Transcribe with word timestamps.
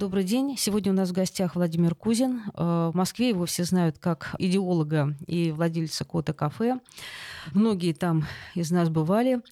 Добрый 0.00 0.24
день. 0.24 0.56
Сегодня 0.56 0.92
у 0.92 0.94
нас 0.94 1.10
в 1.10 1.12
гостях 1.12 1.56
Владимир 1.56 1.94
Кузин. 1.94 2.40
Э, 2.54 2.90
в 2.90 2.96
Москве 2.96 3.28
его 3.28 3.44
все 3.44 3.64
знают 3.64 3.98
как 3.98 4.34
идеолога 4.38 5.14
и 5.26 5.52
владельца 5.52 6.06
Кота 6.06 6.32
Кафе. 6.32 6.80
Многие 7.52 7.92
там 7.92 8.24
из 8.54 8.70
нас 8.70 8.88
бывали. 8.88 9.42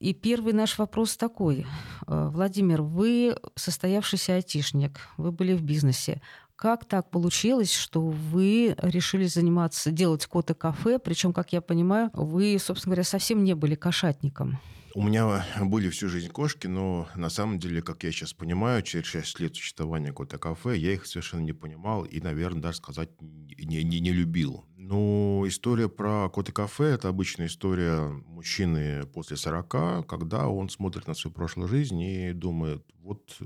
И 0.00 0.12
первый 0.12 0.52
наш 0.52 0.76
вопрос 0.76 1.16
такой. 1.16 1.66
Э, 2.06 2.28
Владимир, 2.30 2.82
вы 2.82 3.34
состоявшийся 3.54 4.34
айтишник, 4.34 5.00
вы 5.16 5.32
были 5.32 5.54
в 5.54 5.62
бизнесе. 5.62 6.20
Как 6.54 6.84
так 6.84 7.08
получилось, 7.08 7.72
что 7.72 8.02
вы 8.02 8.74
решили 8.76 9.24
заниматься, 9.24 9.90
делать 9.90 10.26
кота 10.26 10.52
кафе, 10.52 10.98
причем, 10.98 11.32
как 11.32 11.54
я 11.54 11.62
понимаю, 11.62 12.10
вы, 12.12 12.58
собственно 12.60 12.94
говоря, 12.94 13.04
совсем 13.04 13.42
не 13.42 13.54
были 13.54 13.74
кошатником? 13.74 14.60
У 14.96 15.02
меня 15.02 15.44
были 15.60 15.90
всю 15.90 16.08
жизнь 16.08 16.28
кошки, 16.28 16.68
но 16.68 17.08
на 17.16 17.28
самом 17.28 17.58
деле, 17.58 17.82
как 17.82 18.04
я 18.04 18.12
сейчас 18.12 18.32
понимаю, 18.32 18.80
через 18.82 19.06
6 19.06 19.40
лет 19.40 19.56
существования 19.56 20.12
кота 20.12 20.38
кафе, 20.38 20.76
я 20.76 20.92
их 20.92 21.06
совершенно 21.06 21.40
не 21.40 21.52
понимал 21.52 22.04
и, 22.04 22.20
наверное, 22.20 22.62
даже 22.62 22.76
сказать 22.76 23.10
не, 23.20 23.82
не, 23.82 23.98
не 23.98 24.12
любил. 24.12 24.64
Но 24.76 25.42
история 25.48 25.88
про 25.88 26.28
кота 26.28 26.52
кафе– 26.52 26.84
это 26.94 27.08
обычная 27.08 27.46
история 27.46 28.06
мужчины 28.06 29.04
после 29.06 29.36
40, 29.36 30.06
когда 30.06 30.46
он 30.46 30.68
смотрит 30.68 31.08
на 31.08 31.14
свою 31.14 31.34
прошлую 31.34 31.66
жизнь 31.66 32.00
и 32.00 32.32
думает, 32.32 32.84
вот 33.00 33.36
э, 33.40 33.44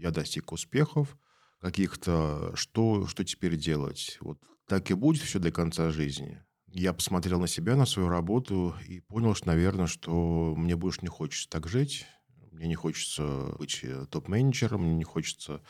я 0.00 0.10
достиг 0.10 0.50
успехов, 0.50 1.16
каких-то, 1.60 2.50
что, 2.56 3.06
что 3.06 3.22
теперь 3.22 3.56
делать. 3.56 4.18
Вот 4.20 4.40
так 4.66 4.90
и 4.90 4.94
будет 4.94 5.22
все 5.22 5.38
до 5.38 5.52
конца 5.52 5.90
жизни. 5.90 6.42
Я 6.72 6.92
посмотрел 6.92 7.40
на 7.40 7.48
себя, 7.48 7.74
на 7.74 7.84
свою 7.84 8.08
работу 8.08 8.74
и 8.86 9.00
понял, 9.00 9.34
что, 9.34 9.48
наверное, 9.48 9.86
что 9.86 10.54
мне 10.56 10.76
больше 10.76 11.00
не 11.02 11.08
хочется 11.08 11.48
так 11.48 11.66
жить. 11.68 12.06
Мне 12.52 12.68
не 12.68 12.74
хочется 12.74 13.54
быть 13.58 13.84
топ-менеджером, 14.10 14.82
мне 14.82 14.94
не 14.94 15.04
хочется 15.04 15.62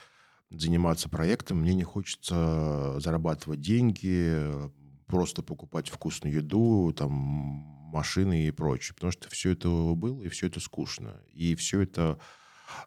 заниматься 0.50 1.08
проектом, 1.08 1.60
мне 1.60 1.74
не 1.74 1.84
хочется 1.84 2.98
зарабатывать 3.00 3.60
деньги, 3.60 4.50
просто 5.06 5.42
покупать 5.42 5.88
вкусную 5.88 6.34
еду, 6.36 6.92
там, 6.96 7.12
машины 7.14 8.46
и 8.46 8.50
прочее. 8.50 8.94
Потому 8.94 9.12
что 9.12 9.30
все 9.30 9.52
это 9.52 9.68
было, 9.68 10.22
и 10.22 10.28
все 10.28 10.48
это 10.48 10.60
скучно. 10.60 11.20
И 11.32 11.54
все 11.54 11.80
это 11.80 12.18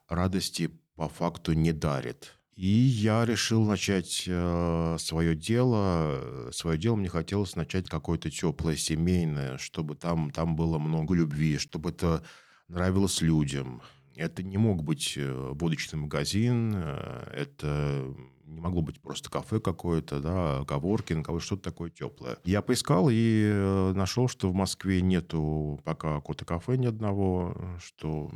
радости 0.08 0.70
по 0.96 1.10
факту 1.10 1.54
не 1.54 1.72
дарит. 1.72 2.38
И 2.56 2.68
я 2.68 3.26
решил 3.26 3.66
начать 3.66 4.26
э, 4.28 4.98
свое 5.00 5.36
дело. 5.36 6.52
Свое 6.52 6.78
дело 6.78 6.96
мне 6.96 7.10
хотелось 7.10 7.56
начать 7.56 7.90
какое-то 7.90 8.30
теплое, 8.30 8.76
семейное, 8.76 9.58
чтобы 9.58 9.96
там, 9.96 10.30
там 10.30 10.56
было 10.56 10.78
много 10.78 11.16
любви, 11.16 11.58
чтобы 11.58 11.90
это 11.90 12.24
нравилось 12.68 13.22
людям. 13.22 13.82
Это 14.16 14.44
не 14.44 14.58
мог 14.58 14.84
быть 14.84 15.14
э, 15.18 15.52
будочный 15.56 16.00
магазин, 16.00 16.74
э, 16.76 17.30
это 17.34 18.14
не 18.46 18.62
могло 18.62 18.84
быть 18.84 19.02
просто 19.02 19.32
кафе 19.32 19.60
какое-то, 19.60 20.20
да, 20.20 20.64
коворкинг, 20.66 21.28
а 21.28 21.40
что-то 21.40 21.64
такое 21.64 21.90
теплое. 21.90 22.38
Я 22.44 22.62
поискал 22.62 23.10
и 23.10 23.50
э, 23.52 23.94
нашел, 23.96 24.28
что 24.28 24.52
в 24.52 24.54
Москве 24.54 25.02
нету 25.02 25.80
пока 25.84 26.22
кота 26.22 26.46
кафе 26.46 26.78
ни 26.78 26.86
одного, 26.86 27.58
что 27.80 28.32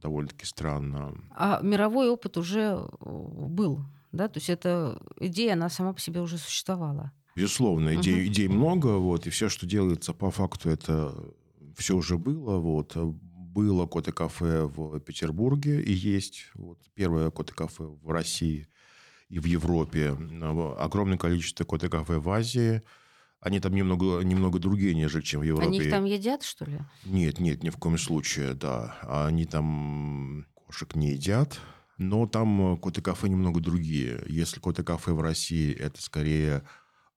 довольно-таки 0.00 0.44
странно. 0.46 1.14
А 1.30 1.60
мировой 1.62 2.08
опыт 2.10 2.36
уже 2.36 2.88
был, 3.00 3.84
да? 4.12 4.28
То 4.28 4.38
есть 4.38 4.50
эта 4.50 5.00
идея, 5.18 5.54
она 5.54 5.68
сама 5.68 5.92
по 5.92 6.00
себе 6.00 6.20
уже 6.20 6.38
существовала. 6.38 7.12
Безусловно, 7.36 7.94
идей, 7.94 8.22
угу. 8.22 8.32
идей 8.32 8.48
много, 8.48 8.98
вот, 8.98 9.26
и 9.26 9.30
все, 9.30 9.48
что 9.48 9.66
делается 9.66 10.12
по 10.12 10.30
факту, 10.30 10.68
это 10.70 11.14
все 11.76 11.96
уже 11.96 12.18
было, 12.18 12.58
вот. 12.58 12.96
Было 12.96 13.86
кота-кафе 13.86 14.62
в 14.62 15.00
Петербурге 15.00 15.82
и 15.82 15.92
есть. 15.92 16.50
Вот, 16.54 16.78
первое 16.94 17.30
кота-кафе 17.30 17.84
в 17.84 18.10
России 18.10 18.68
и 19.28 19.40
в 19.40 19.44
Европе. 19.44 20.16
Огромное 20.78 21.18
количество 21.18 21.64
кота-кафе 21.64 22.18
в 22.18 22.30
Азии– 22.30 22.82
они 23.40 23.58
там 23.60 23.74
немного, 23.74 24.20
немного 24.20 24.58
другие, 24.58 24.94
нежели 24.94 25.22
чем 25.22 25.40
в 25.40 25.44
Европе. 25.44 25.66
Они 25.66 25.78
их 25.78 25.90
там 25.90 26.04
едят, 26.04 26.42
что 26.42 26.64
ли? 26.66 26.78
Нет, 27.04 27.40
нет, 27.40 27.62
ни 27.62 27.70
в 27.70 27.76
коем 27.76 27.96
случае, 27.96 28.54
да. 28.54 28.98
Они 29.02 29.46
там 29.46 30.46
кошек 30.54 30.94
не 30.94 31.12
едят. 31.12 31.58
Но 31.96 32.26
там 32.26 32.78
коты-кафе 32.78 33.28
немного 33.28 33.60
другие. 33.60 34.22
Если 34.26 34.58
коты-кафе 34.58 35.12
в 35.12 35.20
России– 35.20 35.74
это 35.78 36.00
скорее 36.00 36.62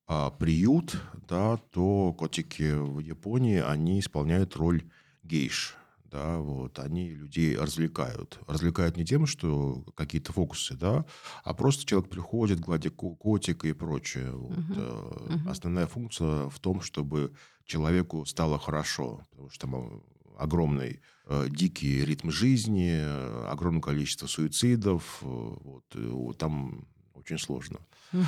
а, 0.08 0.30
приют, 0.30 0.98
да, 1.30 1.58
то 1.72 2.14
котики 2.14 2.74
в 2.74 3.00
Японии, 3.00 3.60
они 3.60 4.02
исполняют 4.02 4.58
роль 4.58 4.84
гейш 5.24 5.78
да, 6.14 6.38
вот, 6.38 6.78
они 6.78 7.10
людей 7.10 7.58
развлекают. 7.58 8.40
Развлекают 8.48 8.98
не 8.98 9.06
тем, 9.06 9.26
что 9.26 9.84
какие-то 9.96 10.32
фокусы, 10.32 10.76
да, 10.76 11.06
а 11.44 11.54
просто 11.56 11.86
человек 11.86 12.10
приходит, 12.10 12.60
гладит 12.60 12.94
котика 12.96 13.68
и 13.68 13.74
прочее. 13.74 14.32
Вот. 14.32 14.58
Угу. 14.58 15.50
Основная 15.50 15.88
функция 15.88 16.50
в 16.50 16.60
том, 16.60 16.82
чтобы 16.82 17.34
человеку 17.66 18.26
стало 18.26 18.60
хорошо, 18.60 19.26
потому 19.32 19.50
что 19.50 19.62
там 19.62 20.04
огромный 20.38 21.02
э, 21.26 21.48
дикий 21.50 22.06
ритм 22.06 22.30
жизни, 22.30 23.02
огромное 23.50 23.82
количество 23.82 24.28
суицидов, 24.28 25.18
вот, 25.22 26.38
там 26.38 26.88
очень 27.16 27.40
сложно. 27.40 27.80
Угу. 28.14 28.24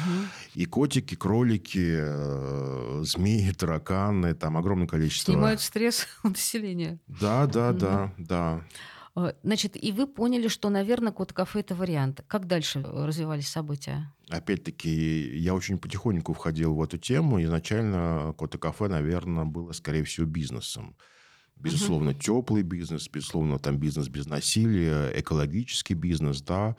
И 0.55 0.65
котики, 0.65 1.15
кролики, 1.15 1.97
э, 1.99 3.01
змеи, 3.03 3.51
тараканы, 3.51 4.33
там 4.33 4.57
огромное 4.57 4.87
количество. 4.87 5.31
Снимают 5.31 5.61
стресс 5.61 6.07
у 6.23 6.29
населения. 6.29 6.99
Да, 7.07 7.45
да, 7.45 7.69
угу. 7.69 7.79
да, 7.79 8.13
да. 8.17 8.63
Э, 9.15 9.33
значит, 9.43 9.81
и 9.81 9.91
вы 9.91 10.07
поняли, 10.07 10.47
что, 10.47 10.69
наверное, 10.69 11.11
кот-кафе– 11.11 11.59
это 11.61 11.75
вариант. 11.75 12.23
Как 12.27 12.47
дальше 12.47 12.81
развивались 12.83 13.47
события? 13.47 14.11
Опять-таки, 14.29 15.37
я 15.37 15.53
очень 15.53 15.77
потихоньку 15.77 16.33
входил 16.33 16.75
в 16.75 16.81
эту 16.81 16.97
тему. 16.97 17.41
Изначально 17.43 18.33
кот-кафе, 18.37 18.87
наверное, 18.87 19.45
было, 19.45 19.71
скорее 19.71 20.03
всего, 20.03 20.25
бизнесом. 20.25 20.95
Безусловно, 21.57 22.11
угу. 22.11 22.19
теплый 22.19 22.63
бизнес, 22.63 23.09
безусловно, 23.09 23.59
там 23.59 23.77
бизнес 23.77 24.07
без 24.09 24.27
насилия, 24.27 25.11
экологический 25.15 25.93
бизнес, 25.93 26.41
да. 26.41 26.75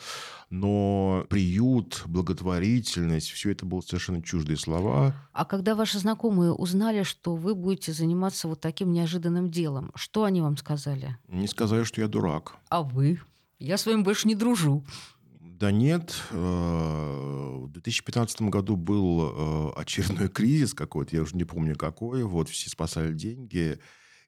Но 0.51 1.25
приют, 1.29 2.03
благотворительность, 2.07 3.31
все 3.31 3.51
это 3.51 3.65
было 3.65 3.81
совершенно 3.81 4.23
чуждые 4.23 4.59
слова. 4.59 5.15
А 5.33 5.45
когда 5.45 5.75
ваши 5.75 5.99
знакомые 5.99 6.53
узнали, 6.53 7.03
что 7.05 7.37
вы 7.37 7.55
будете 7.55 7.93
заниматься 7.93 8.49
вот 8.49 8.61
таким 8.61 8.93
неожиданным 8.93 9.51
делом, 9.51 9.93
что 9.95 10.25
они 10.25 10.43
вам 10.43 10.57
сказали? 10.57 11.17
Не 11.29 11.49
сказали, 11.49 11.85
что 11.85 12.03
я 12.03 12.09
дурак. 12.09 12.57
А 12.69 12.83
вы? 12.83 13.21
Я 13.59 13.79
с 13.79 13.87
вами 13.87 14.03
больше 14.03 14.29
не 14.29 14.35
дружу. 14.35 14.85
Да 15.41 15.71
нет. 15.71 16.15
Э, 16.33 17.59
в 17.63 17.69
2015 17.73 18.43
году 18.43 18.77
был 18.77 19.73
э, 19.75 19.81
очередной 19.81 20.29
кризис 20.29 20.75
какой-то, 20.75 21.17
я 21.17 21.23
уже 21.23 21.35
не 21.35 21.45
помню 21.45 21.77
какой. 21.77 22.25
Вот 22.25 22.51
все 22.51 22.69
спасали 22.69 23.15
деньги. 23.15 23.79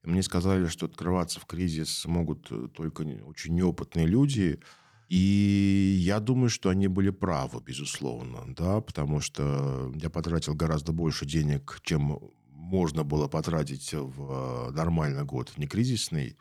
И 0.05 0.09
мне 0.09 0.23
сказали, 0.23 0.67
что 0.67 0.87
открываться 0.87 1.41
в 1.41 1.47
кризис 1.47 2.05
могут 2.07 2.51
э, 2.51 2.69
только 2.75 3.03
очень 3.03 3.55
неопытные 3.55 4.07
люди. 4.07 4.61
И 5.09 5.97
я 6.01 6.21
думаю, 6.21 6.51
что 6.51 6.69
они 6.69 6.87
были 6.87 7.11
правы, 7.11 7.63
безусловно, 7.63 8.45
да, 8.55 8.81
потому 8.81 9.21
что 9.21 9.91
я 9.97 10.11
потратил 10.11 10.55
гораздо 10.55 10.93
больше 10.93 11.25
денег, 11.25 11.81
чем 11.83 12.19
можно 12.51 13.05
было 13.05 13.29
потратить 13.29 13.93
в 13.95 14.69
э, 14.69 14.73
нормальный 14.73 15.25
год, 15.25 15.49
в 15.49 15.59
некризисный, 15.59 16.37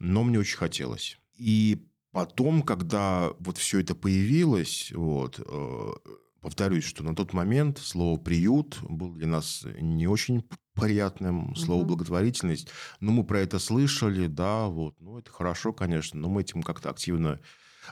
но 0.00 0.24
мне 0.24 0.40
очень 0.40 0.58
хотелось. 0.58 1.18
И 1.36 1.86
потом, 2.10 2.62
когда 2.62 3.30
вот 3.38 3.58
все 3.58 3.80
это 3.80 3.94
появилось, 3.94 4.90
вот, 4.92 5.38
э, 5.38 5.92
повторюсь, 6.40 6.84
что 6.84 7.02
на 7.02 7.14
тот 7.14 7.32
момент 7.32 7.78
слово 7.78 8.18
«приют» 8.18 8.78
был 8.82 9.12
для 9.12 9.26
нас 9.26 9.66
не 9.80 10.06
очень 10.06 10.44
приятным, 10.74 11.54
слово 11.56 11.80
угу. 11.80 11.88
благотворительность. 11.88 12.68
Ну, 13.00 13.12
мы 13.12 13.24
про 13.24 13.40
это 13.40 13.58
слышали, 13.58 14.26
да, 14.26 14.66
вот, 14.66 14.94
ну, 15.00 15.18
это 15.18 15.30
хорошо, 15.30 15.72
конечно, 15.72 16.20
но 16.20 16.28
мы 16.28 16.42
этим 16.42 16.62
как-то 16.62 16.90
активно 16.90 17.40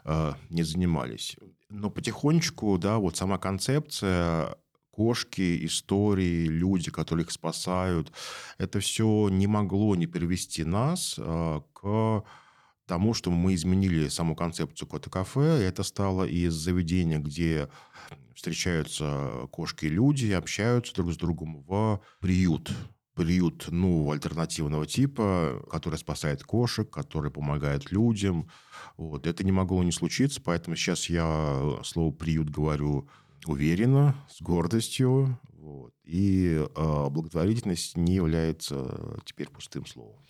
э, 0.04 0.32
не 0.50 0.62
занимались. 0.62 1.36
Но 1.68 1.90
потихонечку, 1.90 2.78
да, 2.78 2.98
вот 2.98 3.16
сама 3.16 3.38
концепция 3.38 4.56
кошки, 4.90 5.66
истории, 5.66 6.46
люди, 6.46 6.90
которые 6.90 7.24
их 7.24 7.30
спасают, 7.30 8.12
это 8.56 8.80
все 8.80 9.28
не 9.28 9.46
могло 9.46 9.94
не 9.94 10.06
перевести 10.06 10.64
нас 10.64 11.16
э, 11.18 11.60
к 11.74 12.24
тому, 12.86 13.14
что 13.14 13.30
мы 13.30 13.54
изменили 13.54 14.08
саму 14.08 14.34
концепцию 14.34 14.88
кота-кафе. 14.88 15.62
Это 15.62 15.82
стало 15.82 16.24
из 16.24 16.54
заведения, 16.54 17.18
где 17.18 17.68
встречаются 18.34 19.48
кошки 19.50 19.86
и 19.86 19.90
люди, 19.90 20.30
общаются 20.32 20.94
друг 20.94 21.12
с 21.12 21.16
другом 21.16 21.62
в 21.62 22.00
приют. 22.20 22.70
Приют, 23.14 23.68
ну, 23.70 24.10
альтернативного 24.10 24.86
типа, 24.86 25.64
который 25.70 25.98
спасает 25.98 26.44
кошек, 26.44 26.88
который 26.90 27.30
помогает 27.30 27.90
людям. 27.90 28.50
Вот. 28.98 29.26
Это 29.26 29.42
не 29.42 29.52
могло 29.52 29.82
не 29.82 29.92
случиться, 29.92 30.42
поэтому 30.42 30.76
сейчас 30.76 31.08
я 31.08 31.78
слово 31.82 32.12
«приют» 32.12 32.50
говорю 32.50 33.08
уверенно, 33.46 34.14
с 34.28 34.42
гордостью. 34.42 35.40
Вот. 35.54 35.94
И 36.04 36.62
э, 36.62 37.08
благотворительность 37.10 37.96
не 37.96 38.14
является 38.14 39.18
теперь 39.24 39.48
пустым 39.48 39.86
словом. 39.86 40.22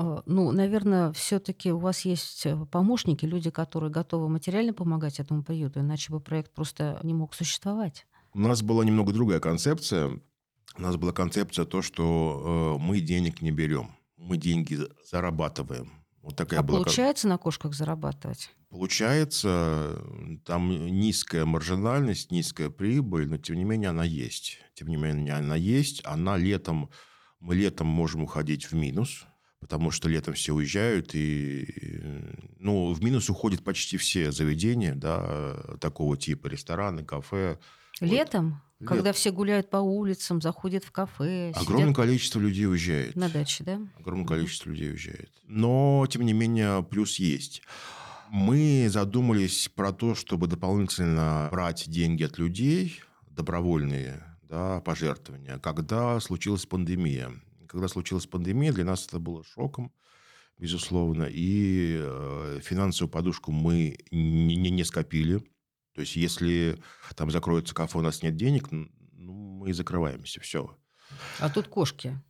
А, 0.00 0.22
ну, 0.26 0.52
наверное, 0.52 1.12
все-таки 1.12 1.72
у 1.72 1.78
вас 1.78 2.02
есть 2.02 2.46
э, 2.46 2.56
помощники, 2.70 3.24
люди, 3.24 3.50
которые 3.50 3.90
готовы 3.90 4.28
материально 4.28 4.72
помогать 4.72 5.18
этому 5.18 5.42
приюту, 5.42 5.80
иначе 5.80 6.12
бы 6.12 6.20
проект 6.20 6.54
просто 6.54 7.00
не 7.02 7.14
мог 7.14 7.34
существовать. 7.34 8.06
У 8.32 8.38
нас 8.38 8.62
была 8.62 8.84
немного 8.84 9.12
другая 9.12 9.40
концепция. 9.40 10.20
У 10.76 10.82
нас 10.82 10.94
была 10.94 11.10
концепция 11.10 11.64
то, 11.64 11.82
что 11.82 12.76
э, 12.78 12.80
мы 12.80 13.00
денег 13.00 13.42
не 13.42 13.50
берем, 13.50 13.90
мы 14.16 14.36
деньги 14.36 14.78
зарабатываем. 15.04 15.90
Вот 16.22 16.36
такая 16.36 16.60
а 16.60 16.62
была... 16.62 16.84
получается 16.84 17.26
на 17.26 17.36
кошках 17.36 17.74
зарабатывать? 17.74 18.54
Получается, 18.70 20.00
там 20.44 20.70
низкая 20.70 21.44
маржинальность, 21.44 22.30
низкая 22.30 22.70
прибыль, 22.70 23.28
но 23.28 23.36
тем 23.36 23.56
не 23.56 23.64
менее 23.64 23.90
она 23.90 24.04
есть. 24.04 24.58
Тем 24.74 24.88
не 24.90 24.96
менее 24.96 25.34
она 25.34 25.56
есть. 25.56 26.02
Она 26.04 26.36
летом, 26.36 26.88
мы 27.40 27.56
летом 27.56 27.88
можем 27.88 28.22
уходить 28.22 28.66
в 28.66 28.74
минус, 28.74 29.26
потому 29.60 29.90
что 29.90 30.08
летом 30.08 30.34
все 30.34 30.54
уезжают, 30.54 31.14
и 31.14 31.66
ну, 32.58 32.92
в 32.92 33.02
минус 33.02 33.28
уходят 33.28 33.62
почти 33.64 33.96
все 33.96 34.32
заведения 34.32 34.94
да, 34.94 35.56
такого 35.80 36.16
типа, 36.16 36.46
рестораны, 36.46 37.04
кафе. 37.04 37.58
Летом? 38.00 38.62
Вот. 38.80 38.88
Когда 38.88 39.12
все 39.12 39.32
гуляют 39.32 39.70
по 39.70 39.78
улицам, 39.78 40.40
заходят 40.40 40.84
в 40.84 40.92
кафе. 40.92 41.52
Огромное 41.56 41.88
сидят... 41.88 41.96
количество 41.96 42.38
людей 42.38 42.66
уезжает. 42.66 43.16
На 43.16 43.28
даче, 43.28 43.64
да? 43.64 43.80
Огромное 43.98 44.26
количество 44.26 44.70
людей 44.70 44.90
уезжает. 44.90 45.32
Но, 45.46 46.06
тем 46.08 46.22
не 46.22 46.32
менее, 46.32 46.84
плюс 46.84 47.18
есть. 47.18 47.62
Мы 48.30 48.88
задумались 48.88 49.68
про 49.74 49.92
то, 49.92 50.14
чтобы 50.14 50.46
дополнительно 50.46 51.48
брать 51.50 51.88
деньги 51.88 52.22
от 52.22 52.38
людей, 52.38 53.00
добровольные 53.30 54.22
да, 54.48 54.80
пожертвования, 54.80 55.58
когда 55.58 56.20
случилась 56.20 56.66
пандемия. 56.66 57.32
Когда 57.68 57.86
случилась 57.86 58.26
пандемия, 58.26 58.72
для 58.72 58.84
нас 58.84 59.06
это 59.06 59.18
было 59.18 59.44
шоком, 59.44 59.92
безусловно, 60.58 61.24
и 61.24 61.98
э, 62.00 62.60
финансовую 62.62 63.10
подушку 63.10 63.52
мы 63.52 63.98
не, 64.10 64.56
не, 64.56 64.70
не 64.70 64.84
скопили. 64.84 65.38
То 65.94 66.00
есть, 66.00 66.16
если 66.16 66.78
там 67.14 67.30
закроется 67.30 67.74
кафе, 67.74 67.98
у 67.98 68.02
нас 68.02 68.22
нет 68.22 68.36
денег, 68.36 68.70
ну, 68.70 68.88
мы 69.12 69.72
закрываемся, 69.74 70.40
все. 70.40 70.76
А 71.40 71.50
тут 71.50 71.68
кошки. 71.68 72.20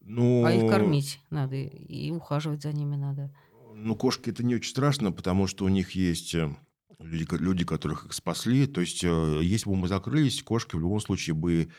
Ну, 0.00 0.44
а 0.44 0.52
их 0.52 0.70
кормить 0.70 1.20
надо, 1.30 1.56
и 1.56 2.10
ухаживать 2.10 2.62
за 2.62 2.72
ними 2.72 2.96
надо. 2.96 3.34
Ну, 3.74 3.94
кошки 3.94 4.30
это 4.30 4.44
не 4.44 4.56
очень 4.56 4.70
страшно, 4.70 5.12
потому 5.12 5.46
что 5.46 5.64
у 5.64 5.68
них 5.68 5.92
есть 5.92 6.34
э, 6.34 6.54
люди, 6.98 7.26
люди 7.30 7.64
которых 7.64 8.06
их 8.06 8.12
спасли. 8.12 8.66
То 8.66 8.80
есть, 8.80 9.04
э, 9.04 9.40
если 9.42 9.70
бы 9.70 9.76
мы 9.76 9.88
закрылись, 9.88 10.42
кошки 10.42 10.76
в 10.76 10.80
любом 10.80 11.00
случае 11.00 11.34
бы 11.34 11.70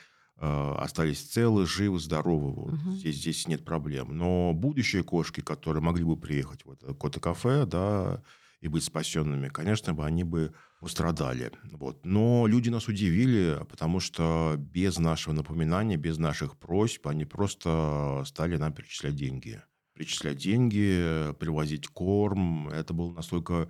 остались 0.41 1.21
целы, 1.21 1.65
живы, 1.65 1.99
здоровы. 1.99 2.51
Вот. 2.51 2.73
Угу. 2.73 2.91
Здесь, 2.93 3.17
здесь 3.17 3.47
нет 3.47 3.63
проблем. 3.63 4.17
Но 4.17 4.53
будущие 4.53 5.03
кошки, 5.03 5.41
которые 5.41 5.83
могли 5.83 6.03
бы 6.03 6.17
приехать 6.17 6.65
в 6.65 6.71
это 6.71 6.93
кота-кафе, 6.93 7.65
да, 7.65 8.21
и 8.59 8.67
быть 8.67 8.83
спасенными, 8.83 9.49
конечно 9.49 9.93
бы 9.93 10.05
они 10.05 10.23
бы 10.23 10.53
пострадали. 10.79 11.51
Вот. 11.71 12.05
Но 12.05 12.47
люди 12.47 12.69
нас 12.69 12.87
удивили, 12.87 13.59
потому 13.69 13.99
что 13.99 14.55
без 14.57 14.97
нашего 14.99 15.33
напоминания, 15.33 15.97
без 15.97 16.17
наших 16.17 16.57
просьб, 16.57 17.07
они 17.07 17.25
просто 17.25 18.23
стали 18.25 18.57
нам 18.57 18.73
перечислять 18.73 19.15
деньги 19.15 19.61
перечислять 20.01 20.37
деньги, 20.37 21.31
привозить 21.39 21.87
корм. 21.87 22.69
Это 22.69 22.93
был 22.93 23.11
настолько 23.11 23.69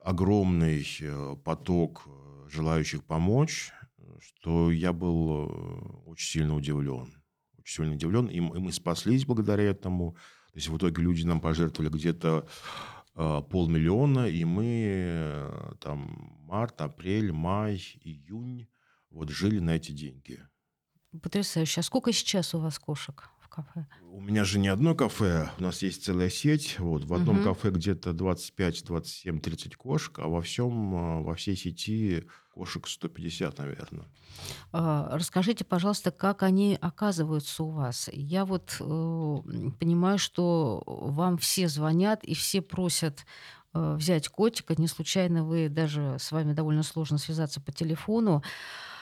огромный 0.00 0.86
э, 1.00 1.36
поток 1.44 2.02
э, 2.06 2.48
желающих 2.50 3.04
помочь, 3.04 3.72
что 4.22 4.70
я 4.70 4.92
был 4.92 5.46
э, 5.46 6.06
очень 6.06 6.40
сильно 6.40 6.54
удивлен. 6.54 7.22
Очень 7.58 7.74
сильно 7.74 7.94
удивлен. 7.94 8.26
И 8.26 8.40
мы 8.40 8.72
спаслись 8.72 9.26
благодаря 9.26 9.64
этому. 9.64 10.12
То 10.52 10.58
есть 10.58 10.68
в 10.68 10.76
итоге 10.76 11.02
люди 11.02 11.24
нам 11.24 11.40
пожертвовали 11.40 11.92
где-то 11.92 12.46
полмиллиона, 13.14 14.26
и 14.26 14.42
мы 14.44 15.76
там 15.80 16.38
март, 16.44 16.80
апрель, 16.80 17.30
май, 17.30 17.82
июнь 18.00 18.68
вот 19.10 19.28
жили 19.28 19.58
на 19.58 19.76
эти 19.76 19.92
деньги. 19.92 20.40
Потрясающе. 21.22 21.80
А 21.80 21.82
сколько 21.82 22.10
сейчас 22.12 22.54
у 22.54 22.58
вас 22.58 22.78
кошек? 22.78 23.28
кафе? 23.52 23.86
У 24.10 24.20
меня 24.20 24.44
же 24.44 24.58
не 24.58 24.68
одно 24.68 24.94
кафе, 24.94 25.50
у 25.58 25.62
нас 25.62 25.82
есть 25.82 26.04
целая 26.04 26.30
сеть. 26.30 26.78
Вот, 26.78 27.04
в 27.04 27.14
одном 27.14 27.38
угу. 27.38 27.44
кафе 27.44 27.70
где-то 27.70 28.12
25, 28.12 28.84
27, 28.84 29.40
30 29.40 29.76
кошек, 29.76 30.18
а 30.18 30.28
во 30.28 30.40
всем, 30.40 30.94
а, 30.94 31.20
во 31.20 31.34
всей 31.34 31.56
сети 31.56 32.24
кошек 32.54 32.86
150, 32.86 33.58
наверное. 33.58 34.04
А, 34.72 35.08
расскажите, 35.16 35.64
пожалуйста, 35.64 36.10
как 36.10 36.42
они 36.42 36.78
оказываются 36.80 37.64
у 37.64 37.70
вас? 37.70 38.08
Я 38.12 38.44
вот 38.44 38.76
э, 38.80 38.84
понимаю, 39.78 40.18
что 40.18 40.82
вам 40.86 41.38
все 41.38 41.68
звонят 41.68 42.24
и 42.24 42.34
все 42.34 42.62
просят 42.62 43.24
э, 43.74 43.94
взять 43.94 44.28
котика. 44.28 44.74
Не 44.76 44.88
случайно 44.88 45.44
вы 45.44 45.68
даже 45.68 46.16
с 46.18 46.32
вами 46.32 46.52
довольно 46.52 46.82
сложно 46.82 47.18
связаться 47.18 47.60
по 47.60 47.72
телефону. 47.72 48.42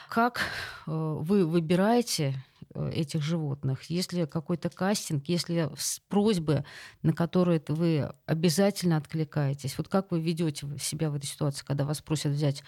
Как 0.09 0.41
э, 0.87 0.91
вы 0.91 1.45
выбираете 1.45 2.35
этих 2.75 3.21
животных? 3.21 3.83
Есть 3.83 4.13
ли 4.13 4.25
какой-то 4.25 4.69
кастинг, 4.69 5.27
есть 5.27 5.49
ли 5.49 5.67
просьбы, 6.09 6.65
на 7.01 7.13
которые 7.13 7.61
вы 7.67 8.11
обязательно 8.25 8.97
откликаетесь? 8.97 9.77
Вот 9.77 9.87
как 9.87 10.11
вы 10.11 10.21
ведете 10.21 10.67
себя 10.79 11.09
в 11.09 11.15
этой 11.15 11.25
ситуации, 11.25 11.65
когда 11.65 11.85
вас 11.85 12.01
просят 12.01 12.33
взять 12.33 12.63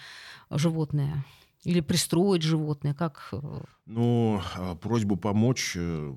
животное? 0.49 1.25
Или 1.63 1.79
пристроить 1.79 2.41
животное? 2.41 2.93
Как... 2.93 3.29
Э? 3.31 3.61
Ну, 3.85 4.41
а, 4.55 4.75
просьбу 4.75 5.15
помочь 5.15 5.77
э, 5.77 6.15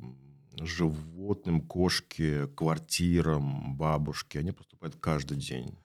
животным, 0.61 1.61
кошке, 1.61 2.49
квартирам, 2.49 3.77
бабушке, 3.77 4.41
они 4.41 4.53
поступают 4.53 4.97
каждый 4.97 5.39
день 5.39 5.79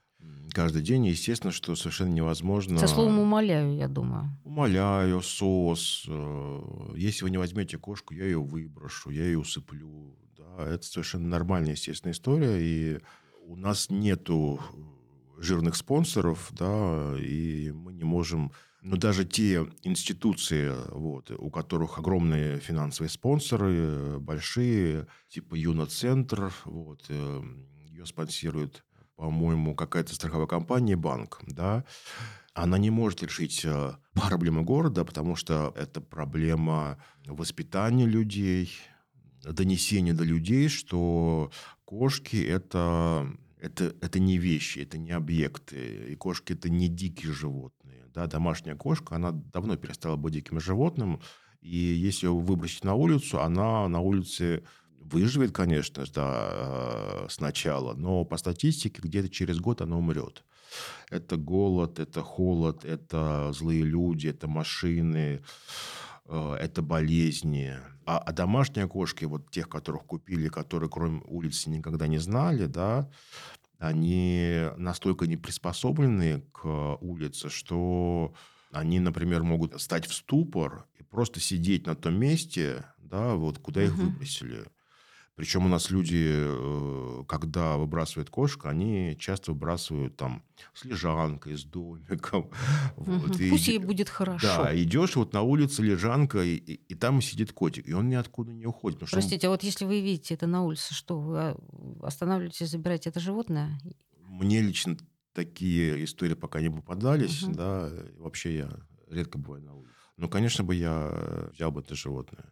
каждый 0.52 0.82
день, 0.82 1.06
естественно, 1.06 1.52
что 1.52 1.74
совершенно 1.74 2.12
невозможно... 2.12 2.78
Со 2.78 2.86
словом 2.86 3.18
«умоляю», 3.18 3.76
я 3.76 3.88
думаю. 3.88 4.30
Умоляю, 4.44 5.22
сос. 5.22 6.04
Э, 6.08 6.92
если 6.96 7.24
вы 7.24 7.30
не 7.30 7.38
возьмете 7.38 7.78
кошку, 7.78 8.14
я 8.14 8.24
ее 8.24 8.40
выброшу, 8.40 9.10
я 9.10 9.24
ее 9.24 9.38
усыплю. 9.38 10.16
Да, 10.36 10.66
это 10.66 10.84
совершенно 10.84 11.28
нормальная, 11.28 11.72
естественная 11.72 12.12
история. 12.12 12.58
И 12.60 13.00
у 13.46 13.56
нас 13.56 13.90
нету 13.90 14.60
жирных 15.38 15.76
спонсоров, 15.76 16.50
да, 16.52 17.16
и 17.18 17.70
мы 17.72 17.92
не 17.92 18.04
можем... 18.04 18.52
Но 18.82 18.96
даже 18.96 19.24
те 19.24 19.64
институции, 19.84 20.72
вот, 20.90 21.30
у 21.30 21.50
которых 21.50 21.98
огромные 21.98 22.58
финансовые 22.58 23.10
спонсоры, 23.10 24.18
большие, 24.18 25.06
типа 25.28 25.54
Юноцентр, 25.54 26.52
вот, 26.64 27.04
э, 27.08 27.42
ее 27.90 28.06
спонсирует 28.06 28.84
по-моему, 29.22 29.76
какая-то 29.76 30.16
страховая 30.16 30.48
компания, 30.48 30.96
банк, 30.96 31.40
да, 31.46 31.84
она 32.54 32.76
не 32.76 32.90
может 32.90 33.22
решить 33.22 33.60
э, 33.64 33.92
проблемы 34.14 34.62
города, 34.62 35.04
потому 35.04 35.36
что 35.36 35.72
это 35.76 36.00
проблема 36.00 36.98
воспитания 37.26 38.04
людей, 38.04 38.72
донесения 39.44 40.12
до 40.12 40.24
людей, 40.24 40.68
что 40.68 41.52
кошки 41.84 42.44
это, 42.44 43.28
это, 43.60 43.94
это 44.00 44.18
не 44.18 44.38
вещи, 44.38 44.80
это 44.80 44.98
не 44.98 45.12
объекты, 45.12 46.08
и 46.10 46.16
кошки 46.16 46.54
это 46.54 46.68
не 46.68 46.88
дикие 46.88 47.32
животные. 47.32 48.06
Да, 48.12 48.26
домашняя 48.26 48.74
кошка, 48.74 49.14
она 49.14 49.30
давно 49.30 49.76
перестала 49.76 50.16
быть 50.16 50.32
диким 50.32 50.58
животным, 50.58 51.20
и 51.60 51.76
если 51.76 52.26
ее 52.26 52.32
выбросить 52.32 52.82
на 52.82 52.94
улицу, 52.94 53.40
она 53.40 53.86
на 53.86 54.00
улице 54.00 54.64
Выживет, 55.04 55.52
конечно, 55.52 56.04
да, 56.14 56.48
э, 56.52 57.26
сначала, 57.28 57.94
но 57.94 58.24
по 58.24 58.36
статистике 58.36 59.02
где-то 59.02 59.28
через 59.28 59.58
год 59.58 59.80
она 59.80 59.96
умрет. 59.96 60.44
Это 61.10 61.36
голод, 61.36 61.98
это 61.98 62.22
холод, 62.22 62.84
это 62.84 63.50
злые 63.52 63.82
люди, 63.82 64.28
это 64.28 64.46
машины, 64.48 65.42
э, 66.26 66.56
это 66.60 66.82
болезни. 66.82 67.76
А, 68.06 68.18
а 68.18 68.32
домашние 68.32 68.88
кошки, 68.88 69.24
вот 69.24 69.50
тех, 69.50 69.68
которых 69.68 70.04
купили, 70.04 70.48
которые 70.48 70.88
кроме 70.88 71.20
улицы 71.24 71.68
никогда 71.68 72.06
не 72.06 72.18
знали, 72.18 72.66
да, 72.66 73.10
они 73.78 74.68
настолько 74.76 75.26
не 75.26 75.36
приспособлены 75.36 76.42
к 76.52 76.96
улице, 77.00 77.50
что 77.50 78.34
они, 78.70 79.00
например, 79.00 79.42
могут 79.42 79.80
стать 79.80 80.06
в 80.06 80.14
ступор 80.14 80.86
и 80.98 81.02
просто 81.02 81.40
сидеть 81.40 81.86
на 81.86 81.96
том 81.96 82.14
месте, 82.14 82.84
да, 82.98 83.34
вот 83.34 83.58
куда 83.58 83.80
угу. 83.80 83.88
их 83.88 83.94
выбросили. 83.96 84.64
Причем 85.42 85.66
у 85.66 85.68
нас 85.68 85.90
люди, 85.90 86.30
э, 86.30 87.24
когда 87.26 87.76
выбрасывают 87.76 88.30
кошку, 88.30 88.68
они 88.68 89.16
часто 89.18 89.50
выбрасывают 89.50 90.16
там 90.16 90.44
с 90.72 90.84
лежанкой, 90.84 91.58
с 91.58 91.64
домиком. 91.64 92.48
Вот. 92.96 93.40
И, 93.40 93.50
Пусть 93.50 93.66
ей 93.66 93.78
будет 93.78 94.08
хорошо. 94.08 94.46
Да, 94.46 94.80
идешь 94.80 95.16
вот 95.16 95.32
на 95.32 95.42
улице 95.42 95.82
лежанка, 95.82 96.44
и, 96.44 96.54
и, 96.54 96.74
и 96.74 96.94
там 96.94 97.20
сидит 97.20 97.52
котик, 97.52 97.88
и 97.88 97.92
он 97.92 98.08
ниоткуда 98.08 98.52
не 98.52 98.66
уходит. 98.66 99.00
Простите, 99.10 99.48
он... 99.48 99.54
а 99.54 99.56
вот 99.56 99.64
если 99.64 99.84
вы 99.84 100.00
видите 100.00 100.34
это 100.34 100.46
на 100.46 100.62
улице, 100.62 100.94
что 100.94 101.18
вы 101.18 101.36
а, 101.40 101.58
останавливаетесь, 102.02 102.70
забираете 102.70 103.10
это 103.10 103.18
животное? 103.18 103.80
Мне 104.20 104.60
лично 104.60 104.96
такие 105.32 106.04
истории 106.04 106.34
пока 106.34 106.60
не 106.60 106.70
попадались, 106.70 107.42
угу. 107.42 107.54
да, 107.54 107.90
вообще 108.18 108.58
я 108.58 108.70
редко 109.10 109.38
бываю 109.38 109.64
на 109.64 109.74
улице. 109.74 110.01
Ну, 110.22 110.28
конечно 110.28 110.62
бы 110.62 110.76
я 110.76 111.50
взял 111.52 111.72
бы 111.72 111.80
это 111.80 111.96
животное. 111.96 112.44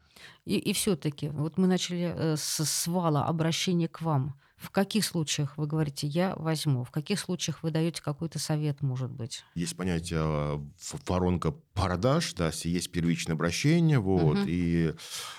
И, 0.44 0.58
и 0.58 0.72
все-таки, 0.72 1.28
вот 1.28 1.56
мы 1.56 1.68
начали 1.68 2.12
э, 2.12 2.36
с 2.36 2.64
свала 2.64 3.24
обращения 3.26 3.86
к 3.86 4.02
вам. 4.02 4.34
В 4.56 4.70
каких 4.70 5.04
случаях 5.04 5.56
вы 5.56 5.68
говорите 5.68 6.08
«я 6.08 6.34
возьму»? 6.34 6.82
В 6.82 6.90
каких 6.90 7.20
случаях 7.20 7.62
вы 7.62 7.70
даете 7.70 8.02
какой-то 8.02 8.40
совет, 8.40 8.82
может 8.82 9.12
быть? 9.12 9.44
Есть 9.54 9.76
понятие 9.76 10.18
э, 10.20 10.58
воронка 11.06 11.52
продаж, 11.72 12.34
да, 12.34 12.50
есть 12.64 12.90
первичное 12.90 13.36
обращение, 13.36 14.00
вот, 14.00 14.38
угу. 14.38 14.44
и 14.48 14.94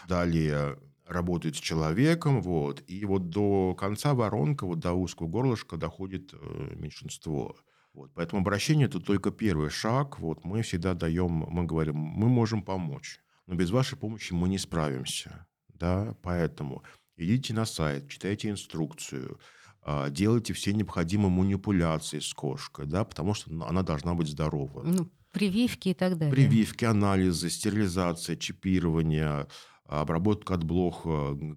далее 0.07 0.79
работает 1.05 1.57
с 1.57 1.59
человеком, 1.59 2.41
вот, 2.41 2.81
и 2.87 3.03
вот 3.03 3.29
до 3.29 3.75
конца 3.75 4.13
воронка, 4.13 4.65
вот 4.65 4.79
до 4.79 4.93
узкого 4.93 5.27
горлышка 5.27 5.75
доходит 5.75 6.33
э, 6.33 6.75
меньшинство. 6.77 7.57
Вот, 7.93 8.11
поэтому 8.13 8.41
обращение– 8.41 8.85
это 8.87 8.99
только 8.99 9.31
первый 9.31 9.69
шаг. 9.69 10.19
Вот, 10.19 10.45
мы 10.45 10.61
всегда 10.61 10.93
даем, 10.93 11.45
мы 11.49 11.65
говорим, 11.65 11.95
мы 11.97 12.29
можем 12.29 12.61
помочь, 12.61 13.19
но 13.47 13.55
без 13.55 13.71
вашей 13.71 13.97
помощи 13.97 14.33
мы 14.33 14.47
не 14.47 14.57
справимся. 14.57 15.45
Да? 15.67 16.15
Поэтому 16.21 16.83
идите 17.17 17.53
на 17.53 17.65
сайт, 17.65 18.07
читайте 18.07 18.49
инструкцию, 18.49 19.39
а, 19.83 20.09
делайте 20.09 20.53
все 20.53 20.73
необходимые 20.73 21.31
манипуляции 21.31 22.19
с 22.19 22.33
кошкой, 22.33 22.85
да, 22.85 23.03
потому 23.03 23.33
что 23.33 23.51
она 23.67 23.83
должна 23.83 24.13
быть 24.13 24.27
здорова. 24.27 24.83
Ну, 24.83 25.09
прививки 25.31 25.89
и 25.89 25.93
так 25.93 26.17
далее. 26.17 26.33
Прививки, 26.33 26.85
анализы, 26.85 27.49
стерилизация, 27.49 28.35
чипирование, 28.35 29.47
обработка 29.85 30.53
от 30.53 30.63
блох, 30.63 31.05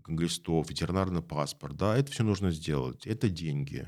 глистов, 0.08 0.70
ветеринарный 0.70 1.22
паспорт. 1.22 1.76
Да, 1.76 1.96
это 1.96 2.10
все 2.10 2.24
нужно 2.24 2.50
сделать. 2.50 3.06
Это 3.06 3.28
деньги. 3.28 3.86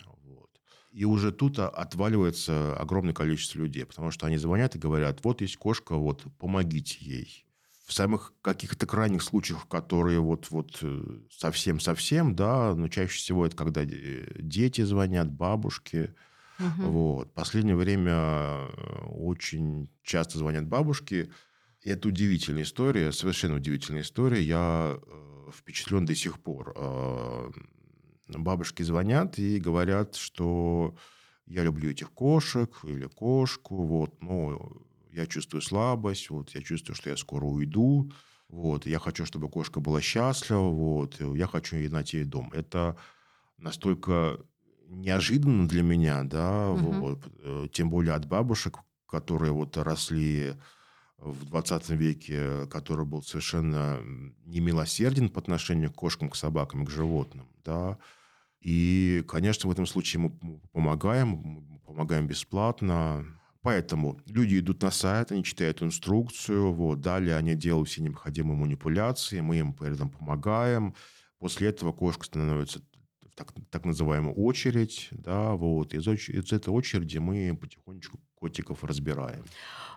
И 0.96 1.04
уже 1.04 1.30
тут 1.30 1.58
отваливается 1.58 2.74
огромное 2.78 3.12
количество 3.12 3.58
людей, 3.58 3.84
потому 3.84 4.10
что 4.10 4.26
они 4.26 4.38
звонят 4.38 4.76
и 4.76 4.78
говорят, 4.78 5.22
вот 5.24 5.42
есть 5.42 5.58
кошка, 5.58 5.94
вот 5.94 6.24
помогите 6.38 6.96
ей. 7.00 7.44
В 7.84 7.92
самых 7.92 8.32
каких-то 8.40 8.86
крайних 8.86 9.22
случаях, 9.22 9.68
которые 9.68 10.20
вот, 10.20 10.50
вот 10.50 10.78
э, 10.80 11.18
совсем-совсем, 11.30 12.34
да, 12.34 12.74
но 12.74 12.88
чаще 12.88 13.18
всего 13.18 13.44
это 13.44 13.54
когда 13.54 13.84
дети 13.84 14.80
звонят, 14.84 15.30
бабушки. 15.30 16.14
Угу. 16.58 16.90
Вот. 16.90 17.34
Последнее 17.34 17.76
время 17.76 18.14
э, 18.14 18.68
очень 19.10 19.90
часто 20.02 20.38
звонят 20.38 20.66
бабушки, 20.66 21.30
это 21.84 22.08
удивительная 22.08 22.62
история, 22.62 23.12
совершенно 23.12 23.56
удивительная 23.56 24.00
история. 24.00 24.40
Я 24.40 24.96
э, 24.96 25.50
впечатлен 25.52 26.06
до 26.06 26.14
сих 26.14 26.40
пор. 26.40 26.74
Бабушки 28.28 28.83
звонят 28.83 29.38
и 29.38 29.59
говорят, 29.59 30.16
что 30.16 30.95
я 31.47 31.62
люблю 31.62 31.90
этих 31.90 32.11
кошек 32.11 32.76
или 32.83 33.06
кошку, 33.06 33.85
вот, 33.85 34.21
но 34.21 34.73
я 35.12 35.26
чувствую 35.26 35.62
слабость, 35.62 36.30
вот, 36.30 36.50
я 36.50 36.62
чувствую, 36.62 36.97
что 36.97 37.11
я 37.11 37.16
скоро 37.16 37.45
уйду, 37.45 38.11
вот, 38.49 38.87
я 38.87 38.99
хочу, 38.99 39.25
чтобы 39.26 39.49
кошка 39.49 39.80
была 39.80 40.00
счастлива, 40.00 40.68
вот, 40.71 41.21
я 41.21 41.47
хочу 41.47 41.76
ей 41.76 41.88
найти 41.88 42.25
дом. 42.25 42.50
Это 42.52 42.97
настолько 43.59 44.40
неожиданно 44.88 45.68
для 45.68 45.83
меня, 45.83 46.25
да, 46.25 46.71
угу. 46.71 46.92
вот, 46.92 47.33
э, 47.40 47.68
тем 47.73 47.90
более 47.90 48.14
от 48.14 48.26
бабушек, 48.26 48.78
которые 49.06 49.52
вот 49.52 49.76
росли 49.76 50.54
в 51.18 51.47
20 51.47 51.90
веке, 51.90 52.66
который 52.66 53.06
был 53.06 53.23
совершенно 53.23 54.00
немилосерден 54.45 55.28
по 55.28 55.40
отношению 55.40 55.90
к 55.90 55.95
кошкам, 55.95 56.28
к 56.28 56.37
собакам, 56.37 56.85
к 56.85 56.90
животным. 56.90 57.49
Да? 57.64 57.99
И, 58.66 59.23
конечно, 59.28 59.68
в 59.68 59.73
этом 59.73 59.87
случае 59.87 60.23
мы 60.23 60.61
помогаем, 60.73 61.80
помогаем 61.85 62.26
бесплатно. 62.26 63.25
Поэтому 63.62 64.20
люди 64.26 64.58
идут 64.58 64.82
на 64.82 64.90
сайт, 64.90 65.30
они 65.30 65.44
читают 65.44 65.82
инструкцию, 65.82 66.73
вот, 66.73 67.00
далее 67.00 67.37
они 67.37 67.54
делают 67.54 67.88
все 67.88 68.02
необходимые 68.02 68.56
манипуляции, 68.56 69.38
мы 69.40 69.58
им 69.58 69.73
при 69.73 69.94
этом 69.94 70.11
помогаем. 70.11 70.96
После 71.38 71.68
этого 71.68 71.92
кошка 71.92 72.25
становится 72.25 72.80
в 73.23 73.37
так, 73.37 73.52
так 73.70 73.85
называемую 73.85 74.35
очередь, 74.35 75.11
да, 75.12 75.52
вот, 75.52 75.94
из, 75.94 76.08
из 76.08 76.52
этой 76.52 76.70
очереди 76.70 77.18
мы 77.18 77.56
потихонечку 77.56 78.18
котиков 78.46 78.84
разбираем. 78.84 79.44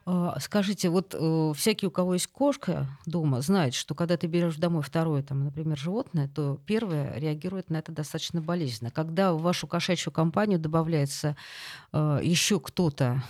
А, 0.06 0.40
скажите, 0.40 0.90
вот 0.90 1.16
э, 1.18 1.54
всякий, 1.56 1.86
у 1.88 1.92
кого 1.92 2.14
есть 2.14 2.28
кошка 2.28 2.88
дома, 3.06 3.42
знает, 3.42 3.76
что 3.76 3.94
когда 3.94 4.18
ты 4.18 4.26
берешь 4.28 4.56
домой 4.56 4.82
второе, 4.82 5.22
там, 5.22 5.44
например, 5.44 5.78
животное, 5.78 6.28
то 6.28 6.60
первое 6.66 7.14
реагирует 7.18 7.70
на 7.70 7.78
это 7.78 7.92
достаточно 7.92 8.42
болезненно. 8.42 8.90
Когда 8.92 9.34
в 9.34 9.42
вашу 9.42 9.68
кошачью 9.68 10.12
компанию 10.12 10.58
добавляется 10.60 11.36
э, 11.92 12.22
еще 12.24 12.60
кто-то, 12.60 13.24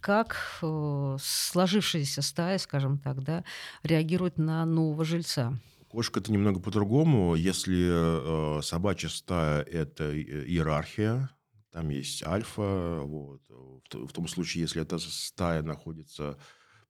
как 0.00 0.36
э, 0.60 1.16
сложившаяся 1.20 2.20
стая, 2.20 2.58
скажем 2.58 2.98
так, 2.98 3.22
да, 3.22 3.44
реагирует 3.82 4.38
на 4.38 4.66
нового 4.66 5.04
жильца? 5.04 5.58
Кошка 5.88 6.20
это 6.20 6.30
немного 6.30 6.60
по-другому. 6.60 7.36
Если 7.36 8.60
собачья 8.60 9.08
стая 9.08 9.62
это 9.62 10.14
иерархия, 10.14 11.30
там 11.76 11.90
есть 11.90 12.26
альфа. 12.26 13.02
Вот. 13.02 13.42
В, 13.50 14.06
в 14.06 14.12
том 14.12 14.26
случае, 14.28 14.62
если 14.62 14.80
эта 14.80 14.98
стая 14.98 15.60
находится 15.62 16.38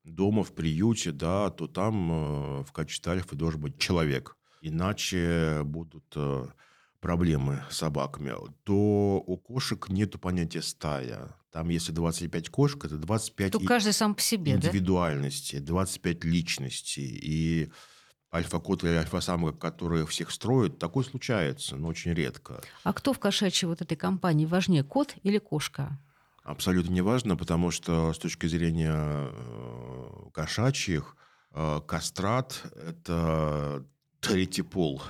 дома, 0.05 0.45
в 0.45 0.55
приюте, 0.55 1.11
да, 1.11 1.51
то 1.51 1.67
там 1.67 2.13
э, 2.13 2.63
в 2.63 2.71
качестве 2.71 3.11
альфы 3.11 3.35
должен 3.35 3.61
быть 3.61 3.81
человек. 3.81 4.37
Иначе 4.63 5.63
будут 5.65 6.05
э, 6.15 6.47
проблемы 7.01 7.65
с 7.69 7.79
собаками. 7.79 8.33
То 8.63 9.25
у 9.27 9.37
кошек 9.37 9.89
нет 9.89 10.21
понятия 10.21 10.63
стая. 10.63 11.35
Там, 11.51 11.69
если 11.69 11.91
25 11.91 12.49
кошек, 12.51 12.85
это 12.85 12.97
25 12.97 13.53
то 13.53 13.59
каждый 13.59 13.93
сам 13.93 14.15
по 14.15 14.23
себе, 14.23 14.53
индивидуальности, 14.53 15.59
да? 15.59 15.67
25 15.67 16.23
личностей. 16.23 17.19
И 17.21 17.73
альфа-кот 18.33 18.85
или 18.85 18.95
альфа-самка, 18.95 19.53
которые 19.53 20.07
всех 20.07 20.31
строят, 20.31 20.79
такое 20.79 21.05
случается, 21.05 21.77
но 21.77 21.89
очень 21.89 22.13
редко. 22.13 22.61
А 22.85 22.93
кто 22.93 23.13
в 23.13 23.19
кошачьей 23.19 23.69
вот 23.69 23.83
этой 23.83 23.97
компании 23.97 24.47
важнее, 24.47 24.85
кот 24.85 25.15
или 25.23 25.39
кошка? 25.39 25.99
Абсолютно 26.43 26.93
не 26.93 27.01
важно, 27.01 27.37
потому 27.37 27.71
что 27.71 28.13
с 28.13 28.19
точки 28.19 28.47
зрения 28.47 28.95
э, 28.95 30.31
кошачьих, 30.33 31.17
э, 31.53 31.81
кастрат– 31.87 32.63
это 32.77 33.85
третий 34.21 34.63
пол. 34.63 35.03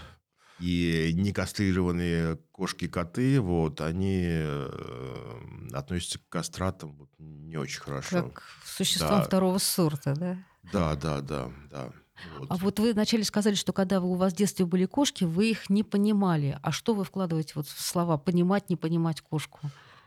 И 0.61 1.13
некастрированные 1.15 2.39
кошки 2.53 2.87
и 2.87 2.89
коты, 2.89 3.39
вот, 3.43 3.83
они 3.83 4.23
э, 4.25 5.41
относятся 5.75 6.19
к 6.19 6.29
кастратам 6.31 6.97
вот, 6.97 7.11
не 7.19 7.59
очень 7.59 7.81
хорошо. 7.81 8.31
Как 8.31 8.43
существам 8.65 9.19
да. 9.19 9.23
второго 9.25 9.59
сорта, 9.59 10.15
да? 10.15 10.39
Да, 10.73 10.95
да, 10.97 11.21
да, 11.21 11.51
да. 11.71 11.93
Вот. 12.39 12.47
А 12.51 12.57
вот 12.57 12.79
вы 12.79 12.93
вначале 12.93 13.25
сказали, 13.25 13.55
что 13.55 13.73
когда 13.73 14.01
вы, 14.01 14.09
у 14.09 14.15
вас 14.15 14.33
в 14.33 14.37
детстве 14.37 14.67
были 14.67 14.87
кошки, 14.87 15.25
вы 15.25 15.51
их 15.51 15.71
не 15.71 15.83
понимали. 15.83 16.59
А 16.63 16.73
что 16.73 16.95
вы 16.95 17.05
вкладываете 17.05 17.53
вот 17.57 17.67
в 17.67 17.81
слова 17.81 18.17
«понимать, 18.19 18.71
не 18.71 18.77
понимать 18.77 19.21
кошку»? 19.21 19.61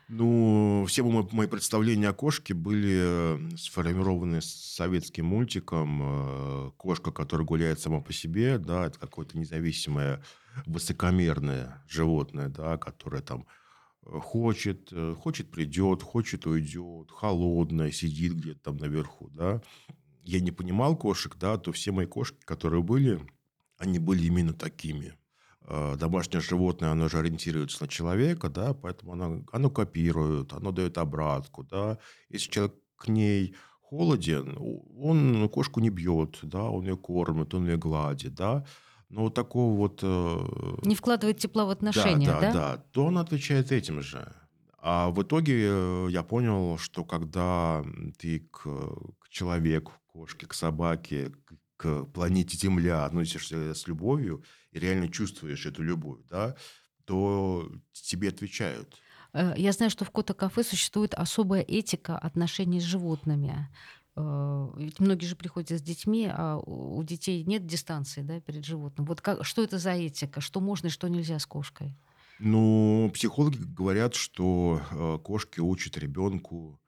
Ну, 0.08 0.86
все 0.88 1.04
мои 1.04 1.46
представления 1.46 2.10
о 2.10 2.14
кошке 2.14 2.56
были 2.56 2.98
э, 3.00 3.58
сформированы 3.58 4.42
советским 4.42 5.28
мультиком 5.28 6.00
э, 6.02 6.72
«Кошка, 6.78 7.12
которая 7.12 7.46
гуляет 7.46 7.80
сама 7.80 8.02
по 8.02 8.12
себе». 8.12 8.58
Да, 8.58 8.88
это 8.88 8.98
какое-то 8.98 9.38
независимое, 9.38 10.24
высокомерное 10.66 11.84
животное, 11.88 12.50
да, 12.50 12.78
которое 12.78 13.22
там 13.22 13.46
э, 14.04 14.18
хочет, 14.20 14.92
хочет 15.20 15.52
придет, 15.52 16.02
хочет 16.02 16.48
уйдет, 16.48 17.12
холодное, 17.12 17.92
сидит 17.92 18.34
где-то 18.34 18.60
там 18.62 18.78
наверху, 18.78 19.30
да 19.30 19.62
я 20.24 20.40
не 20.40 20.52
понимал 20.52 20.96
кошек, 20.96 21.36
да, 21.38 21.58
то 21.58 21.72
все 21.72 21.92
мои 21.92 22.06
кошки, 22.06 22.38
которые 22.46 22.84
были, 22.84 23.20
они 23.78 24.00
были 24.00 24.26
именно 24.26 24.54
такими. 24.54 25.14
А, 25.62 25.96
домашнее 25.96 26.42
животное, 26.42 26.92
оно 26.92 27.10
же 27.10 27.20
ориентируется 27.20 27.84
на 27.84 27.88
человека, 27.88 28.50
да, 28.50 28.74
поэтому 28.74 29.14
оно, 29.14 29.44
оно 29.52 29.70
копирует, 29.70 30.54
оно 30.54 30.72
дает 30.72 30.98
обратку, 30.98 31.64
да. 31.64 31.98
Если 32.30 32.50
человек 32.50 32.76
к 32.96 33.08
ней 33.08 33.56
холоден, 33.82 34.58
он 34.98 35.48
кошку 35.50 35.80
не 35.80 35.90
бьет, 35.90 36.40
да, 36.44 36.64
он 36.64 36.86
ее 36.86 36.98
кормит, 36.98 37.54
он 37.54 37.68
ее 37.68 37.78
гладит, 37.78 38.34
да. 38.34 38.66
Но 39.10 39.22
вот 39.22 39.34
такого 39.34 39.76
вот... 39.76 40.02
Э, 40.04 40.78
не 40.84 40.96
вкладывает 40.96 41.40
тепла 41.40 41.66
в 41.66 41.70
отношения, 41.72 42.28
да? 42.28 42.40
Да, 42.40 42.42
да, 42.42 42.54
да. 42.54 42.84
То 42.92 43.06
он 43.06 43.18
отвечает 43.18 43.72
этим 43.72 44.02
же. 44.02 44.32
А 44.78 45.10
в 45.10 45.22
итоге 45.24 45.68
э, 45.68 46.08
я 46.12 46.24
понял, 46.24 46.78
что 46.78 47.04
когда 47.04 47.84
ты 48.20 48.42
к, 48.52 48.62
к 48.62 49.30
человеку, 49.30 49.94
кошке, 50.20 50.48
к 50.48 50.54
собаке, 50.54 51.32
к 51.78 52.04
планете 52.06 52.58
Земля 52.58 53.06
относишься 53.06 53.74
с 53.74 53.88
любовью 53.88 54.44
и 54.74 54.80
реально 54.80 55.08
чувствуешь 55.08 55.66
эту 55.66 55.82
любовь, 55.82 56.20
да, 56.30 56.56
то 57.06 57.72
тебе 57.94 58.28
отвечают. 58.28 58.98
Э, 59.34 59.54
я 59.56 59.72
знаю, 59.72 59.90
что 59.90 60.04
в 60.04 60.12
Кота-кафе 60.12 60.64
существует 60.64 61.14
особая 61.14 61.62
этика 61.62 62.18
отношений 62.18 62.82
с 62.82 62.84
животными. 62.84 63.70
Э, 64.18 64.68
ведь 64.76 65.00
многие 65.00 65.26
же 65.26 65.38
приходят 65.38 65.80
с 65.80 65.82
детьми, 65.82 66.30
а 66.30 66.58
у 66.58 67.02
детей 67.04 67.46
нет 67.46 67.66
дистанции 67.66 68.24
да, 68.24 68.42
перед 68.42 68.66
животным. 68.66 69.08
Вот 69.08 69.22
как, 69.22 69.46
что 69.46 69.64
это 69.64 69.78
за 69.78 69.92
этика? 69.92 70.42
Что 70.42 70.60
можно 70.60 70.88
и 70.88 70.92
что 70.92 71.08
нельзя 71.08 71.40
с 71.40 71.46
кошкой? 71.46 71.96
Ну, 72.40 73.10
психологи 73.14 73.58
говорят, 73.58 74.16
что 74.16 74.82
э, 74.92 75.18
кошки 75.24 75.62
учат 75.62 75.98
ребенку 75.98 76.80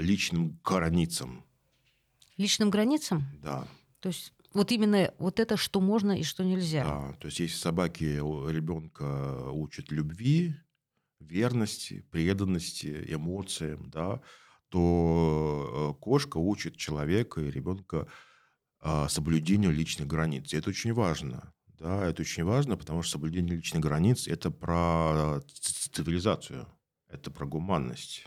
личным 0.00 0.58
границам 0.64 1.44
личным 2.40 2.70
границам? 2.70 3.24
Да. 3.42 3.66
То 4.00 4.08
есть 4.08 4.32
вот 4.52 4.72
именно 4.72 5.12
вот 5.18 5.38
это, 5.38 5.56
что 5.56 5.80
можно 5.80 6.12
и 6.18 6.22
что 6.22 6.42
нельзя. 6.42 6.84
Да, 6.84 7.12
то 7.20 7.26
есть 7.26 7.40
если 7.40 7.56
собаки 7.56 8.04
ребенка 8.04 9.50
учат 9.50 9.92
любви, 9.92 10.54
верности, 11.20 12.04
преданности, 12.10 13.04
эмоциям, 13.08 13.90
да, 13.90 14.20
то 14.70 15.94
э, 15.98 16.00
кошка 16.00 16.38
учит 16.38 16.76
человека 16.76 17.40
и 17.40 17.50
ребенка 17.50 18.06
а, 18.82 19.08
соблюдению 19.08 19.72
личных 19.72 20.08
границ. 20.08 20.52
И 20.52 20.56
это 20.56 20.70
очень 20.70 20.94
важно. 20.94 21.52
Да, 21.78 22.06
это 22.06 22.22
очень 22.22 22.44
важно, 22.44 22.76
потому 22.76 23.02
что 23.02 23.12
соблюдение 23.12 23.56
личных 23.56 23.82
границ– 23.82 24.26
это 24.28 24.50
про 24.50 25.40
цивилизацию, 25.92 26.66
это 27.08 27.30
про 27.30 27.46
гуманность. 27.46 28.26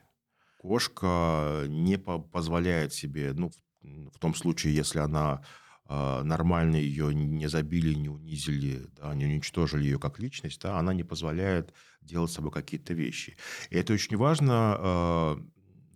Кошка 0.59 1.65
не 1.67 1.97
позволяет 1.97 2.93
себе, 2.93 3.33
ну, 3.33 3.51
в 3.83 4.19
том 4.19 4.35
случае, 4.35 4.75
если 4.75 4.99
она 4.99 5.41
а, 5.85 6.23
нормально 6.23 6.77
ее 6.77 7.13
не 7.13 7.47
забили, 7.47 7.93
не 7.93 8.09
унизили, 8.09 8.87
да, 8.95 9.13
не 9.13 9.25
уничтожили 9.25 9.83
ее 9.83 9.99
как 9.99 10.19
личность, 10.19 10.61
да, 10.61 10.79
она 10.79 10.93
не 10.93 11.03
позволяет 11.03 11.73
делать 12.01 12.31
с 12.31 12.35
собой 12.35 12.51
какие-то 12.51 12.93
вещи. 12.93 13.37
И 13.69 13.75
это 13.75 13.93
очень 13.93 14.17
важно 14.17 14.77
э, 14.79 15.35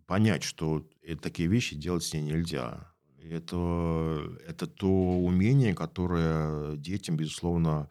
понять, 0.06 0.44
что 0.44 0.88
такие 1.22 1.48
вещи 1.48 1.76
делать 1.76 2.04
с 2.04 2.14
ней 2.14 2.22
нельзя. 2.22 2.94
Это, 3.18 4.38
это 4.46 4.68
то 4.68 4.88
умение, 4.88 5.74
которое 5.74 6.76
детям, 6.78 7.18
безусловно, 7.18 7.90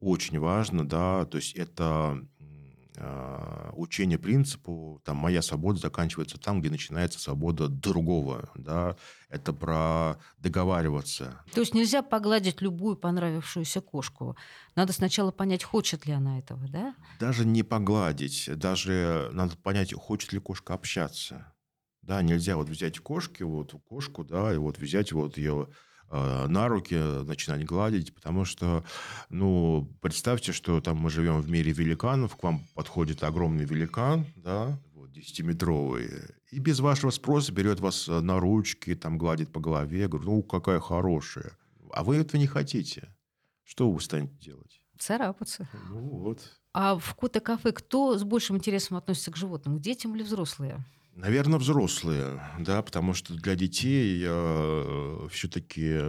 очень 0.00 0.38
важно, 0.38 0.86
да, 0.86 1.24
то 1.26 1.38
есть 1.38 1.54
это 1.54 2.20
э, 2.40 2.41
учение 3.72 4.18
принципу, 4.18 5.00
там, 5.04 5.16
моя 5.16 5.40
свобода 5.42 5.78
заканчивается 5.78 6.38
там, 6.38 6.60
где 6.60 6.70
начинается 6.70 7.18
свобода 7.18 7.68
другого, 7.68 8.50
да, 8.54 8.96
это 9.28 9.52
про 9.52 10.18
договариваться. 10.38 11.42
То 11.54 11.60
есть 11.60 11.74
нельзя 11.74 12.02
погладить 12.02 12.60
любую 12.60 12.96
понравившуюся 12.96 13.80
кошку. 13.80 14.36
Надо 14.76 14.92
сначала 14.92 15.30
понять, 15.30 15.64
хочет 15.64 16.06
ли 16.06 16.12
она 16.12 16.38
этого, 16.38 16.68
да? 16.68 16.94
Даже 17.18 17.46
не 17.46 17.62
погладить, 17.62 18.50
даже 18.56 19.30
надо 19.32 19.56
понять, 19.56 19.94
хочет 19.94 20.32
ли 20.32 20.38
кошка 20.38 20.74
общаться. 20.74 21.54
Да, 22.02 22.20
нельзя 22.20 22.56
вот 22.56 22.68
взять 22.68 22.98
кошки, 22.98 23.42
вот 23.42 23.74
кошку, 23.88 24.24
да, 24.24 24.52
и 24.52 24.56
вот 24.56 24.78
взять 24.78 25.12
вот 25.12 25.38
ее 25.38 25.68
на 26.12 26.68
руки, 26.68 26.94
начинать 26.94 27.64
гладить, 27.64 28.14
потому 28.14 28.44
что, 28.44 28.84
ну, 29.30 29.88
представьте, 30.00 30.52
что 30.52 30.80
там 30.80 30.98
мы 30.98 31.10
живем 31.10 31.40
в 31.40 31.48
мире 31.50 31.72
великанов, 31.72 32.36
к 32.36 32.42
вам 32.42 32.66
подходит 32.74 33.24
огромный 33.24 33.64
великан, 33.64 34.26
да, 34.36 34.78
вот, 34.94 35.10
10-метровый, 35.10 36.10
и 36.52 36.58
без 36.58 36.80
вашего 36.80 37.10
спроса 37.10 37.50
берет 37.50 37.80
вас 37.80 38.08
э, 38.08 38.20
на 38.20 38.38
ручки, 38.38 38.94
там 38.94 39.16
гладит 39.16 39.50
по 39.50 39.58
голове, 39.58 40.06
говорит, 40.06 40.28
ну, 40.28 40.42
какая 40.42 40.80
хорошая. 40.80 41.56
А 41.92 42.04
вы 42.04 42.16
этого 42.16 42.38
не 42.38 42.46
хотите. 42.46 43.08
Что 43.64 43.90
вы 43.90 44.00
станете 44.02 44.34
делать? 44.38 44.82
Царапаться. 44.98 45.66
Ну, 45.88 46.00
вот. 46.00 46.40
А 46.74 46.98
в 46.98 47.14
кота-кафе 47.14 47.72
кто 47.72 48.18
с 48.18 48.24
большим 48.24 48.56
интересом 48.56 48.98
относится 48.98 49.32
к 49.32 49.36
животным, 49.36 49.78
к 49.78 49.80
детям 49.80 50.14
или 50.14 50.22
взрослые? 50.22 50.84
Наверное, 51.14 51.58
взрослые, 51.58 52.40
да, 52.58 52.80
потому 52.82 53.12
что 53.12 53.34
для 53.34 53.54
детей 53.54 54.24
э, 54.26 55.28
все-таки 55.30 56.00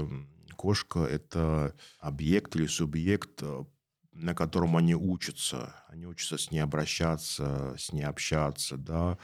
кошка– 0.55 0.99
это 1.01 1.75
объект 1.99 2.55
или 2.55 2.67
субъект, 2.67 3.41
э, 3.41 3.65
на 4.13 4.33
котором 4.33 4.77
они 4.77 4.95
учатся. 4.95 5.75
Они 5.89 6.07
учатся 6.07 6.37
с 6.37 6.51
ней 6.51 6.59
обращаться, 6.59 7.75
с 7.77 7.91
ней 7.91 8.03
общаться, 8.03 8.77
да. 8.77 9.17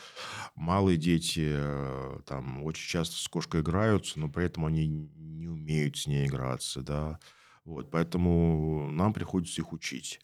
Малые 0.54 0.98
дети 0.98 1.48
э, 1.50 2.20
там 2.26 2.62
очень 2.64 2.90
часто 2.90 3.16
с 3.16 3.28
кошкой 3.30 3.62
играются, 3.62 4.20
но 4.20 4.28
при 4.28 4.46
этом 4.46 4.66
они 4.66 4.86
не 4.86 5.48
умеют 5.48 5.98
с 5.98 6.08
ней 6.08 6.28
играться, 6.28 6.82
да. 6.82 7.20
Вот, 7.64 7.90
поэтому 7.90 8.92
нам 8.92 9.14
приходится 9.14 9.62
их 9.62 9.72
учить. 9.72 10.20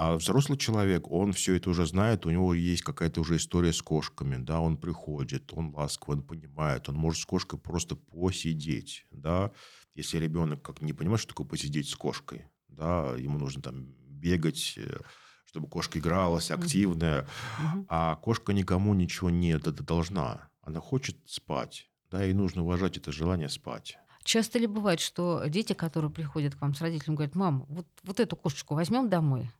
А 0.00 0.14
взрослый 0.14 0.56
человек, 0.56 1.10
он 1.10 1.32
все 1.32 1.56
это 1.56 1.70
уже 1.70 1.84
знает, 1.84 2.24
у 2.24 2.30
него 2.30 2.54
есть 2.54 2.82
какая-то 2.82 3.20
уже 3.20 3.34
история 3.36 3.72
с 3.72 3.82
кошками, 3.82 4.36
да, 4.36 4.60
он 4.60 4.76
приходит, 4.76 5.52
он 5.52 5.74
ласковый, 5.74 6.18
он 6.18 6.22
понимает, 6.22 6.88
он 6.88 6.94
может 6.94 7.22
с 7.22 7.26
кошкой 7.26 7.58
просто 7.58 7.96
посидеть, 7.96 9.06
да. 9.10 9.50
Если 9.96 10.18
ребенок 10.18 10.62
как 10.62 10.82
не 10.82 10.92
понимает, 10.92 11.20
что 11.20 11.30
такое 11.30 11.48
посидеть 11.48 11.88
с 11.88 11.96
кошкой, 11.96 12.44
да, 12.68 13.16
ему 13.16 13.40
нужно 13.40 13.60
там 13.60 13.86
бегать, 14.06 14.74
э, 14.76 15.00
чтобы 15.46 15.66
кошка 15.66 15.98
игралась, 15.98 16.52
активная, 16.52 17.22
mm-hmm. 17.60 17.86
а 17.88 18.14
кошка 18.14 18.52
никому 18.52 18.94
ничего 18.94 19.30
не 19.30 19.58
должна, 19.58 20.48
она 20.62 20.78
хочет 20.78 21.16
спать, 21.26 21.90
да, 22.08 22.24
и 22.24 22.32
нужно 22.34 22.62
уважать 22.62 22.96
это 22.98 23.10
желание 23.10 23.48
спать. 23.48 23.98
Часто 24.22 24.60
ли 24.60 24.68
бывает, 24.68 25.00
что 25.00 25.42
дети, 25.48 25.72
которые 25.72 26.12
приходят 26.12 26.54
к 26.54 26.60
вам 26.60 26.76
с 26.76 26.80
родителями, 26.80 27.16
говорят, 27.16 27.34
мам, 27.34 27.66
вот, 27.68 27.88
вот 28.04 28.20
эту 28.20 28.36
кошечку 28.36 28.76
возьмем 28.76 29.08
домой? 29.08 29.50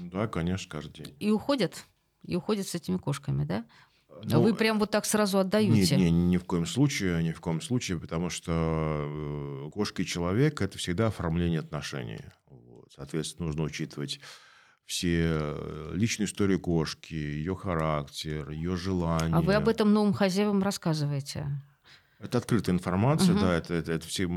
Да, 0.00 0.26
конечно, 0.26 0.70
каждый 0.70 1.04
день. 1.04 1.16
И 1.18 1.30
уходят? 1.30 1.84
И 2.22 2.36
уходят 2.36 2.66
с 2.66 2.74
этими 2.74 2.98
кошками, 2.98 3.44
да? 3.44 3.64
Ну, 4.24 4.42
Вы 4.42 4.54
прям 4.54 4.78
вот 4.78 4.90
так 4.90 5.04
сразу 5.04 5.38
отдаете? 5.38 5.96
Нет, 5.96 6.12
нет, 6.12 6.12
ни 6.12 6.36
в 6.36 6.44
коем 6.44 6.66
случае, 6.66 7.22
ни 7.22 7.32
в 7.32 7.40
коем 7.40 7.60
случае, 7.60 7.98
потому 7.98 8.30
что 8.30 8.52
э, 8.52 9.70
кошка 9.72 10.02
и 10.02 10.06
человек– 10.06 10.60
это 10.62 10.78
всегда 10.78 11.06
оформление 11.06 11.60
отношений. 11.60 12.20
Вот. 12.46 12.92
Соответственно, 12.94 13.46
нужно 13.46 13.64
учитывать 13.64 14.20
все 14.84 15.22
э, 15.24 15.92
личную 15.94 16.28
историю 16.28 16.60
кошки, 16.60 17.14
ее 17.14 17.56
характер, 17.56 18.50
ее 18.50 18.76
желания. 18.76 19.34
А 19.34 19.40
вы 19.40 19.54
об 19.54 19.68
этом 19.68 19.92
новым 19.92 20.12
хозяевам 20.12 20.62
рассказываете? 20.62 21.46
Это 22.18 22.38
открытая 22.38 22.76
информация, 22.76 23.34
угу. 23.34 23.40
да, 23.40 23.54
это, 23.54 23.74
это, 23.74 23.92
это 23.92 24.06
все, 24.06 24.28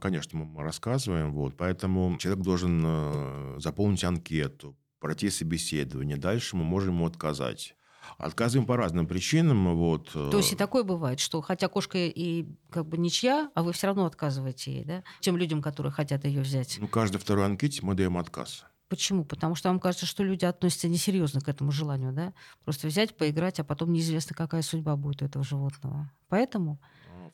конечно, 0.00 0.38
мы 0.38 0.62
рассказываем, 0.62 1.32
вот, 1.32 1.56
поэтому 1.58 2.16
человек 2.18 2.42
должен 2.42 2.82
э, 2.82 3.56
заполнить 3.58 4.02
анкету, 4.02 4.74
пройти 5.04 5.28
собеседование. 5.28 6.16
Дальше 6.16 6.56
мы 6.56 6.64
можем 6.64 6.94
ему 6.94 7.04
отказать. 7.04 7.76
Отказываем 8.16 8.66
по 8.66 8.78
разным 8.78 9.06
причинам. 9.06 9.76
Вот. 9.76 10.10
Э, 10.14 10.30
То 10.30 10.38
есть 10.38 10.54
и 10.54 10.56
такое 10.56 10.82
бывает, 10.82 11.20
что 11.20 11.42
хотя 11.42 11.68
кошка 11.68 11.98
и 11.98 12.46
как 12.70 12.86
бы 12.86 12.96
ничья, 12.96 13.50
а 13.54 13.62
вы 13.62 13.74
все 13.74 13.88
равно 13.88 14.06
отказываете 14.06 14.72
ей, 14.72 14.84
да? 14.86 15.04
Тем 15.20 15.36
людям, 15.36 15.60
которые 15.60 15.92
хотят 15.92 16.24
ее 16.24 16.40
взять. 16.40 16.78
Ну, 16.80 16.88
каждой 16.88 17.18
второй 17.18 17.44
анкете 17.44 17.80
мы 17.82 17.94
даем 17.94 18.16
отказ. 18.16 18.64
Почему? 18.88 19.26
Потому 19.26 19.54
что 19.56 19.68
вам 19.68 19.78
кажется, 19.78 20.06
что 20.06 20.24
люди 20.24 20.46
относятся 20.46 20.88
несерьезно 20.88 21.42
к 21.42 21.50
этому 21.50 21.70
желанию, 21.70 22.14
да? 22.14 22.32
Просто 22.64 22.86
взять, 22.86 23.14
поиграть, 23.14 23.60
а 23.60 23.64
потом 23.64 23.92
неизвестно, 23.92 24.34
какая 24.34 24.62
судьба 24.62 24.96
будет 24.96 25.20
у 25.20 25.26
этого 25.26 25.44
животного. 25.44 26.10
Поэтому? 26.30 26.80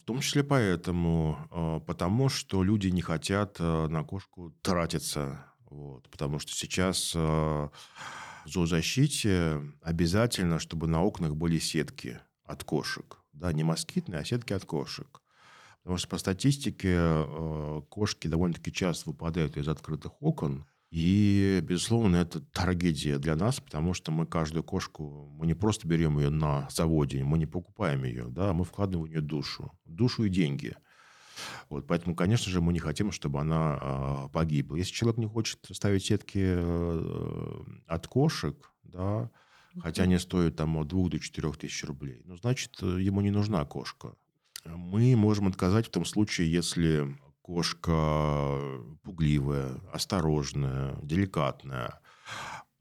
В 0.02 0.04
том 0.06 0.18
числе 0.18 0.42
поэтому. 0.42 1.38
Э, 1.52 1.80
потому 1.86 2.28
что 2.30 2.64
люди 2.64 2.88
не 2.88 3.00
хотят 3.00 3.58
э, 3.60 3.86
на 3.86 4.02
кошку 4.02 4.52
тратиться 4.60 5.44
вот, 5.70 6.08
потому 6.10 6.40
что 6.40 6.52
сейчас 6.52 7.12
э, 7.14 7.18
в 7.18 7.70
зоозащите 8.44 9.62
обязательно, 9.82 10.58
чтобы 10.58 10.88
на 10.88 11.02
окнах 11.02 11.36
были 11.36 11.58
сетки 11.58 12.20
от 12.44 12.64
кошек. 12.64 13.18
Да, 13.32 13.52
не 13.52 13.62
москитные, 13.62 14.20
а 14.20 14.24
сетки 14.24 14.52
от 14.52 14.64
кошек. 14.64 15.22
Потому 15.82 15.96
что 15.96 16.08
по 16.08 16.18
статистике 16.18 16.96
э, 16.96 17.82
кошки 17.88 18.26
довольно-таки 18.26 18.72
часто 18.72 19.10
выпадают 19.10 19.56
из 19.56 19.68
открытых 19.68 20.20
окон. 20.20 20.66
И, 20.90 21.60
безусловно, 21.62 22.16
это 22.16 22.40
трагедия 22.40 23.18
для 23.18 23.36
нас, 23.36 23.60
потому 23.60 23.94
что 23.94 24.10
мы 24.10 24.26
каждую 24.26 24.64
кошку, 24.64 25.30
мы 25.38 25.46
не 25.46 25.54
просто 25.54 25.86
берем 25.86 26.18
ее 26.18 26.30
на 26.30 26.68
заводе, 26.68 27.22
мы 27.22 27.38
не 27.38 27.46
покупаем 27.46 28.02
ее, 28.02 28.26
да, 28.28 28.52
мы 28.52 28.64
вкладываем 28.64 29.06
в 29.06 29.10
нее 29.10 29.20
душу, 29.20 29.72
душу 29.84 30.24
и 30.24 30.28
деньги– 30.28 30.74
вот, 31.68 31.86
поэтому, 31.86 32.14
конечно 32.14 32.50
же, 32.50 32.60
мы 32.60 32.72
не 32.72 32.78
хотим, 32.78 33.12
чтобы 33.12 33.40
она 33.40 33.78
э, 33.80 34.28
погибла. 34.32 34.76
Если 34.76 34.92
человек 34.92 35.18
не 35.18 35.26
хочет 35.26 35.58
ставить 35.72 36.04
сетки 36.04 36.40
э, 36.42 37.62
от 37.86 38.06
кошек, 38.06 38.56
да, 38.82 39.30
хотя 39.80 40.04
они 40.04 40.18
стоят 40.18 40.56
там 40.56 40.76
от 40.76 40.88
2 40.88 41.08
до 41.08 41.18
4 41.18 41.52
тысяч 41.52 41.84
рублей, 41.84 42.22
ну, 42.24 42.36
значит, 42.36 42.80
ему 42.82 43.20
не 43.20 43.30
нужна 43.30 43.64
кошка. 43.64 44.14
Мы 44.64 45.16
можем 45.16 45.48
отказать 45.48 45.86
в 45.86 45.90
том 45.90 46.04
случае, 46.04 46.50
если 46.50 47.16
кошка 47.42 48.60
пугливая, 49.02 49.80
осторожная, 49.92 50.96
деликатная, 51.02 52.00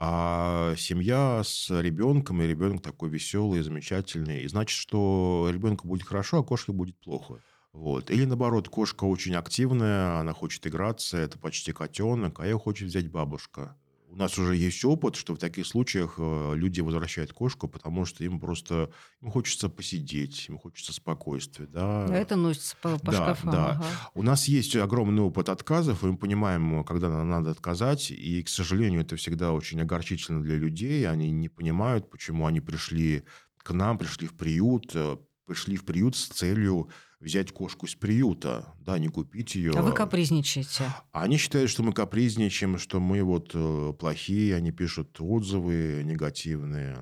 а 0.01 0.75
семья 0.77 1.41
с 1.43 1.69
ребенком, 1.69 2.41
и 2.41 2.47
ребенок 2.47 2.81
такой 2.81 3.09
веселый, 3.09 3.61
замечательный, 3.61 4.43
и 4.43 4.47
значит, 4.47 4.77
что 4.77 5.49
ребенку 5.51 5.87
будет 5.87 6.03
хорошо, 6.03 6.39
а 6.39 6.43
кошке 6.43 6.71
будет 6.71 6.97
плохо. 6.99 7.41
Вот. 7.73 8.09
Или 8.09 8.25
наоборот, 8.25 8.67
кошка 8.69 9.03
очень 9.03 9.35
активная, 9.35 10.19
она 10.19 10.33
хочет 10.33 10.65
играться, 10.65 11.17
это 11.17 11.37
почти 11.37 11.71
котенок, 11.71 12.39
а 12.39 12.45
ее 12.45 12.57
хочет 12.57 12.87
взять 12.87 13.09
бабушка. 13.09 13.75
У 14.11 14.15
нас 14.15 14.39
уже 14.39 14.55
есть 14.55 14.83
опыт, 14.85 15.15
что 15.15 15.35
в 15.35 15.37
таких 15.37 15.67
случаях 15.67 16.15
э, 16.17 16.53
люди 16.55 16.81
возвращают 16.81 17.31
кошку, 17.31 17.67
потому 17.67 18.05
что 18.05 18.23
им 18.23 18.39
просто 18.39 18.91
им 19.21 19.29
хочется 19.29 19.69
посидеть, 19.69 20.49
им 20.49 20.57
хочется 20.57 20.93
спокойствия. 20.93 21.67
Да. 21.67 22.07
Это 22.09 22.35
носится 22.35 22.75
по, 22.81 22.97
по 22.97 23.11
да, 23.11 23.17
шкафам. 23.17 23.51
Да. 23.51 23.69
Ага. 23.69 23.85
У 24.15 24.23
нас 24.23 24.47
есть 24.47 24.75
огромный 24.75 25.21
опыт 25.21 25.49
отказов, 25.49 26.03
и 26.03 26.07
мы 26.07 26.17
понимаем, 26.17 26.83
когда 26.85 27.23
надо 27.23 27.51
отказать. 27.51 28.09
И, 28.09 28.41
к 28.41 28.49
сожалению, 28.49 29.01
это 29.01 29.15
всегда 29.15 29.51
очень 29.51 29.79
огорчительно 29.79 30.41
для 30.41 30.55
людей. 30.55 31.07
Они 31.07 31.29
не 31.29 31.47
понимают, 31.47 32.09
почему 32.09 32.47
они 32.47 32.61
пришли 32.61 33.23
к 33.59 33.71
нам, 33.73 33.99
пришли 33.99 34.25
в 34.27 34.33
приют, 34.33 34.89
э, 34.95 35.17
пришли 35.45 35.77
в 35.77 35.85
приют 35.85 36.15
с 36.15 36.29
целью 36.29 36.89
взять 37.19 37.51
кошку 37.51 37.85
из 37.85 37.95
приюта, 37.95 38.73
да, 38.79 38.97
не 38.97 39.09
купить 39.09 39.55
ее. 39.55 39.71
А 39.75 39.81
вы 39.81 39.91
капризничаете? 39.91 40.85
Они 41.11 41.37
считают, 41.37 41.69
что 41.69 41.83
мы 41.83 41.93
капризничаем, 41.93 42.77
что 42.77 42.99
мы 42.99 43.23
вот 43.23 43.51
э, 43.53 43.93
плохие, 43.99 44.55
они 44.55 44.71
пишут 44.71 45.17
отзывы 45.19 46.01
негативные. 46.05 46.97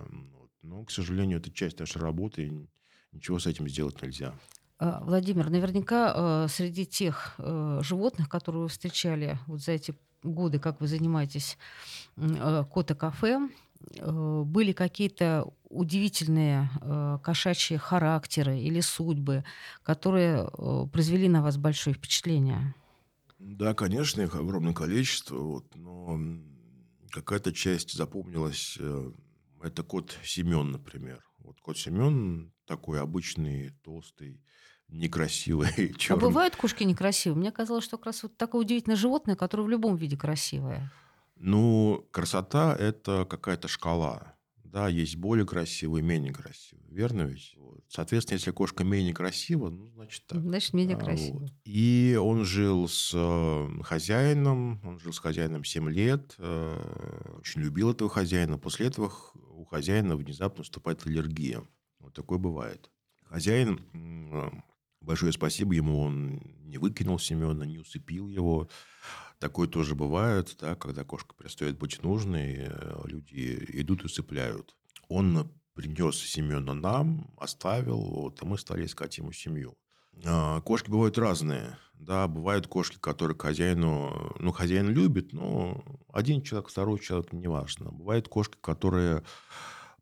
Но, 0.63 0.83
к 0.83 0.91
сожалению, 0.91 1.39
это 1.39 1.51
часть 1.51 1.79
нашей 1.79 2.01
работы, 2.01 2.47
и 2.47 2.67
ничего 3.11 3.39
с 3.39 3.45
этим 3.45 3.67
сделать 3.69 4.01
нельзя. 4.01 4.33
А, 4.79 5.01
Владимир, 5.03 5.49
наверняка 5.49 6.13
э, 6.15 6.47
среди 6.49 6.85
тех 6.85 7.35
э, 7.37 7.79
животных, 7.83 8.27
которые 8.27 8.63
вы 8.63 8.69
встречали 8.69 9.39
вот 9.45 9.61
за 9.61 9.73
эти 9.73 9.95
годы, 10.23 10.59
как 10.59 10.81
вы 10.81 10.87
занимаетесь 10.87 11.57
кота-кафе, 12.15 13.49
были 14.01 14.71
какие-то 14.71 15.53
удивительные 15.69 16.69
э, 16.81 17.19
кошачьи 17.23 17.77
характеры 17.77 18.59
или 18.59 18.79
судьбы, 18.79 19.43
которые 19.83 20.47
э, 20.47 20.85
произвели 20.91 21.27
на 21.27 21.41
вас 21.41 21.57
большое 21.57 21.95
впечатление? 21.95 22.73
Да, 23.39 23.73
конечно, 23.73 24.21
их 24.21 24.35
огромное 24.35 24.73
количество, 24.73 25.37
вот, 25.37 25.75
но 25.75 26.19
какая-то 27.11 27.53
часть 27.53 27.93
запомнилась. 27.93 28.77
Э, 28.79 29.11
это 29.61 29.83
кот 29.83 30.17
Семен, 30.23 30.71
например. 30.71 31.23
Вот 31.39 31.59
кот 31.61 31.77
Семен 31.77 32.51
такой 32.65 33.01
обычный, 33.01 33.71
толстый, 33.83 34.41
некрасивый, 34.89 35.93
черный. 35.97 36.19
А 36.21 36.29
бывают 36.29 36.55
кошки 36.55 36.83
некрасивые? 36.83 37.37
Мне 37.39 37.51
казалось, 37.51 37.83
что 37.83 37.97
как 37.97 38.07
раз 38.07 38.23
вот 38.23 38.37
такое 38.37 38.61
удивительное 38.61 38.97
животное, 38.97 39.35
которое 39.35 39.63
в 39.63 39.69
любом 39.69 39.95
виде 39.95 40.17
красивое. 40.17 40.91
Ну, 41.35 42.07
красота– 42.11 42.75
это 42.79 43.25
какая-то 43.25 43.67
шкала. 43.67 44.36
Да, 44.77 44.89
есть 44.89 45.15
более 45.15 45.47
красивые, 45.47 46.03
менее 46.03 46.31
красивые. 46.31 46.87
Верно 46.91 47.23
ведь? 47.23 47.55
Вот. 47.57 47.83
Соответственно, 47.89 48.35
если 48.35 48.51
кошка 48.51 48.83
менее 48.83 49.11
красива, 49.11 49.71
ну, 49.71 49.89
значит 49.89 50.23
так. 50.27 50.39
Значит, 50.39 50.73
менее 50.75 50.97
а, 50.97 50.99
красиво. 50.99 51.39
Вот. 51.39 51.51
И 51.63 52.15
он 52.21 52.45
жил 52.45 52.87
с 52.87 53.11
э, 53.11 53.81
хозяином, 53.81 54.79
он 54.83 54.99
жил 54.99 55.13
с 55.13 55.17
хозяином 55.17 55.63
7 55.63 55.89
лет, 55.89 56.35
э, 56.37 57.37
очень 57.39 57.61
любил 57.61 57.89
этого 57.89 58.07
хозяина. 58.07 58.59
После 58.59 58.85
этого 58.85 59.11
у 59.49 59.65
хозяина 59.65 60.15
внезапно 60.15 60.59
наступает 60.59 61.07
аллергия. 61.07 61.63
Вот 61.97 62.13
такое 62.13 62.37
бывает. 62.37 62.91
Хозяин, 63.23 63.81
большое 65.07 65.31
спасибо 65.31 65.73
ему, 65.73 66.01
он 66.01 66.41
не 66.65 66.77
выкинул 66.77 67.17
Семена, 67.17 67.65
не 67.65 67.79
усыпил 67.79 68.27
его. 68.27 68.69
Такое 69.39 69.67
тоже 69.67 69.95
бывает, 69.95 70.55
да, 70.59 70.75
когда 70.75 71.03
кошка 71.03 71.33
перестает 71.35 71.77
быть 71.77 72.03
нужной, 72.03 72.55
э, 72.57 73.01
люди 73.05 73.65
идут 73.69 74.03
и 74.03 74.09
цепляют. 74.09 74.75
Он 75.07 75.49
принес 75.73 76.17
Семена 76.17 76.73
нам, 76.73 77.33
оставил, 77.37 78.01
вот, 78.01 78.41
и 78.41 78.45
мы 78.45 78.57
стали 78.57 78.85
искать 78.85 79.17
ему 79.17 79.31
семью. 79.31 79.77
А, 80.25 80.59
кошки 80.61 80.89
бывают 80.89 81.17
разные. 81.17 81.77
Да, 81.93 82.27
бывают 82.27 82.67
кошки, 82.67 82.97
которые 82.99 83.37
хозяину... 83.37 84.35
Ну, 84.39 84.51
хозяин 84.51 84.89
любит, 84.89 85.33
но 85.33 85.83
один 86.11 86.41
человек, 86.41 86.69
второй 86.69 86.99
человек, 86.99 87.31
неважно. 87.31 87.91
Бывают 87.91 88.27
кошки, 88.27 88.57
которые 88.61 89.23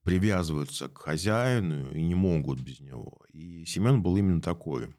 привязываются 0.06 0.88
к 0.88 1.00
хозяину 1.00 1.92
и 1.92 2.02
не 2.02 2.14
могут 2.14 2.62
без 2.62 2.80
него. 2.80 3.18
И 3.34 3.66
Семен 3.66 4.04
был 4.04 4.16
именно 4.16 4.40
такой. 4.40 4.96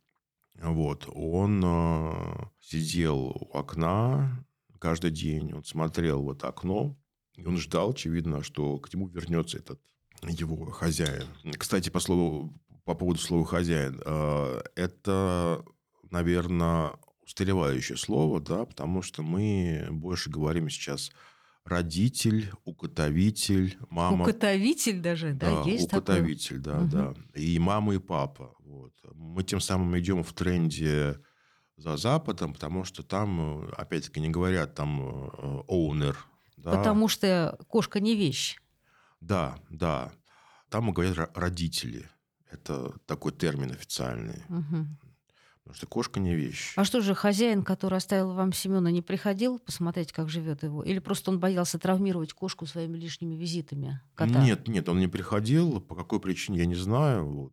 Вот, 0.60 1.08
он 1.14 1.62
э, 1.64 2.34
сидел 2.60 3.18
у 3.18 3.50
окна 3.52 4.44
каждый 4.80 5.12
день, 5.12 5.52
он 5.52 5.64
смотрел 5.64 6.22
в 6.22 6.30
это 6.30 6.48
окно, 6.48 6.96
и 7.34 7.44
он 7.44 7.56
ждал, 7.56 7.90
очевидно, 7.90 8.42
что 8.42 8.78
к 8.78 8.92
нему 8.92 9.06
вернется 9.08 9.58
этот 9.58 9.80
его 10.22 10.70
хозяин. 10.70 11.28
Кстати, 11.56 11.88
по 11.90 12.00
слову, 12.00 12.52
по 12.84 12.94
поводу 12.94 13.20
слова 13.20 13.44
хозяин, 13.44 14.00
э, 14.04 14.62
это, 14.74 15.64
наверное, 16.10 16.94
устаревающее 17.24 17.96
слово, 17.96 18.40
да, 18.40 18.64
потому 18.64 19.02
что 19.02 19.22
мы 19.22 19.86
больше 19.90 20.30
говорим 20.30 20.68
сейчас 20.68 21.12
родитель, 21.66 22.52
укотовитель, 22.64 23.76
мама. 23.90 24.22
Укотовитель 24.22 25.00
даже, 25.00 25.32
да, 25.32 25.62
да 25.62 25.70
есть 25.70 25.86
укотовитель, 25.86 26.62
такое? 26.62 26.86
да, 26.86 27.08
угу. 27.08 27.14
да. 27.34 27.40
И 27.40 27.58
мама, 27.58 27.94
и 27.94 27.98
папа. 27.98 28.54
Вот. 28.60 28.92
Мы 29.14 29.42
тем 29.42 29.60
самым 29.60 29.98
идем 29.98 30.22
в 30.22 30.32
тренде 30.32 31.20
за 31.76 31.96
Западом, 31.96 32.54
потому 32.54 32.84
что 32.84 33.02
там, 33.02 33.68
опять-таки, 33.76 34.20
не 34.20 34.30
говорят 34.30 34.74
там 34.74 35.00
owner. 35.68 36.16
Да. 36.56 36.70
Потому 36.72 37.08
что 37.08 37.58
кошка 37.68 38.00
не 38.00 38.14
вещь. 38.14 38.56
Да, 39.20 39.58
да. 39.68 40.12
Там 40.70 40.92
говорят 40.92 41.30
родители. 41.36 42.08
Это 42.50 42.98
такой 43.06 43.32
термин 43.32 43.72
официальный. 43.72 44.42
Угу. 44.48 44.86
Потому 45.66 45.78
что 45.78 45.86
кошка 45.88 46.20
не 46.20 46.36
вещь. 46.36 46.74
А 46.76 46.84
что 46.84 47.00
же, 47.00 47.12
хозяин, 47.16 47.64
который 47.64 47.96
оставил 47.96 48.32
вам 48.34 48.52
Семена, 48.52 48.92
не 48.92 49.02
приходил 49.02 49.58
посмотреть, 49.58 50.12
как 50.12 50.28
живет 50.28 50.62
его? 50.62 50.84
Или 50.84 51.00
просто 51.00 51.32
он 51.32 51.40
боялся 51.40 51.76
травмировать 51.76 52.32
кошку 52.32 52.66
своими 52.66 52.96
лишними 52.96 53.34
визитами? 53.34 54.00
Кота? 54.14 54.44
Нет, 54.44 54.68
нет, 54.68 54.88
он 54.88 55.00
не 55.00 55.08
приходил. 55.08 55.80
По 55.80 55.96
какой 55.96 56.20
причине, 56.20 56.58
я 56.58 56.66
не 56.66 56.76
знаю. 56.76 57.26
Вот. 57.26 57.52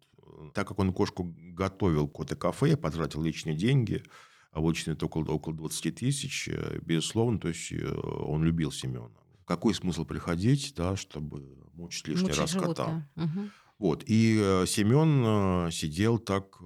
Так 0.54 0.67
как 0.67 0.78
он 0.78 0.93
кошку 0.93 1.34
готовил 1.39 2.08
кота 2.08 2.36
кафе, 2.36 2.78
потратил 2.78 3.23
личные 3.23 3.56
деньги, 3.56 4.04
обычно 4.52 4.91
это 4.91 5.08
около, 5.08 5.32
около 5.32 5.56
20 5.56 5.95
тысяч, 5.95 6.47
э, 6.49 6.78
безусловно, 6.84 7.39
то 7.39 7.47
есть 7.47 7.71
э, 7.71 7.84
он 7.84 8.43
любил 8.43 8.71
Семена. 8.71 9.10
Какой 9.45 9.73
смысл 9.73 10.06
приходить, 10.06 10.76
да, 10.78 10.95
чтобы 10.95 11.58
мучить 11.73 12.08
лишний 12.08 12.28
мучить 12.28 12.39
раз 12.39 12.52
животное. 12.52 13.10
кота? 13.15 13.23
Угу. 13.23 13.49
Вот. 13.80 14.04
И 14.06 14.39
э, 14.39 14.65
Семен 14.67 15.71
сидел 15.71 16.19
так 16.19 16.60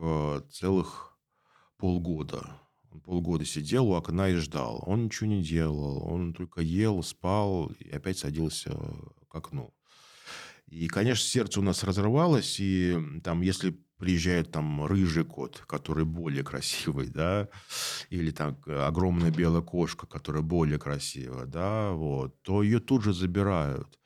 целых 0.51 1.07
полгода. 1.77 2.59
Он 2.91 3.01
полгода 3.01 3.45
сидел 3.45 3.87
у 3.89 3.93
окна 3.93 4.29
и 4.29 4.35
ждал. 4.35 4.83
Он 4.85 5.05
ничего 5.05 5.27
не 5.27 5.43
делал. 5.43 6.03
Он 6.07 6.33
только 6.33 6.61
ел, 6.61 7.03
спал 7.03 7.71
и 7.79 7.89
опять 7.89 8.17
садился 8.17 8.71
к 9.29 9.35
окну. 9.35 9.73
И, 10.67 10.87
конечно, 10.87 11.25
сердце 11.25 11.59
у 11.59 11.63
нас 11.63 11.83
разрывалось. 11.83 12.59
И 12.59 12.97
там, 13.23 13.41
если 13.41 13.77
приезжает 13.97 14.51
там 14.51 14.85
рыжий 14.85 15.25
кот, 15.25 15.63
который 15.67 16.05
более 16.05 16.43
красивый, 16.43 17.07
да, 17.07 17.49
или 18.09 18.31
там 18.31 18.57
огромная 18.65 19.31
белая 19.31 19.61
кошка, 19.61 20.05
которая 20.05 20.43
более 20.43 20.77
красивая, 20.77 21.45
да, 21.45 21.91
вот, 21.91 22.41
то 22.43 22.63
ее 22.63 22.79
тут 22.79 23.03
же 23.03 23.13
забирают. 23.13 23.99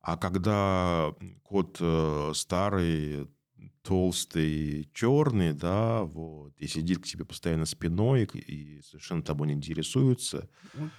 А 0.00 0.16
когда 0.16 1.14
кот 1.42 1.78
э, 1.80 2.32
старый, 2.34 3.28
толстый, 3.88 4.90
черный, 4.92 5.54
да, 5.54 6.02
вот, 6.02 6.52
и 6.58 6.66
сидит 6.66 6.98
к 6.98 7.06
тебе 7.06 7.24
постоянно 7.24 7.64
спиной 7.64 8.24
и 8.24 8.82
совершенно 8.82 9.22
тобой 9.22 9.48
не 9.48 9.54
интересуется. 9.54 10.50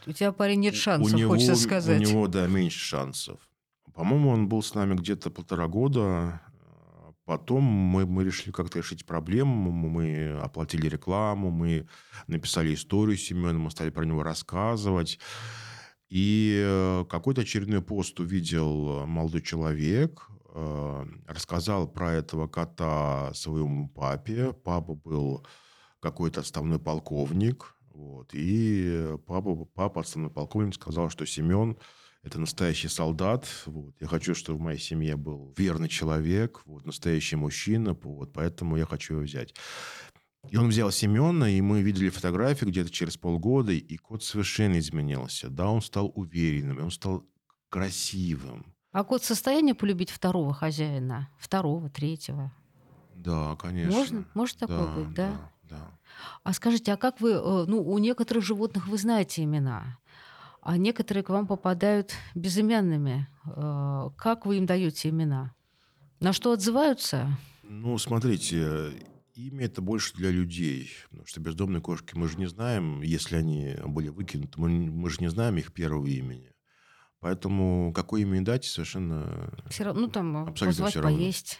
У 0.07 0.11
тебя, 0.11 0.31
парень, 0.31 0.59
нет 0.59 0.73
шансов, 0.73 1.13
у 1.13 1.15
него, 1.15 1.33
хочется 1.33 1.55
сказать. 1.55 1.99
У 1.99 2.01
него, 2.01 2.27
да, 2.27 2.47
меньше 2.47 2.79
шансов. 2.79 3.39
По-моему, 3.93 4.29
он 4.31 4.49
был 4.49 4.63
с 4.63 4.73
нами 4.73 4.95
где-то 4.95 5.29
полтора 5.29 5.67
года. 5.67 6.41
Потом 7.25 7.61
мы, 7.63 8.07
мы 8.07 8.23
решили 8.23 8.51
как-то 8.51 8.79
решить 8.79 9.05
проблему. 9.05 9.71
Мы 9.71 10.31
оплатили 10.41 10.87
рекламу, 10.89 11.51
мы 11.51 11.87
написали 12.25 12.73
историю 12.73 13.17
Семена, 13.17 13.59
мы 13.59 13.69
стали 13.69 13.91
про 13.91 14.03
него 14.03 14.23
рассказывать. 14.23 15.19
И 16.09 16.59
э, 16.59 17.05
какой-то 17.07 17.41
очередной 17.41 17.83
пост 17.83 18.19
увидел 18.19 19.05
молодой 19.05 19.43
человек, 19.43 20.27
Э, 20.53 21.05
рассказал 21.27 21.87
про 21.87 22.13
этого 22.13 22.47
кота 22.47 23.31
своему 23.33 23.87
папе. 23.89 24.53
Папа 24.53 24.95
был 24.95 25.45
какой-то 25.99 26.39
отставной 26.41 26.79
полковник. 26.79 27.75
Вот, 27.93 28.29
и 28.33 29.17
папа, 29.27 29.65
папа, 29.65 30.01
отставной 30.01 30.29
полковник, 30.29 30.75
сказал, 30.75 31.09
что 31.09 31.25
Семен– 31.25 31.77
это 32.23 32.39
настоящий 32.39 32.87
солдат. 32.87 33.45
Вот. 33.65 33.93
Я 33.99 34.07
хочу, 34.07 34.33
чтобы 34.33 34.59
в 34.59 34.61
моей 34.61 34.79
семье 34.79 35.17
был 35.17 35.53
верный 35.57 35.89
человек, 35.89 36.61
вот, 36.65 36.85
настоящий 36.85 37.35
мужчина, 37.35 37.97
вот, 38.01 38.33
поэтому 38.33 38.77
я 38.77 38.85
хочу 38.85 39.15
его 39.15 39.23
взять. 39.23 39.53
И 40.49 40.55
он 40.55 40.69
взял 40.69 40.89
Семена, 40.91 41.49
и 41.49 41.59
мы 41.59 41.81
видели 41.81 42.09
фотографии 42.09 42.65
где-то 42.65 42.89
через 42.89 43.17
полгода, 43.17 43.73
и 43.73 43.97
кот 43.97 44.23
совершенно 44.23 44.79
изменился. 44.79 45.49
Да, 45.49 45.69
он 45.69 45.81
стал 45.81 46.11
уверенным, 46.15 46.81
он 46.81 46.91
стал 46.91 47.25
красивым. 47.69 48.73
А 48.91 49.03
кот 49.03 49.21
в 49.21 49.25
состоянии 49.25 49.73
полюбить 49.73 50.09
второго 50.09 50.53
хозяина? 50.53 51.29
Второго, 51.37 51.89
третьего? 51.89 52.51
Да, 53.15 53.55
конечно. 53.55 53.91
Можно? 53.91 54.25
Может 54.33 54.57
такое 54.57 54.85
да, 54.85 54.93
быть, 54.93 55.13
да? 55.13 55.31
Да, 55.31 55.77
да. 55.77 55.91
А 56.43 56.53
скажите, 56.53 56.93
а 56.93 56.97
как 56.97 57.21
вы... 57.21 57.31
Э, 57.31 57.65
ну, 57.67 57.81
у 57.81 57.97
некоторых 57.99 58.43
животных 58.43 58.87
вы 58.87 58.97
знаете 58.97 59.43
имена, 59.43 59.99
а 60.61 60.77
некоторые 60.77 61.23
к 61.23 61.29
вам 61.29 61.45
попадают 61.45 62.13
безымянными. 62.33 63.27
Э, 63.45 64.09
как 64.17 64.45
вы 64.45 64.57
им 64.57 64.65
даете 64.65 65.09
имена? 65.09 65.53
На 66.19 66.33
что 66.33 66.51
отзываются? 66.51 67.27
Ну, 67.63 67.97
смотрите, 67.97 68.91
имя 69.35 69.65
это 69.65 69.81
больше 69.81 70.15
для 70.15 70.31
людей. 70.31 70.89
Потому 71.09 71.27
что 71.27 71.39
бездомные 71.41 71.81
кошки 71.81 72.15
мы 72.15 72.27
же 72.27 72.37
не 72.37 72.47
знаем, 72.47 73.01
если 73.01 73.35
они 73.35 73.75
были 73.85 74.09
выкинуты, 74.09 74.59
мы, 74.59 74.69
мы 74.69 75.09
же 75.09 75.17
не 75.19 75.29
знаем 75.29 75.57
их 75.57 75.71
первого 75.73 76.07
имени. 76.07 76.51
Поэтому 77.19 77.91
какое 77.93 78.21
имя 78.21 78.41
дать 78.41 78.65
совершенно 78.65 79.51
все 79.69 79.83
равно, 79.83 80.01
ну 80.01 80.07
там 80.07 80.37
абсолютно 80.47 80.87
все 80.87 81.01
равно. 81.01 81.17
поесть. 81.17 81.59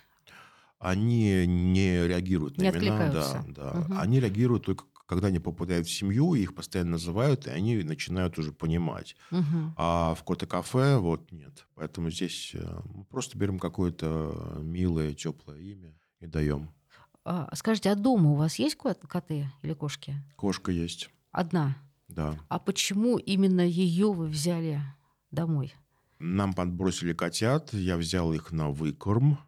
они 0.80 1.45
не 1.45 2.08
реагируют 2.08 2.58
на 2.58 2.63
Не 2.63 2.69
имена. 2.69 3.12
Да, 3.12 3.45
да. 3.48 3.74
Мгм. 3.74 4.00
Они 4.00 4.19
реагируют 4.19 4.65
только 4.65 4.86
когда 5.10 5.30
они 5.30 5.39
попадают 5.39 5.88
в 5.88 5.91
семью, 5.91 6.36
их 6.36 6.54
постоянно 6.54 6.91
называют, 6.91 7.48
и 7.48 7.50
они 7.50 7.82
начинают 7.84 8.38
уже 8.38 8.52
понимать. 8.52 9.15
Мгм. 9.32 9.74
А 9.76 10.13
в 10.13 10.24
кота-кафе 10.24 10.98
вот 10.98 11.32
нет. 11.32 11.65
Поэтому 11.74 12.12
здесь 12.12 12.52
э, 12.54 12.82
мы 12.93 13.06
просто 13.06 13.36
берем 13.36 13.58
какое-то 13.58 14.60
милое, 14.62 15.15
теплое 15.15 15.58
имя 15.62 15.95
и 16.19 16.28
даем. 16.28 16.69
А, 17.26 17.50
скажите, 17.56 17.89
а 17.89 17.95
дома 17.95 18.30
у 18.30 18.36
вас 18.36 18.60
есть 18.60 18.76
кот- 18.76 19.02
коты 19.08 19.52
или 19.63 19.74
кошки? 19.74 20.13
Кошка 20.36 20.72
есть, 20.72 21.10
Одна. 21.32 21.76
да. 22.08 22.38
А 22.48 22.60
почему 22.60 23.17
именно 23.17 23.62
ее 23.62 24.13
вы 24.13 24.28
взяли 24.28 24.80
домой? 25.32 25.74
Нам 26.20 26.54
подбросили 26.54 27.13
котят, 27.13 27.74
я 27.74 27.98
взял 27.98 28.34
их 28.34 28.52
на 28.52 28.70
выкорм. 28.70 29.39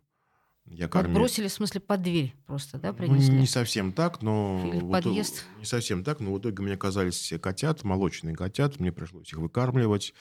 Я 0.66 0.88
кормил. 0.88 1.10
Подбросили, 1.16 1.48
в 1.50 1.52
смысле, 1.54 1.82
под 1.82 2.02
дверь 2.02 2.34
просто, 2.48 2.78
да, 2.78 2.90
Ну, 2.92 2.98
принесли? 2.98 3.36
не 3.38 3.48
совсем 3.48 3.92
так, 3.92 4.22
но... 4.22 4.62
Или 4.66 4.80
в 4.80 4.84
в 4.86 4.90
итоге- 4.90 4.92
подъезд? 4.92 5.46
Не 5.60 5.66
совсем 5.66 6.04
так, 6.04 6.22
но 6.22 6.34
в 6.34 6.40
итоге 6.40 6.64
мне 6.64 6.74
оказались 6.76 7.16
все 7.16 7.38
котят, 7.40 7.84
молочные 7.84 8.36
котят, 8.36 8.80
мне 8.80 8.94
пришлось 8.94 9.30
их 9.34 9.40
выкармливать. 9.40 10.14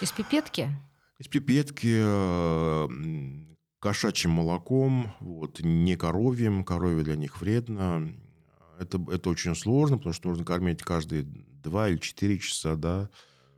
Из 0.00 0.12
пипетки? 0.12 0.70
Из 1.18 1.26
пипетки, 1.26 1.92
э, 2.04 2.88
кошачьим 3.80 4.30
молоком, 4.32 5.12
вот, 5.20 5.60
не 5.60 5.96
коровьим, 5.96 6.62
коровье 6.64 7.02
для 7.02 7.16
них 7.16 7.40
вредно. 7.40 8.12
Это, 8.78 9.04
это 9.10 9.30
очень 9.30 9.56
сложно, 9.56 9.96
потому 9.96 10.12
что 10.12 10.28
нужно 10.28 10.44
кормить 10.44 10.82
каждые 10.82 11.22
два 11.24 11.88
или 11.88 11.96
четыре 11.98 12.38
часа, 12.38 12.76
да. 12.76 13.08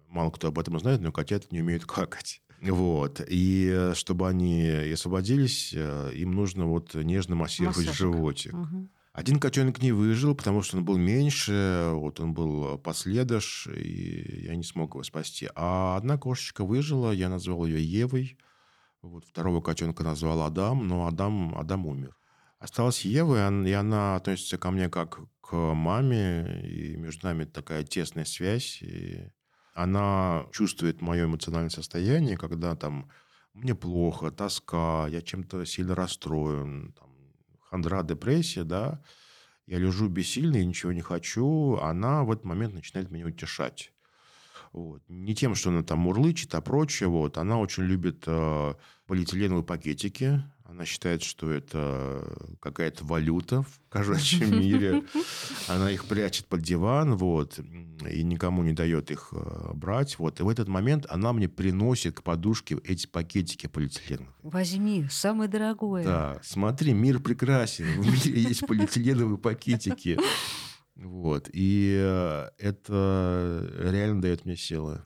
Мало 0.09 0.31
кто 0.31 0.49
об 0.49 0.59
этом 0.59 0.79
знает, 0.79 1.01
но 1.01 1.13
котята 1.13 1.47
не 1.51 1.61
умеют 1.61 1.85
какать. 1.85 2.43
Вот. 2.61 3.21
И 3.29 3.69
э, 3.71 3.95
чтобы 3.95 4.29
они 4.29 4.69
освободились, 4.93 5.73
э, 5.75 6.13
им 6.15 6.33
нужно 6.33 6.67
вот 6.67 6.95
нежно 6.95 7.37
массировать 7.37 7.77
Массажик. 7.77 7.95
животик. 7.95 8.53
Мгм. 8.53 8.91
Один 9.13 9.41
котенок 9.41 9.83
не 9.83 9.91
выжил, 9.91 10.35
потому 10.35 10.63
что 10.63 10.77
он 10.77 10.85
был 10.85 10.97
меньше, 10.97 11.91
вот 11.95 12.21
он 12.21 12.35
был 12.35 12.79
последыш, 12.79 13.67
и 13.67 14.45
я 14.47 14.55
не 14.55 14.63
смог 14.63 14.95
его 14.95 15.03
спасти. 15.03 15.49
А 15.57 15.97
одна 15.97 16.19
кошечка 16.19 16.65
выжила, 16.65 17.11
я 17.11 17.29
назвал 17.29 17.67
ее 17.67 17.83
Евой. 17.83 18.39
Вот 19.03 19.25
второго 19.25 19.61
котенка 19.61 20.05
назвал 20.05 20.43
Адам, 20.43 20.87
но 20.87 21.07
Адам, 21.07 21.57
Адам 21.57 21.87
умер. 21.87 22.17
Осталась 22.59 23.05
Ева, 23.05 23.51
и 23.65 23.73
она 23.73 24.17
относится 24.17 24.59
ко 24.59 24.71
мне 24.71 24.89
как 24.89 25.21
к 25.41 25.55
маме, 25.55 26.61
и 26.65 26.97
между 26.97 27.27
нами 27.27 27.45
такая 27.45 27.85
тесная 27.85 28.25
связь. 28.25 28.83
И 28.83 29.31
она 29.79 30.47
чувствует 30.51 31.01
мое 31.01 31.27
эмоциональное 31.27 31.71
состояние, 31.71 32.37
когда 32.37 32.75
там 32.75 33.09
мне 33.55 33.77
плохо, 33.77 34.33
тоска, 34.33 35.07
я 35.07 35.23
чем-то 35.23 35.65
сильно 35.67 35.95
расстроен, 35.95 36.93
там, 36.99 37.11
хандра, 37.61 38.03
депрессия, 38.03 38.65
да, 38.65 39.01
я 39.67 39.79
лежу 39.79 40.09
бессильный, 40.09 40.65
ничего 40.65 40.91
не 40.91 41.01
хочу, 41.01 41.77
она 41.77 42.25
в 42.25 42.33
этот 42.33 42.45
момент 42.45 42.75
начинает 42.75 43.13
меня 43.13 43.27
утешать. 43.27 43.93
Вот. 44.73 45.01
Не 45.09 45.35
тем, 45.37 45.55
что 45.55 45.71
она 45.71 45.85
там 45.85 46.01
мурлычет, 46.01 46.55
а 46.57 46.61
прочее. 46.61 47.09
Вот. 47.09 47.39
Она 47.39 47.59
очень 47.59 47.85
любит 47.85 48.25
э, 48.27 48.75
полиэтиленовые 49.07 49.65
пакетики. 49.65 50.43
Она 50.69 50.85
считает, 50.85 51.23
что 51.23 51.51
это 51.51 52.23
какая-то 52.61 53.03
валюта 53.03 53.63
в 53.63 53.81
кошачьем 53.89 54.61
мире. 54.61 55.03
Она 55.67 55.91
их 55.91 56.05
прячет 56.05 56.45
под 56.45 56.61
диван, 56.61 57.17
вот, 57.17 57.59
и 57.59 58.23
никому 58.23 58.63
не 58.63 58.75
дает 58.75 59.11
их 59.11 59.31
э, 59.33 59.71
брать. 59.73 60.19
Вот. 60.19 60.41
И 60.41 60.43
в 60.43 60.49
этот 60.49 60.69
момент 60.69 61.07
она 61.09 61.33
мне 61.33 61.49
приносит 61.49 62.17
к 62.17 62.23
подушке 62.23 62.77
эти 62.85 63.07
пакетики 63.07 63.67
полиэтиленовые. 63.67 64.35
Возьми, 64.43 65.07
самое 65.11 65.49
дорогое. 65.49 66.05
Да, 66.05 66.41
смотри, 66.43 66.93
мир 66.93 67.19
прекрасен. 67.21 67.87
В 67.87 68.07
мире 68.07 68.43
есть 68.43 68.67
полиэтиленовые 68.67 69.39
пакетики. 69.39 70.19
Вот. 71.01 71.49
И 71.53 71.97
э, 71.97 72.49
это 72.59 73.71
реально 73.79 74.21
дает 74.21 74.45
мне 74.45 74.57
силы. 74.57 75.05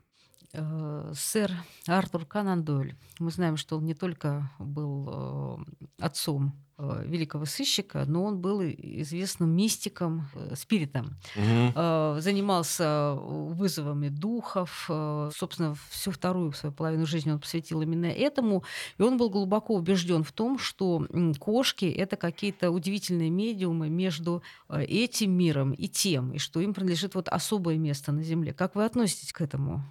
Э, 0.55 1.13
Сэр 1.15 1.51
Артур 1.87 2.27
Канан 2.27 2.63
Дойль. 2.63 2.95
Мы 3.19 3.31
знаем, 3.31 3.57
что 3.57 3.79
он 3.79 3.87
не 3.87 3.95
только 3.95 4.51
был 4.59 5.09
э, 5.09 5.57
отцом 5.99 6.53
э, 6.77 7.05
великого 7.07 7.47
сыщика, 7.47 8.05
но 8.07 8.25
он 8.25 8.39
был 8.39 8.61
известным 8.63 9.49
мистиком, 9.57 10.29
э, 10.35 10.55
спиритом. 10.55 11.17
Э, 11.37 12.19
Занимался 12.21 13.15
вызовами 13.15 14.11
духов. 14.11 14.87
э, 14.91 15.31
Собственно, 15.35 15.75
всю 15.89 16.11
вторую 16.11 16.53
свою 16.53 16.75
половину 16.75 17.07
жизни 17.07 17.31
он 17.31 17.41
посвятил 17.41 17.81
именно 17.81 18.07
этому. 18.07 18.63
И 18.99 19.03
он 19.03 19.17
был 19.17 19.31
глубоко 19.31 19.75
убежден 19.75 20.23
в 20.23 20.33
том, 20.33 20.59
что 20.59 21.07
кошки— 21.41 21.85
это 21.87 22.17
какие-то 22.17 22.71
удивительные 22.71 23.31
медиумы 23.31 23.89
между 23.89 24.43
э, 24.69 24.83
этим 24.83 25.33
миром 25.33 25.73
и 25.73 25.89
тем, 25.89 26.35
и 26.35 26.39
что 26.39 26.61
им 26.61 26.75
принадлежит 26.75 27.15
вот 27.15 27.29
особое 27.29 27.79
место 27.79 28.13
на 28.13 28.23
Земле. 28.23 28.53
Как 28.53 28.75
вы 28.75 28.85
относитесь 28.85 29.33
к 29.33 29.41
этому? 29.41 29.83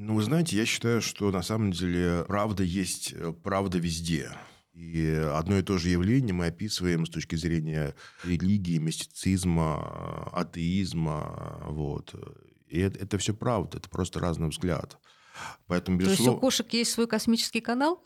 Ну, 0.00 0.14
вы 0.14 0.22
знаете, 0.22 0.56
я 0.56 0.64
считаю, 0.64 1.02
что 1.02 1.32
на 1.32 1.42
самом 1.42 1.72
деле 1.72 2.24
правда 2.28 2.62
есть 2.62 3.12
э, 3.12 3.32
правда 3.32 3.78
везде. 3.78 4.30
И 4.72 5.04
одно 5.34 5.58
и 5.58 5.62
то 5.62 5.76
же 5.76 5.88
явление 5.88 6.32
мы 6.32 6.46
описываем 6.46 7.04
с 7.04 7.10
точки 7.10 7.34
зрения 7.34 7.96
религии, 8.22 8.78
мистицизма, 8.78 10.30
атеизма. 10.32 11.64
Вот. 11.66 12.14
И 12.68 12.78
это, 12.78 13.00
это 13.00 13.18
все 13.18 13.34
правда, 13.34 13.78
это 13.78 13.90
просто 13.90 14.20
разный 14.20 14.48
взгляд. 14.48 14.98
Поэтому, 15.66 15.98
То 15.98 16.04
есть 16.04 16.12
у 16.12 16.22
безусловно, 16.22 16.40
кошек 16.40 16.72
есть 16.74 16.92
свой 16.92 17.08
космический 17.08 17.60
канал? 17.60 18.04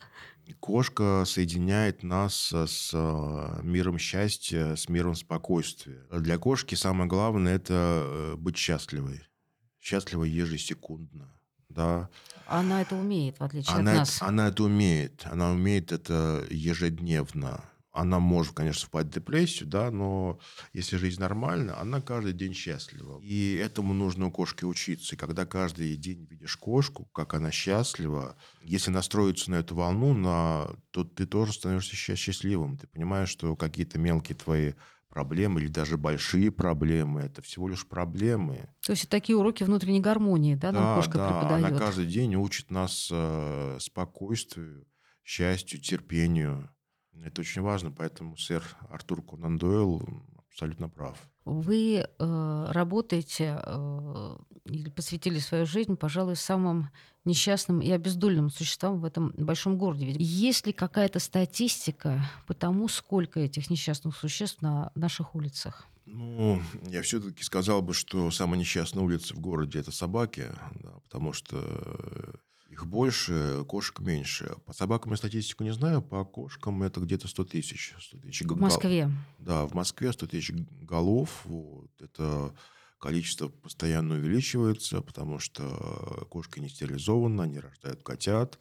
кошка 0.61 1.25
соединяет 1.27 2.03
нас 2.03 2.53
с 2.53 2.91
э, 2.95 3.61
миром 3.63 3.99
счастья, 3.99 4.77
с 4.77 4.89
миром 4.89 5.15
спокойствия. 5.15 6.07
Для 6.11 6.39
кошки 6.39 6.75
самое 6.75 7.09
главное– 7.09 7.55
это 7.57 8.03
э, 8.05 8.37
быть 8.37 8.57
счастливой. 8.57 9.23
Счастливой 9.79 10.31
ежесекундно. 10.31 11.35
Да. 11.75 12.09
Она 12.47 12.83
это 12.83 12.97
умеет, 12.97 13.39
в 13.39 13.45
отличие 13.45 13.75
Она, 13.77 13.91
от 13.93 13.97
это- 13.97 13.99
нас. 13.99 14.23
она 14.23 14.49
это 14.49 14.65
умеет. 14.65 15.27
Она 15.31 15.51
умеет 15.53 15.93
это 15.93 16.45
ежедневно. 16.51 17.65
Она 17.95 18.21
может, 18.21 18.55
конечно, 18.55 18.87
впасть 18.87 19.09
в 19.09 19.13
депрессию, 19.13 19.69
да, 19.69 19.91
но 19.91 20.39
если 20.73 20.97
жизнь 20.97 21.21
нормальна, 21.21 21.79
она 21.79 22.01
каждый 22.01 22.33
день 22.33 22.55
счастлива. 22.55 23.21
И 23.23 23.55
этому 23.55 23.93
нужно 23.93 24.27
у 24.27 24.31
кошки 24.31 24.65
учиться. 24.65 25.15
И 25.15 25.19
когда 25.19 25.45
каждый 25.45 25.95
день 25.97 26.27
видишь 26.31 26.57
кошку, 26.57 27.05
как 27.13 27.35
она 27.35 27.51
счастлива, 27.51 28.35
если 28.63 28.91
настроиться 28.91 29.51
на 29.51 29.57
эту 29.57 29.75
волну, 29.75 30.15
на, 30.15 30.71
то 30.91 31.05
ты 31.05 31.27
тоже 31.27 31.53
становишься 31.53 31.95
счастливым. 32.17 32.79
Ты 32.79 32.87
понимаешь, 32.87 33.29
что 33.29 33.57
какие-то 33.57 33.99
мелкие 33.99 34.37
твои 34.37 34.73
проблемы 35.13 35.61
или 35.61 35.69
даже 35.69 35.99
большие 35.99 36.51
проблемы, 36.51 37.21
это 37.21 37.43
всего 37.43 37.69
лишь 37.69 37.87
проблемы. 37.87 38.71
То 38.81 38.93
есть 38.93 39.09
такие 39.11 39.37
уроки 39.37 39.63
внутренней 39.63 40.01
гармонии, 40.01 40.55
да, 40.55 40.73
нам 40.73 40.97
кошка 40.97 41.19
да, 41.19 41.29
преподает. 41.29 41.67
она 41.67 41.79
каждый 41.79 42.07
день 42.07 42.35
учит 42.35 42.71
нас 42.71 43.11
э, 43.13 43.77
спокойствию, 43.79 44.87
счастью, 45.23 45.81
терпению. 45.81 46.71
Это 47.23 47.43
очень 47.43 47.61
важно, 47.61 47.93
поэтому 47.93 48.39
сэр 48.39 48.65
Артур 48.89 49.23
Конан 49.23 49.59
Дойл 49.59 50.03
абсолютно 50.49 50.89
прав. 50.89 51.19
Вы 51.45 51.97
э, 51.97 52.67
работаете 52.71 53.61
э, 53.63 54.02
или 54.65 54.89
посвятили 54.91 55.39
свою 55.39 55.67
жизнь, 55.67 55.97
пожалуй, 55.97 56.37
самым 56.37 56.91
несчастным 57.25 57.81
и 57.81 57.91
обездоленным 57.91 58.51
существам 58.51 59.01
в 59.01 59.05
этом 59.05 59.33
большом 59.37 59.79
городе. 59.79 60.07
Ведь 60.07 60.17
есть 60.19 60.67
ли 60.67 60.73
какая-то 60.73 61.19
статистика 61.19 62.25
по 62.47 62.55
тому, 62.55 62.89
сколько 62.89 63.41
этих 63.41 63.71
несчастных 63.71 64.17
существ 64.17 64.63
на 64.63 64.91
наших 64.95 65.35
улицах? 65.35 65.87
Ну, 66.05 66.61
я 66.89 67.03
все-таки 67.03 67.45
сказал 67.45 67.81
бы, 67.81 67.95
что 67.95 68.31
самая 68.31 68.59
несчастная 68.59 69.05
улица 69.05 69.35
в 69.35 69.41
городе– 69.41 69.79
это 69.81 69.93
собаки, 69.93 70.49
да, 70.83 70.91
потому 71.05 71.33
что 71.33 71.59
э, 71.61 72.33
их 72.71 72.87
больше, 72.87 73.65
кошек 73.69 74.01
меньше. 74.01 74.57
По 74.67 74.73
собакам 74.73 75.13
я 75.13 75.17
статистику 75.17 75.63
не 75.63 75.73
знаю, 75.73 76.03
по 76.03 76.25
кошкам 76.25 76.83
это 76.83 77.01
где-то 77.01 77.29
100 77.29 77.45
тысяч. 77.45 77.95
100 78.01 78.19
тысяч 78.19 78.43
В 78.43 78.61
Москве. 78.61 79.11
Да, 79.39 79.67
в 79.67 79.75
Москве 79.75 80.13
100 80.13 80.27
тысяч 80.27 80.53
голов. 80.81 81.43
Вот. 81.45 81.91
Это 82.01 82.53
количество 83.03 83.49
постоянно 83.49 84.15
увеличивается, 84.15 85.01
потому 85.03 85.41
что 85.41 85.63
кошки 86.31 86.61
не 86.61 86.69
стерилизованы, 86.69 87.43
они 87.43 87.59
рождают 87.59 88.05
котят. 88.05 88.61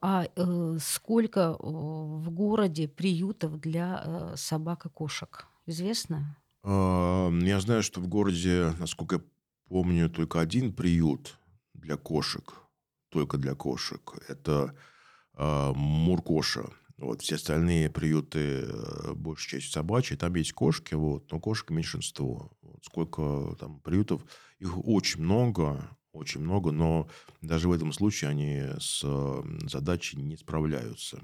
А 0.00 0.26
э, 0.34 0.78
сколько 0.80 1.40
э, 1.40 1.56
в 1.60 2.30
городе 2.30 2.88
приютов 2.88 3.60
для 3.60 4.02
э, 4.04 4.34
собак 4.36 4.86
и 4.86 4.88
кошек? 4.88 5.46
Известно? 5.66 6.36
А, 6.64 7.30
Я 7.30 7.60
знаю, 7.60 7.84
что 7.84 8.00
в 8.00 8.08
городе, 8.08 8.74
насколько 8.80 9.16
я 9.16 9.22
помню, 9.68 10.10
только 10.10 10.40
один 10.40 10.72
приют 10.72 11.38
для 11.74 11.96
кошек. 11.96 12.54
Только 13.10 13.36
для 13.36 13.54
кошек. 13.54 14.00
Это 14.28 14.74
а, 15.34 15.72
Муркоша. 15.74 16.70
Вот, 17.00 17.22
все 17.22 17.36
остальные 17.36 17.90
приюты, 17.90 18.66
э, 18.68 19.14
большей 19.14 19.52
частью 19.52 19.72
собачьи, 19.72 20.16
там 20.16 20.34
есть 20.34 20.52
кошки, 20.52 20.94
вот, 20.94 21.32
но 21.32 21.40
кошек 21.40 21.70
меньшинство. 21.70 22.52
Вот 22.62 22.84
сколько 22.84 23.56
там 23.58 23.80
приютов, 23.80 24.22
их 24.58 24.76
очень 24.86 25.22
много, 25.22 25.88
очень 26.12 26.40
много, 26.40 26.72
но 26.72 27.08
даже 27.40 27.68
в 27.68 27.72
этом 27.72 27.92
случае 27.92 28.30
они 28.30 28.62
с 28.78 29.04
задачей 29.66 30.18
не 30.18 30.36
справляются. 30.36 31.22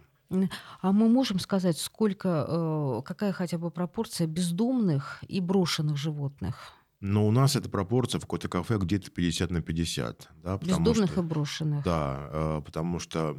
А 0.81 0.93
мы 0.93 1.09
можем 1.09 1.39
сказать, 1.39 1.79
сколько, 1.79 2.47
э, 2.49 3.03
какая 3.05 3.33
хотя 3.33 3.59
бы 3.59 3.71
пропорция 3.71 4.27
бездомных 4.27 5.23
и 5.29 5.41
брошенных 5.41 5.97
животных? 5.97 6.73
Но 7.01 7.27
у 7.27 7.31
нас 7.31 7.55
эта 7.57 7.69
пропорция 7.69 8.21
в 8.21 8.27
коте 8.27 8.49
кафе 8.49 8.79
где-то 8.79 9.11
50 9.11 9.51
на 9.51 9.61
50. 9.61 10.29
Да, 10.43 10.59
Бездомных 10.59 11.13
что, 11.13 11.21
и 11.21 11.25
брошенных. 11.25 11.85
Да, 11.85 12.29
э, 12.33 12.63
потому 12.65 12.99
что, 12.99 13.37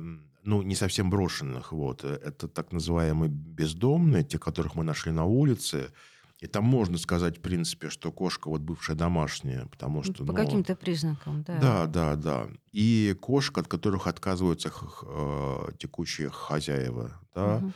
ну, 0.47 0.61
не 0.61 0.75
совсем 0.75 1.09
брошенных. 1.09 1.73
Вот. 1.73 2.05
Э, 2.05 2.19
это 2.23 2.47
так 2.47 2.71
называемые 2.71 3.29
бездомные, 3.29 4.23
те, 4.23 4.39
которых 4.39 4.75
мы 4.75 4.83
нашли 4.83 5.11
на 5.11 5.25
улице. 5.25 5.91
И 6.39 6.47
там 6.47 6.63
можно 6.63 6.97
сказать, 6.97 7.37
в 7.37 7.41
принципе, 7.41 7.89
что 7.89 8.11
кошка 8.11 8.47
вот 8.47 8.61
бывшая 8.61 8.95
домашняя, 8.95 9.65
потому 9.65 10.03
что... 10.03 10.23
По 10.23 10.31
ну, 10.31 10.35
каким-то 10.35 10.75
признакам, 10.75 11.43
да. 11.43 11.59
Да, 11.59 11.87
да, 11.87 12.15
да. 12.15 12.47
И 12.71 13.13
кошка, 13.19 13.59
от 13.61 13.67
которых 13.67 14.07
отказываются 14.07 14.71
э, 14.71 15.71
текущие 15.79 16.29
хозяева, 16.29 17.19
да, 17.35 17.57
угу. 17.57 17.73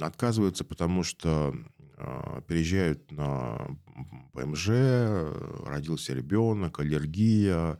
отказываются, 0.00 0.64
потому 0.64 1.04
что 1.04 1.54
э, 1.98 2.40
переезжают 2.48 3.12
на 3.12 3.76
ПМЖ, 4.32 4.70
родился 5.66 6.14
ребенок, 6.14 6.80
аллергия, 6.80 7.78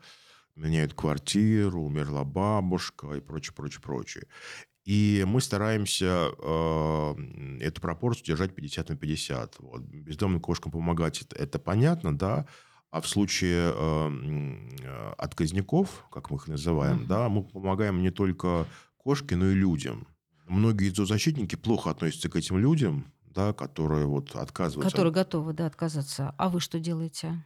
меняют 0.58 0.94
квартиру, 0.94 1.82
умерла 1.82 2.24
бабушка 2.24 3.14
и 3.14 3.20
прочее, 3.20 3.54
прочее, 3.54 3.80
прочее. 3.80 4.24
И 4.84 5.24
мы 5.26 5.40
стараемся 5.40 6.30
э, 6.38 7.14
эту 7.60 7.80
пропорцию 7.80 8.24
держать 8.24 8.54
50 8.54 8.88
на 8.88 8.96
50. 8.96 9.56
Вот. 9.58 9.82
Бездомным 9.82 10.40
кошкам 10.40 10.72
помогать 10.72 11.20
это, 11.22 11.36
это 11.36 11.58
понятно, 11.58 12.16
да. 12.16 12.46
А 12.90 13.02
в 13.02 13.06
случае 13.06 13.72
э, 13.74 15.14
отказников, 15.18 16.06
как 16.10 16.30
мы 16.30 16.36
их 16.36 16.48
называем, 16.48 17.00
uh-huh. 17.00 17.06
да, 17.06 17.28
мы 17.28 17.44
помогаем 17.44 18.00
не 18.00 18.10
только 18.10 18.66
кошке, 18.96 19.36
но 19.36 19.50
и 19.50 19.54
людям. 19.54 20.06
Многие 20.46 20.88
зоозащитники 20.88 21.56
плохо 21.56 21.90
относятся 21.90 22.30
к 22.30 22.36
этим 22.36 22.56
людям, 22.56 23.12
да, 23.26 23.52
которые 23.52 24.06
вот 24.06 24.34
отказываются. 24.34 24.90
Которые 24.90 25.12
готовы, 25.12 25.52
да, 25.52 25.66
отказаться. 25.66 26.34
А 26.38 26.48
вы 26.48 26.60
что 26.60 26.80
делаете? 26.80 27.44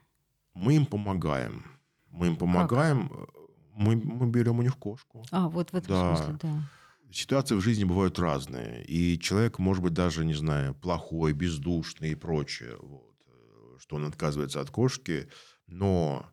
Мы 0.55 0.77
им 0.77 0.87
помогаем. 0.87 1.65
Мы 2.13 2.29
им 2.29 2.37
помогаем. 2.37 3.09
Как? 3.09 3.29
Мы, 3.75 3.97
мы 3.97 4.27
берем 4.27 4.59
у 4.59 4.63
них 4.63 4.77
кошку. 4.77 5.25
А, 5.31 5.49
вот 5.49 5.71
в 5.73 5.77
этом 5.77 5.89
да. 5.89 6.17
смысле, 6.17 6.39
да. 6.43 6.71
Ситуации 7.11 7.57
в 7.57 7.61
жизни 7.61 7.85
бывают 7.85 8.19
разные. 8.19 8.85
И 8.85 9.19
человек 9.19 9.59
может 9.59 9.83
быть 9.83 9.93
даже, 9.93 10.25
не 10.25 10.35
знаю, 10.35 10.75
плохой, 10.75 11.33
бездушный 11.33 12.13
и 12.13 12.15
прочее. 12.15 12.77
Вот, 12.81 13.15
э, 13.27 13.79
что 13.79 13.97
он 13.97 14.07
отказывается 14.07 14.61
от 14.61 14.71
кошки. 14.71 15.29
Но 15.67 16.27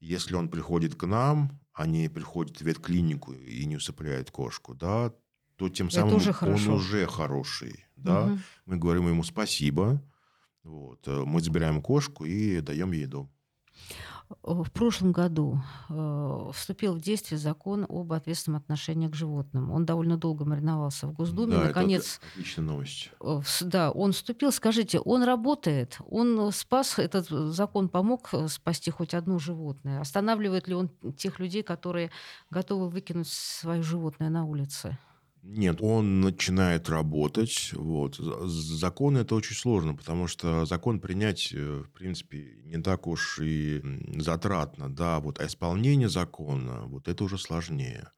если 0.00 0.34
он 0.34 0.48
приходит 0.48 0.94
к 0.94 1.06
нам, 1.06 1.60
а 1.72 1.86
не 1.86 2.08
приходит 2.08 2.58
в 2.58 2.64
ветклинику 2.64 3.32
и 3.32 3.64
не 3.66 3.76
усыпляет 3.76 4.30
кошку, 4.30 4.74
да, 4.74 5.12
то 5.56 5.68
тем 5.68 5.90
самым 5.90 6.16
уже 6.16 6.34
он 6.40 6.68
уже 6.68 7.06
хороший. 7.06 7.84
Да? 7.96 8.26
Угу. 8.26 8.38
Мы 8.66 8.76
говорим 8.76 9.08
ему 9.08 9.24
спасибо. 9.24 10.02
Вот. 10.62 11.06
Э, 11.06 11.24
мы 11.24 11.40
забираем 11.40 11.82
кошку 11.82 12.24
и 12.24 12.60
даем 12.60 12.92
ей 12.92 13.02
еду. 13.02 13.30
В 14.42 14.70
прошлом 14.70 15.12
году 15.12 15.60
э, 15.88 16.50
вступил 16.52 16.94
в 16.94 17.00
действие 17.00 17.38
закон 17.38 17.86
об 17.88 18.12
ответственном 18.12 18.60
отношении 18.60 19.08
к 19.08 19.14
животным. 19.14 19.70
Он 19.70 19.84
довольно 19.84 20.16
долго 20.16 20.44
мариновался 20.44 21.06
в 21.06 21.12
Госдуме. 21.12 21.56
Да, 21.56 21.64
Наконец, 21.64 22.18
это 22.18 22.26
отличная 22.32 22.64
новость. 22.64 23.10
Э, 23.20 23.40
да, 23.62 23.90
он 23.90 24.12
вступил. 24.12 24.52
Скажите, 24.52 24.98
он 25.00 25.22
работает? 25.22 25.98
Он 26.08 26.52
спас, 26.52 26.98
этот 26.98 27.28
закон 27.28 27.88
помог 27.88 28.28
э, 28.32 28.48
спасти 28.48 28.90
хоть 28.90 29.14
одно 29.14 29.38
животное? 29.38 30.00
Останавливает 30.00 30.68
ли 30.68 30.74
он 30.74 30.90
тех 31.16 31.38
людей, 31.38 31.62
которые 31.62 32.10
готовы 32.50 32.88
выкинуть 32.88 33.28
свое 33.28 33.82
животное 33.82 34.30
на 34.30 34.44
улице? 34.44 34.98
Нет, 35.46 35.82
он 35.82 36.22
начинает 36.22 36.88
работать. 36.88 37.70
Вот. 37.74 38.16
Закон 38.16 39.18
это 39.18 39.34
очень 39.34 39.54
сложно, 39.54 39.94
потому 39.94 40.26
что 40.26 40.64
закон 40.64 41.00
принять, 41.00 41.52
э, 41.52 41.82
в 41.86 41.90
принципе, 41.90 42.62
не 42.64 42.82
так 42.82 43.06
уж 43.06 43.40
и 43.40 43.82
затратно. 44.18 44.92
Да, 44.92 45.20
вот, 45.20 45.40
а 45.40 45.46
исполнение 45.46 46.08
закона, 46.08 46.84
вот 46.86 47.08
это 47.08 47.24
уже 47.24 47.36
сложнее. 47.36 48.08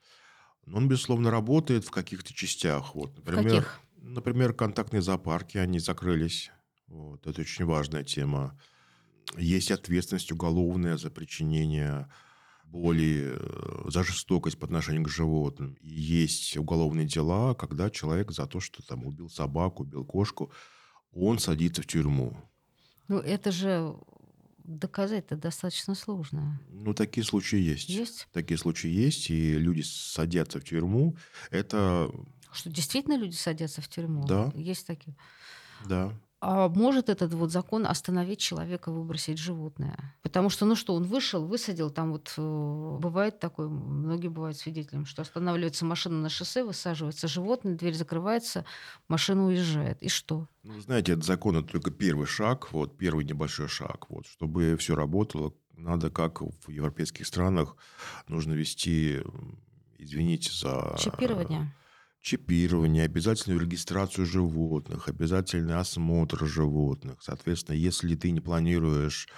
Но 0.67 0.79
он, 0.79 0.89
безусловно, 0.89 1.31
работает 1.33 1.85
в 1.85 1.91
каких-то 1.91 2.33
частях. 2.33 2.95
Вот, 2.95 3.17
например, 3.17 3.63
каких? 3.63 3.81
например, 3.97 4.55
контактные 4.55 5.03
зоопарки, 5.03 5.59
они 5.59 5.81
закрылись. 5.81 6.53
Вот, 6.87 7.27
это 7.27 7.41
очень 7.41 7.65
важная 7.65 8.05
тема. 8.05 8.57
Есть 9.37 9.73
ответственность 9.73 10.31
уголовная 10.31 10.97
за 10.97 11.11
причинение 11.11 12.09
боли, 12.67 13.35
э, 13.37 13.91
за 13.91 14.03
жестокость 14.03 14.59
по 14.59 14.67
отношению 14.67 15.05
к 15.05 15.09
животным. 15.09 15.75
И 15.81 15.89
есть 15.89 16.57
уголовные 16.57 17.07
дела, 17.07 17.55
когда 17.55 17.91
человек 17.91 18.33
за 18.33 18.47
то, 18.47 18.61
что 18.61 18.83
там 18.83 19.07
убил 19.07 19.29
собаку, 19.29 19.83
убил 19.83 20.05
кошку, 20.05 20.51
он 21.13 21.39
садится 21.39 21.83
в 21.83 21.87
тюрьму. 21.87 22.37
Ну, 23.09 23.19
это 23.19 23.53
же 23.53 23.97
доказать-то 24.65 25.37
достаточно 25.37 25.95
сложно. 25.95 26.61
Ну, 26.69 26.93
такие 26.93 27.25
случаи 27.25 27.59
есть. 27.59 27.89
Есть? 27.89 28.29
Такие 28.33 28.59
случаи 28.59 28.91
есть, 28.91 29.31
и 29.31 29.57
люди 29.59 29.83
садятся 29.83 30.61
в 30.61 30.65
тюрьму. 30.65 31.17
Это... 31.51 32.11
Что, 32.53 32.71
действительно 32.71 33.17
люди 33.17 33.35
садятся 33.35 33.81
в 33.81 33.89
тюрьму? 33.89 34.27
Да. 34.27 34.53
Есть 34.55 34.87
такие? 34.87 35.17
Да. 35.89 36.13
А 36.41 36.69
может 36.69 37.09
этот 37.09 37.33
вот 37.33 37.51
закон 37.51 37.87
остановить 37.87 38.41
человека 38.41 38.93
выбросить 38.93 39.39
животное? 39.39 40.15
Потому 40.23 40.51
что, 40.51 40.67
ну 40.67 40.77
что, 40.77 40.95
он 40.95 41.05
вышел, 41.05 41.47
высадил, 41.47 41.91
там 41.91 42.13
вот 42.13 42.35
э, 42.37 42.97
бывает 43.01 43.41
такое, 43.41 43.69
многие 43.69 44.29
бывают 44.29 44.59
свидетелями, 44.59 45.05
что 45.05 45.23
останавливается 45.23 45.87
машина 45.87 46.21
на 46.21 46.29
шоссе, 46.29 46.63
высаживается 46.63 47.27
животное, 47.27 47.75
дверь 47.75 47.95
закрывается, 47.95 48.67
машина 49.09 49.47
уезжает. 49.47 50.03
И 50.03 50.11
что? 50.11 50.47
Ну, 50.63 50.79
знаете, 50.81 51.13
этот 51.13 51.25
закон 51.25 51.57
это 51.57 51.69
только 51.69 51.91
первый 51.91 52.27
шаг, 52.27 52.71
вот 52.73 52.99
первый 52.99 53.25
небольшой 53.25 53.69
шаг. 53.69 54.11
Вот, 54.11 54.27
чтобы 54.27 54.77
все 54.77 54.95
работало, 54.95 55.55
надо, 55.73 56.11
как 56.11 56.43
в 56.43 56.69
европейских 56.69 57.27
странах, 57.27 57.77
нужно 58.29 58.53
вести, 58.53 59.23
извините 59.99 60.51
за... 60.53 60.97
Чипирование 60.99 61.73
чипирование, 62.27 63.05
обязательную 63.05 63.61
регистрацию 63.61 64.27
животных, 64.27 65.09
обязательный 65.09 65.77
осмотр 65.77 66.45
животных. 66.45 67.19
Соответственно, 67.23 67.77
если 67.77 68.17
ты 68.17 68.33
не 68.33 68.41
планируешь 68.41 69.29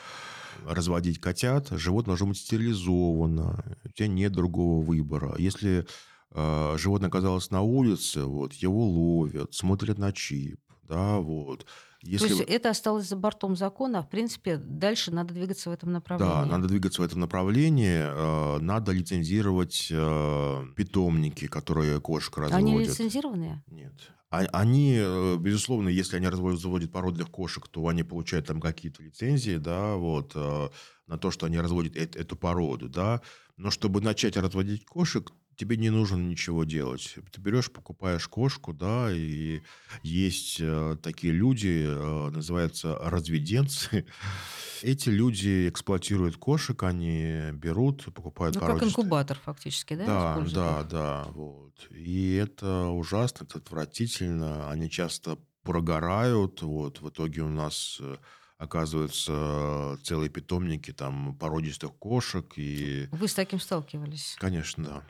разводить 0.64 1.20
котят, 1.20 1.68
животное 1.70 2.12
должно 2.12 2.28
быть 2.28 2.38
стерилизовано, 2.38 3.62
у 3.84 3.88
тебя 3.90 4.08
нет 4.08 4.32
другого 4.32 4.82
выбора. 4.82 5.34
Если 5.36 5.86
э, 6.30 6.76
животное 6.78 7.08
оказалось 7.08 7.50
на 7.50 7.60
улице, 7.60 8.24
вот, 8.24 8.54
его 8.54 8.88
ловят, 8.88 9.52
смотрят 9.52 9.98
на 9.98 10.10
чип, 10.10 10.58
да, 10.84 11.18
вот. 11.18 11.66
Если... 12.02 12.28
То 12.28 12.34
есть 12.34 12.48
это 12.48 12.70
осталось 12.70 13.08
за 13.08 13.16
бортом 13.16 13.56
закона, 13.56 13.98
а 13.98 14.02
в 14.02 14.08
принципе 14.08 14.56
дальше 14.56 15.10
надо 15.10 15.34
двигаться 15.34 15.70
в 15.70 15.72
этом 15.72 15.92
направлении. 15.92 16.32
Да, 16.32 16.46
надо 16.46 16.68
двигаться 16.68 17.02
в 17.02 17.04
этом 17.04 17.20
направлении. 17.20 17.98
Э, 17.98 18.58
надо 18.60 18.92
лицензировать 18.92 19.88
э, 19.90 20.64
питомники, 20.76 21.48
которые 21.48 22.00
кошка 22.00 22.42
разводит. 22.42 22.66
Они 22.66 22.78
лицензированные? 22.78 23.64
Нет. 23.66 23.94
А, 24.30 24.40
они, 24.52 24.96
э, 24.96 25.36
безусловно, 25.38 25.88
если 25.88 26.16
они 26.16 26.28
разводят 26.28 26.92
породных 26.92 27.30
кошек, 27.30 27.66
то 27.66 27.88
они 27.88 28.04
получают 28.04 28.46
там 28.46 28.60
какие-то 28.60 29.02
лицензии, 29.02 29.56
да, 29.56 29.96
вот, 29.96 30.36
на 30.36 31.18
то, 31.18 31.30
что 31.32 31.46
они 31.46 31.58
разводят 31.58 31.96
эту 31.96 32.36
породу, 32.36 32.88
да. 32.88 33.22
Но 33.56 33.70
чтобы 33.70 34.00
начать 34.00 34.36
разводить 34.36 34.84
кошек, 34.84 35.32
тебе 35.58 35.76
не 35.76 35.90
нужно 35.90 36.16
ничего 36.16 36.64
делать. 36.64 37.16
Ты 37.32 37.40
берешь, 37.40 37.70
покупаешь 37.70 38.28
кошку, 38.28 38.72
да, 38.72 39.08
и 39.10 39.60
есть 40.02 40.58
э, 40.60 40.96
такие 41.02 41.32
люди, 41.32 41.84
э, 41.86 42.30
называются 42.30 42.96
разведенцы. 42.98 44.06
Эти 44.82 45.08
люди 45.08 45.68
эксплуатируют 45.68 46.36
кошек, 46.36 46.80
они 46.84 47.50
берут, 47.52 48.04
покупают 48.14 48.54
Ну, 48.54 48.60
как 48.60 48.82
инкубатор 48.84 49.36
фактически, 49.44 49.94
да? 49.94 50.06
Да, 50.06 50.44
да, 50.54 50.82
да. 50.84 51.24
Вот. 51.32 51.74
И 51.90 52.34
это 52.34 52.86
ужасно, 52.86 53.44
это 53.44 53.58
отвратительно. 53.58 54.70
Они 54.70 54.88
часто 54.88 55.36
прогорают. 55.64 56.62
Вот. 56.62 57.00
В 57.00 57.08
итоге 57.08 57.42
у 57.42 57.48
нас 57.48 57.98
э, 58.00 58.16
оказываются 58.58 59.98
целые 60.04 60.30
питомники 60.30 60.92
там 60.92 61.34
породистых 61.34 61.92
кошек. 61.94 62.46
И... 62.54 63.08
Вы 63.10 63.26
с 63.26 63.34
таким 63.34 63.58
сталкивались? 63.58 64.36
Конечно, 64.38 64.84
да. 64.84 65.02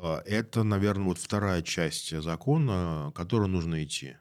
А, 0.00 0.22
это, 0.24 0.62
наверное, 0.62 1.06
вот 1.06 1.18
вторая 1.18 1.62
часть 1.62 2.18
закона, 2.20 3.12
которую 3.14 3.48
нужно 3.48 3.82
идти. 3.82 4.16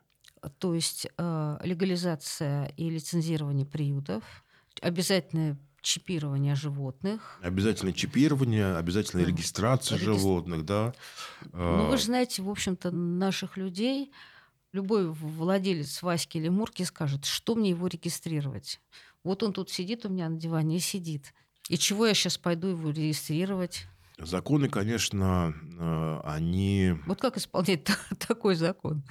То 0.59 0.73
есть 0.73 1.07
э, 1.17 1.57
легализация 1.63 2.71
и 2.77 2.89
лицензирование 2.89 3.65
приютов, 3.65 4.23
обязательное 4.81 5.57
чипирование 5.81 6.55
животных. 6.55 7.39
Обязательно 7.41 7.93
чипирование, 7.93 8.75
обязательно 8.75 9.21
регистрация 9.21 9.97
Регистр... 9.97 10.13
животных, 10.13 10.65
да. 10.65 10.93
Ну, 11.53 11.87
вы 11.87 11.97
же 11.97 12.05
знаете, 12.05 12.41
в 12.41 12.49
общем-то, 12.49 12.91
наших 12.91 13.57
людей, 13.57 14.11
любой 14.73 15.09
владелец 15.09 16.01
Васьки 16.01 16.37
или 16.37 16.49
Мурки 16.49 16.83
скажет, 16.83 17.25
что 17.25 17.55
мне 17.55 17.69
его 17.69 17.87
регистрировать. 17.87 18.81
Вот 19.23 19.43
он 19.43 19.53
тут 19.53 19.69
сидит 19.69 20.05
у 20.05 20.09
меня 20.09 20.29
на 20.29 20.37
диване 20.37 20.77
и 20.77 20.79
сидит. 20.79 21.33
И 21.69 21.77
чего 21.77 22.05
я 22.05 22.13
сейчас 22.13 22.37
пойду 22.37 22.67
его 22.67 22.89
регистрировать? 22.89 23.87
Законы, 24.19 24.67
конечно, 24.67 25.53
э, 25.79 26.21
они... 26.23 26.95
Вот 27.05 27.21
как 27.21 27.37
исполнять 27.37 27.87
такой 28.27 28.55
закон? 28.55 29.03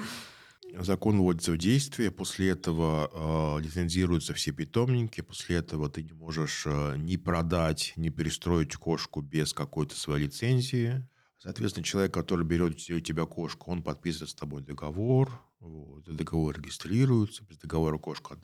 Закон 0.78 1.20
вводится 1.20 1.52
в 1.52 1.58
действие, 1.58 2.10
после 2.10 2.50
этого 2.50 3.56
э, 3.58 3.62
лицензируются 3.62 4.34
все 4.34 4.50
питомники, 4.50 5.20
после 5.20 5.56
этого 5.56 5.88
ты 5.88 6.02
не 6.02 6.12
можешь 6.12 6.64
э, 6.66 6.96
ни 6.96 7.16
продать, 7.16 7.92
ни 7.96 8.08
перестроить 8.08 8.74
кошку 8.74 9.20
без 9.20 9.52
какой-то 9.52 9.94
своей 9.94 10.26
лицензии. 10.26 11.06
Соответственно, 11.46 11.84
человек, 11.84 12.12
который 12.12 12.44
берет 12.44 12.74
у 12.90 12.98
тебя 12.98 13.24
кошку, 13.24 13.70
он 13.70 13.80
подписывает 13.80 14.30
с 14.30 14.34
тобой 14.34 14.62
договор, 14.62 15.30
вот, 15.60 16.02
договор 16.04 16.58
регистрируется, 16.58 17.44
без 17.44 17.58
договора 17.58 17.98
кошку 17.98 18.34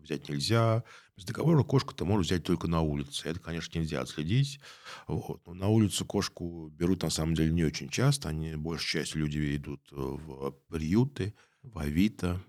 взять 0.00 0.28
нельзя, 0.28 0.84
без 1.16 1.24
договора 1.24 1.64
кошку 1.64 1.92
ты 1.92 2.04
можешь 2.04 2.28
взять 2.28 2.44
только 2.44 2.68
на 2.68 2.80
улице. 2.80 3.28
Это, 3.28 3.40
конечно, 3.40 3.76
нельзя 3.76 4.00
отследить. 4.00 4.60
Вот. 5.08 5.44
Но 5.44 5.54
на 5.54 5.68
улицу 5.70 6.04
кошку 6.04 6.68
берут, 6.68 7.02
на 7.02 7.10
самом 7.10 7.34
деле, 7.34 7.50
не 7.50 7.64
очень 7.64 7.88
часто. 7.88 8.28
Они, 8.28 8.54
большая 8.54 9.02
часть 9.02 9.16
людей 9.16 9.56
идут 9.56 9.80
э, 9.90 9.96
в 9.96 10.52
приюты, 10.68 11.34
в 11.64 11.76
Авито. 11.80 12.40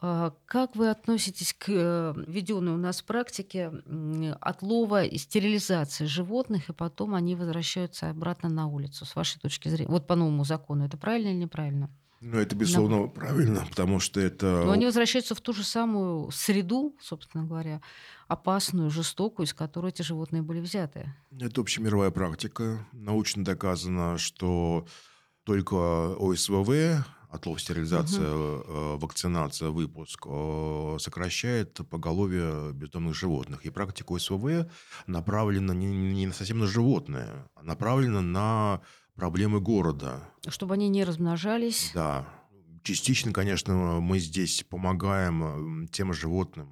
А 0.00 0.32
как 0.46 0.76
вы 0.76 0.90
относитесь 0.90 1.52
к 1.52 1.64
э, 1.68 2.14
введенной 2.16 2.72
у 2.72 2.76
нас 2.76 3.02
практике 3.02 3.72
отлова 4.40 5.02
и 5.02 5.18
стерилизации 5.18 6.04
животных, 6.04 6.68
и 6.68 6.72
потом 6.72 7.16
они 7.16 7.34
возвращаются 7.34 8.10
обратно 8.10 8.48
на 8.48 8.68
улицу, 8.68 9.04
с 9.04 9.16
вашей 9.16 9.40
точки 9.40 9.68
зрения? 9.68 9.90
Вот 9.90 10.06
по 10.06 10.14
новому 10.14 10.44
закону. 10.44 10.84
Это 10.84 10.96
правильно 10.96 11.28
или 11.28 11.38
неправильно? 11.38 11.90
Ну, 12.20 12.38
это, 12.38 12.56
безусловно, 12.56 12.96
Но... 12.96 13.08
правильно, 13.08 13.64
потому 13.68 14.00
что 14.00 14.20
это... 14.20 14.62
Но 14.64 14.72
они 14.72 14.86
возвращаются 14.86 15.34
в 15.34 15.40
ту 15.40 15.52
же 15.52 15.64
самую 15.64 16.30
среду, 16.30 16.96
собственно 17.00 17.44
говоря, 17.44 17.80
опасную, 18.26 18.90
жестокую, 18.90 19.46
из 19.46 19.54
которой 19.54 19.90
эти 19.90 20.02
животные 20.02 20.42
были 20.42 20.60
взяты. 20.60 21.12
Это 21.40 21.60
общемировая 21.60 22.10
практика. 22.10 22.86
Научно 22.92 23.44
доказано, 23.44 24.18
что 24.18 24.86
только 25.44 26.14
ОСВВ, 26.18 27.04
отлов, 27.30 27.60
стерилизация, 27.60 28.32
угу. 28.32 28.98
вакцинация, 28.98 29.70
выпуск 29.70 30.26
э, 30.26 30.96
сокращает 30.98 31.74
поголовье 31.88 32.72
бездомных 32.72 33.14
животных. 33.14 33.64
И 33.66 33.70
практика 33.70 34.12
ОСВВ 34.12 34.66
направлена 35.06 35.74
не, 35.74 35.86
не 35.86 36.32
совсем 36.32 36.58
на 36.58 36.66
животное, 36.66 37.48
а 37.54 37.62
направлена 37.62 38.20
на 38.20 38.80
проблемы 39.14 39.60
города. 39.60 40.22
Чтобы 40.48 40.74
они 40.74 40.88
не 40.88 41.04
размножались. 41.04 41.90
Да. 41.94 42.28
Частично, 42.82 43.32
конечно, 43.32 44.00
мы 44.00 44.18
здесь 44.18 44.64
помогаем 44.68 45.88
тем 45.88 46.12
животным, 46.12 46.70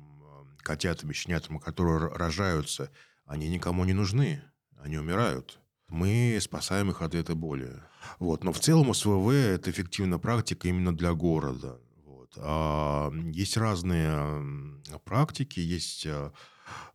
котятам 0.59 1.11
и 1.11 1.15
щенятам, 1.15 1.59
которые 1.59 2.09
рожаются. 2.09 2.91
Они 3.27 3.49
никому 3.49 3.85
не 3.85 3.93
нужны. 3.93 4.43
Они 4.79 4.99
умирают. 4.99 5.59
Мы 5.89 6.39
спасаем 6.41 6.91
их 6.91 7.03
от 7.03 7.15
этой 7.15 7.35
боли. 7.35 7.83
Вот. 8.19 8.45
Но 8.45 8.53
в 8.53 8.61
целом 8.61 8.93
СВВ– 8.93 9.29
это 9.31 9.71
эффективная 9.71 10.19
практика 10.19 10.69
именно 10.69 10.97
для 10.97 11.13
города. 11.13 11.81
Вот. 12.05 12.33
А 12.39 13.13
есть 13.33 13.57
разные 13.57 14.83
практики, 15.05 15.61
есть 15.61 16.07
а, 16.07 16.33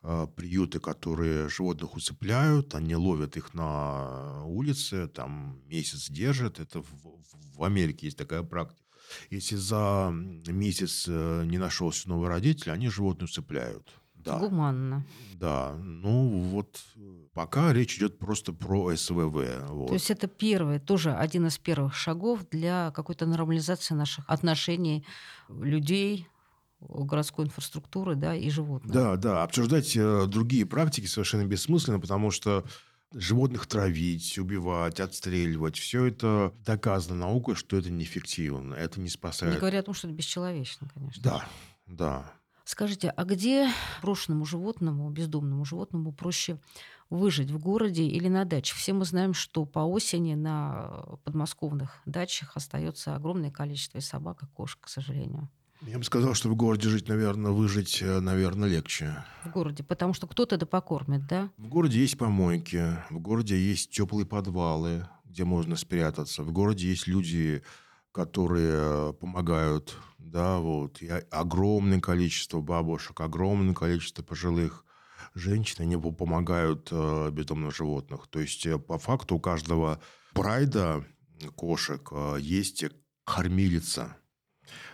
а, 0.01 0.27
приюты, 0.27 0.79
которые 0.79 1.47
животных 1.47 1.95
усыпляют, 1.95 2.75
они 2.75 2.95
ловят 2.95 3.37
их 3.37 3.53
на 3.53 4.43
улице, 4.45 5.07
там 5.07 5.61
месяц 5.67 6.09
держат. 6.09 6.59
Это 6.59 6.81
в, 6.81 7.21
в 7.55 7.63
Америке 7.63 8.07
есть 8.07 8.17
такая 8.17 8.43
практика. 8.43 8.81
Если 9.29 9.55
за 9.55 10.09
месяц 10.11 11.05
э, 11.07 11.43
не 11.45 11.57
нашелся 11.57 12.07
новый 12.07 12.29
родитель, 12.29 12.71
они 12.71 12.89
животных 12.89 13.29
усыпляют. 13.29 14.00
Да. 14.23 14.39
Гуманно. 14.39 15.05
Да. 15.33 15.75
Ну, 15.77 16.41
вот 16.41 16.81
пока 17.33 17.73
речь 17.73 17.97
идет 17.97 18.19
просто 18.19 18.53
про 18.53 18.95
СВВ. 18.95 19.69
Вот. 19.69 19.87
То 19.87 19.93
есть 19.93 20.11
это 20.11 20.27
первый, 20.27 20.79
тоже 20.79 21.13
один 21.13 21.47
из 21.47 21.57
первых 21.57 21.95
шагов 21.95 22.47
для 22.49 22.91
какой-то 22.91 23.25
нормализации 23.25 23.93
наших 23.93 24.29
отношений 24.29 25.05
людей, 25.49 26.27
городской 26.79 27.45
инфраструктуры 27.45 28.15
да, 28.15 28.35
и 28.35 28.49
животных. 28.49 28.91
Да, 28.91 29.15
да. 29.15 29.43
Обсуждать 29.43 29.95
э, 29.95 30.25
другие 30.27 30.65
практики 30.65 31.05
совершенно 31.05 31.45
бессмысленно, 31.45 31.99
потому 31.99 32.31
что 32.31 32.65
животных 33.13 33.67
травить, 33.67 34.37
убивать, 34.37 34.99
отстреливать, 34.99 35.77
все 35.77 36.05
это 36.05 36.53
доказано 36.65 37.15
наукой, 37.15 37.55
что 37.55 37.77
это 37.77 37.89
неэффективно, 37.91 38.73
это 38.73 38.99
не 38.99 39.09
спасает. 39.09 39.53
Не 39.53 39.59
говоря 39.59 39.79
о 39.79 39.83
том, 39.83 39.93
что 39.93 40.07
это 40.07 40.15
бесчеловечно, 40.15 40.89
конечно. 40.93 41.21
Да, 41.21 41.45
да. 41.87 42.31
Скажите, 42.65 43.09
а 43.09 43.23
где 43.25 43.69
брошенному 44.01 44.45
животному, 44.45 45.09
бездомному 45.09 45.65
животному 45.65 46.11
проще 46.11 46.59
выжить 47.09 47.51
в 47.51 47.59
городе 47.59 48.03
или 48.03 48.27
на 48.27 48.45
даче? 48.45 48.75
Все 48.75 48.93
мы 48.93 49.05
знаем, 49.05 49.33
что 49.33 49.65
по 49.65 49.79
осени 49.79 50.35
на 50.35 51.03
подмосковных 51.23 52.01
дачах 52.05 52.55
остается 52.55 53.15
огромное 53.15 53.51
количество 53.51 53.97
и 53.97 54.01
собак, 54.01 54.43
и 54.43 54.45
кошек, 54.47 54.79
к 54.81 54.89
сожалению. 54.89 55.49
Я 55.81 55.97
бы 55.97 56.03
сказал, 56.03 56.35
что 56.35 56.47
в 56.49 56.55
городе 56.55 56.89
жить, 56.89 57.07
наверное, 57.07 57.51
выжить, 57.51 58.03
э, 58.03 58.19
наверное, 58.19 58.69
легче. 58.69 59.23
В 59.43 59.49
городе, 59.49 59.83
потому 59.83 60.13
что 60.13 60.27
кто-то 60.27 60.57
да 60.57 60.67
покормит, 60.67 61.25
да? 61.25 61.49
В 61.57 61.67
городе 61.67 61.99
есть 61.99 62.19
помойки, 62.19 62.97
в 63.09 63.17
городе 63.17 63.57
есть 63.57 63.89
теплые 63.89 64.27
подвалы, 64.27 65.07
где 65.25 65.43
можно 65.43 65.75
спрятаться. 65.75 66.43
В 66.43 66.51
городе 66.51 66.87
есть 66.87 67.07
люди, 67.07 67.63
которые 68.11 69.13
помогают, 69.13 69.97
да, 70.17 70.59
вот. 70.59 71.01
И 71.01 71.07
огромное 71.07 71.99
количество 71.99 72.61
бабушек, 72.61 73.19
огромное 73.21 73.73
количество 73.73 74.23
пожилых 74.23 74.85
женщин, 75.33 75.77
они 75.79 75.97
помогают 75.97 76.89
э, 76.91 77.29
бездомным 77.31 77.71
животных. 77.71 78.27
То 78.27 78.39
есть, 78.39 78.65
э, 78.65 78.77
по 78.77 78.97
факту, 78.97 79.35
у 79.35 79.39
каждого 79.39 80.01
прайда 80.33 81.05
кошек 81.55 82.07
э, 82.11 82.37
есть 82.39 82.85
кормилица– 83.25 84.17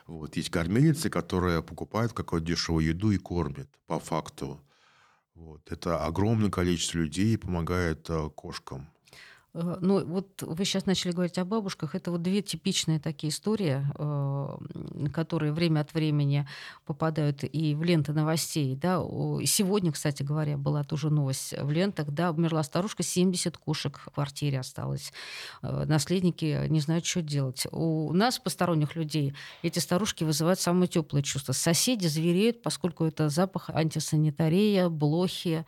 вот. 0.05 0.37
Есть 0.37 0.49
кормильницы, 0.49 1.09
которые 1.09 1.61
покупают 1.61 2.13
какую-то 2.13 2.47
дешевую 2.47 2.85
еду 2.85 3.11
и 3.11 3.17
кормят, 3.17 3.69
по 3.85 3.99
факту. 3.99 4.61
Вот. 5.35 5.71
Это 5.71 6.03
огромное 6.05 6.49
количество 6.49 6.99
людей 6.99 7.37
помогает 7.37 8.09
э, 8.09 8.29
кошкам. 8.35 8.89
Э, 9.57 9.77
ну, 9.81 10.05
вот 10.05 10.41
вы 10.43 10.65
сейчас 10.65 10.85
начали 10.85 11.11
говорить 11.11 11.37
о 11.37 11.45
бабушках. 11.45 11.95
Это 11.95 12.11
вот 12.11 12.21
две 12.21 12.41
типичные 12.41 12.99
такие 12.99 13.31
истории, 13.31 13.83
э, 13.97 15.07
которые 15.13 15.51
время 15.51 15.81
от 15.81 15.93
времени 15.93 16.47
попадают 16.85 17.43
и 17.43 17.73
в 17.73 17.83
ленты 17.83 18.13
новостей. 18.13 18.75
Да. 18.75 18.99
Сегодня, 19.45 19.91
кстати 19.91 20.23
говоря, 20.23 20.57
была 20.57 20.83
тоже 20.83 21.09
новость 21.09 21.53
в 21.59 21.71
лентах. 21.71 22.11
Да, 22.11 22.31
умерла 22.31 22.63
старушка, 22.63 23.03
70 23.03 23.57
кошек 23.57 23.97
в 23.97 24.11
квартире 24.11 24.59
осталось. 24.59 25.11
Э, 25.63 25.85
наследники 25.85 26.67
не 26.67 26.79
знают, 26.79 27.05
что 27.05 27.21
делать. 27.21 27.65
У 27.71 28.13
нас, 28.13 28.37
посторонних 28.37 28.95
людей, 28.95 29.33
эти 29.63 29.79
старушки 29.79 30.23
вызывают 30.23 30.59
самые 30.59 30.87
теплые 30.87 31.23
чувства. 31.23 31.53
Соседи 31.53 32.07
звереют, 32.07 32.61
поскольку 32.61 33.05
это 33.05 33.29
запах 33.29 33.69
антисанитария, 33.71 34.89
блохи, 34.89 35.65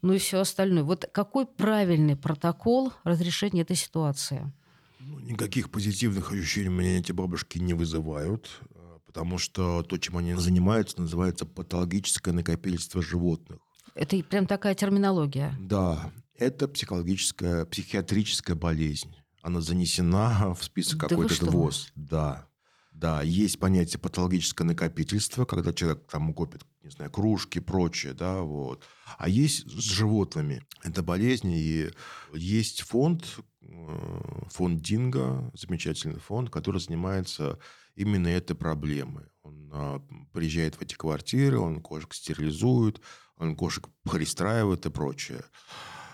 ну 0.00 0.12
и 0.12 0.18
все 0.18 0.40
остальное. 0.40 0.84
Вот 0.84 1.08
какой 1.12 1.46
правильный 1.46 2.16
протокол 2.16 2.92
разрешения 3.04 3.31
этой 3.40 3.76
ситуации? 3.76 4.52
Ну, 5.00 5.18
никаких 5.20 5.70
позитивных 5.70 6.30
ощущений 6.32 6.68
у 6.68 6.72
меня 6.72 6.98
эти 6.98 7.12
бабушки 7.12 7.58
не 7.58 7.74
вызывают, 7.74 8.60
э, 8.70 8.98
потому 9.06 9.38
что 9.38 9.82
то, 9.82 9.98
чем 9.98 10.16
они 10.16 10.34
занимаются, 10.34 11.00
называется 11.00 11.44
патологическое 11.44 12.32
накопительство 12.32 13.02
животных. 13.02 13.58
Это 13.94 14.22
прям 14.22 14.46
такая 14.46 14.74
терминология. 14.74 15.54
Да, 15.60 16.12
это 16.36 16.68
психологическая, 16.68 17.64
психиатрическая 17.66 18.56
болезнь. 18.56 19.14
Она 19.42 19.60
занесена 19.60 20.54
в 20.58 20.64
список 20.64 21.00
да 21.00 21.08
какой-то 21.08 21.46
ВОЗ. 21.46 21.90
Да. 21.94 22.46
Да, 22.92 23.22
есть 23.22 23.58
понятие 23.58 23.98
патологическое 23.98 24.66
накопительство, 24.66 25.44
когда 25.44 25.72
человек 25.72 26.06
там 26.10 26.32
копит, 26.32 26.62
не 26.82 26.90
знаю, 26.90 27.10
кружки, 27.10 27.60
прочее, 27.60 28.12
да, 28.12 28.40
вот. 28.40 28.84
А 29.18 29.28
есть 29.28 29.66
с 29.70 29.84
животными. 29.84 30.62
Это 30.82 31.02
болезни, 31.02 31.58
и 31.58 31.90
есть 32.34 32.82
фонд, 32.82 33.24
э, 33.60 34.46
фонд 34.50 34.80
Динго, 34.80 35.50
замечательный 35.54 36.18
фонд, 36.18 36.50
который 36.50 36.80
занимается 36.80 37.58
именно 37.94 38.28
этой 38.28 38.56
проблемой. 38.56 39.24
Он 39.42 39.70
а, 39.72 40.02
приезжает 40.32 40.76
в 40.76 40.82
эти 40.82 40.94
квартиры, 40.94 41.58
он 41.58 41.80
кошек 41.80 42.14
стерилизует, 42.14 43.00
он 43.36 43.54
кошек 43.54 43.88
пристраивает 44.10 44.86
и 44.86 44.90
прочее. 44.90 45.44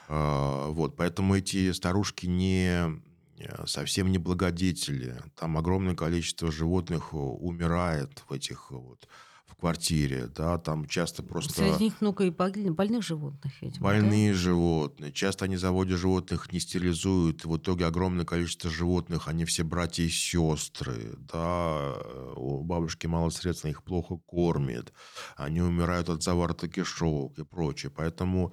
А, 0.08 0.68
вот, 0.70 0.96
поэтому 0.96 1.36
эти 1.36 1.70
старушки 1.72 2.26
не 2.26 3.00
Э, 3.38 3.66
совсем 3.66 4.10
не 4.10 4.18
благодетели. 4.18 5.16
Там 5.36 5.56
огромное 5.56 5.94
количество 5.94 6.50
животных 6.50 7.10
э, 7.12 7.16
умирает 7.16 8.24
в 8.28 8.32
этих 8.32 8.70
вот 8.70 9.08
в 9.48 9.56
квартире, 9.56 10.28
да, 10.36 10.58
там 10.58 10.86
часто 10.86 11.22
просто... 11.22 11.54
Среди 11.54 11.84
них 11.84 12.00
много 12.00 12.24
и 12.24 12.30
больных 12.30 13.02
животных, 13.02 13.52
видимо, 13.60 13.84
Больные 13.84 14.32
да? 14.32 14.38
животные. 14.38 15.12
Часто 15.12 15.46
они 15.46 15.56
заводят 15.56 15.98
животных, 15.98 16.52
не 16.52 16.60
стерилизуют. 16.60 17.44
В 17.44 17.56
итоге 17.56 17.86
огромное 17.86 18.24
количество 18.24 18.70
животных, 18.70 19.26
они 19.26 19.44
все 19.44 19.64
братья 19.64 20.04
и 20.04 20.08
сестры, 20.08 21.16
да, 21.18 21.94
у 22.36 22.62
бабушки 22.62 23.06
мало 23.06 23.30
средств, 23.30 23.64
их 23.64 23.82
плохо 23.82 24.16
кормят, 24.26 24.92
они 25.36 25.60
умирают 25.60 26.08
от 26.08 26.22
заворота 26.22 26.68
кишок 26.68 27.38
и 27.38 27.44
прочее. 27.44 27.90
Поэтому 27.94 28.52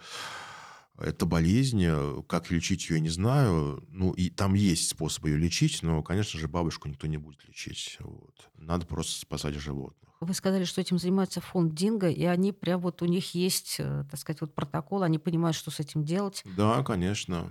Это 0.97 1.25
болезнь, 1.25 1.85
как 2.27 2.51
лечить 2.51 2.89
ее, 2.89 3.01
не 3.01 3.09
знаю. 3.09 3.85
Ну, 3.89 4.13
и 4.13 4.29
там 4.29 4.53
есть 4.53 4.89
способ 4.89 5.25
ее 5.25 5.37
лечить, 5.37 5.83
но, 5.83 6.01
конечно 6.01 6.39
же, 6.39 6.47
бабушку 6.47 6.87
никто 6.87 7.05
не 7.07 7.17
будет 7.17 7.45
лечить. 7.45 7.97
Вот. 7.99 8.49
Надо 8.57 8.85
просто 8.85 9.19
спасать 9.19 9.55
животных. 9.55 10.04
Вы 10.25 10.33
сказали, 10.33 10.63
что 10.65 10.81
этим 10.81 10.97
занимается 10.97 11.39
фонд 11.41 11.73
Динго, 11.73 12.09
и 12.09 12.23
они 12.25 12.51
прям 12.51 12.81
вот 12.81 13.01
у 13.01 13.05
них 13.05 13.33
есть, 13.35 13.77
э, 13.79 14.03
так 14.09 14.19
сказать, 14.19 14.41
вот 14.41 14.53
протокол, 14.53 15.03
они 15.03 15.17
понимают, 15.19 15.55
что 15.55 15.71
с 15.71 15.79
этим 15.79 16.03
делать. 16.03 16.43
Да, 16.57 16.83
конечно. 16.83 17.49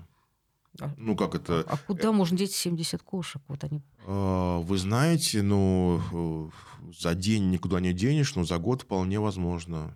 А, 0.80 0.92
Ну, 0.96 1.16
как 1.16 1.34
это... 1.34 1.64
а 1.68 1.76
куда 1.76 2.10
можно 2.12 2.36
деть 2.36 2.52
70 2.52 3.02
кошек? 3.02 3.40
Вот 3.48 3.62
они. 3.64 3.82
А, 4.06 4.58
Вы 4.60 4.76
знаете, 4.78 5.42
ну, 5.42 6.00
э, 6.12 6.92
за 7.00 7.14
день 7.14 7.50
никуда 7.50 7.80
не 7.80 7.92
денешь, 7.92 8.34
но 8.34 8.44
за 8.44 8.58
год 8.58 8.82
вполне 8.82 9.20
возможно. 9.20 9.94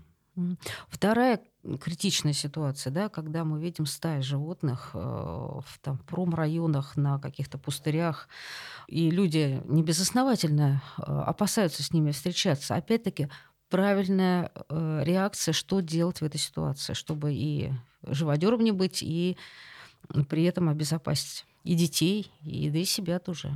Вторая 0.89 1.41
критичная 1.81 2.33
ситуация, 2.33 2.93
да, 2.93 3.09
когда 3.09 3.45
мы 3.45 3.61
видим 3.61 3.87
стаи 3.87 4.21
животных 4.21 4.91
э, 4.95 4.99
в 4.99 5.79
там, 5.83 5.99
промрайонах, 5.99 6.97
на 6.97 7.19
каких-то 7.19 7.59
пустырях, 7.59 8.29
и 8.87 9.11
люди 9.11 9.61
небезосновательно 9.65 10.83
э, 10.99 11.03
опасаются 11.03 11.83
с 11.83 11.93
ними 11.93 12.13
встречаться. 12.13 12.75
Опять-таки, 12.75 13.29
правильная 13.69 14.53
э, 14.69 15.03
реакция, 15.05 15.53
что 15.53 15.81
делать 15.81 16.21
в 16.21 16.25
этой 16.25 16.39
ситуации, 16.39 16.95
чтобы 16.95 17.35
и 17.35 17.73
живодером 18.03 18.63
не 18.63 18.73
быть, 18.73 19.03
и 19.03 19.37
при 20.29 20.45
этом 20.45 20.69
обезопасить 20.69 21.45
и 21.65 21.75
детей, 21.75 22.31
и, 22.43 22.71
да 22.71 22.79
и 22.79 22.85
себя 22.85 23.19
тоже. 23.19 23.53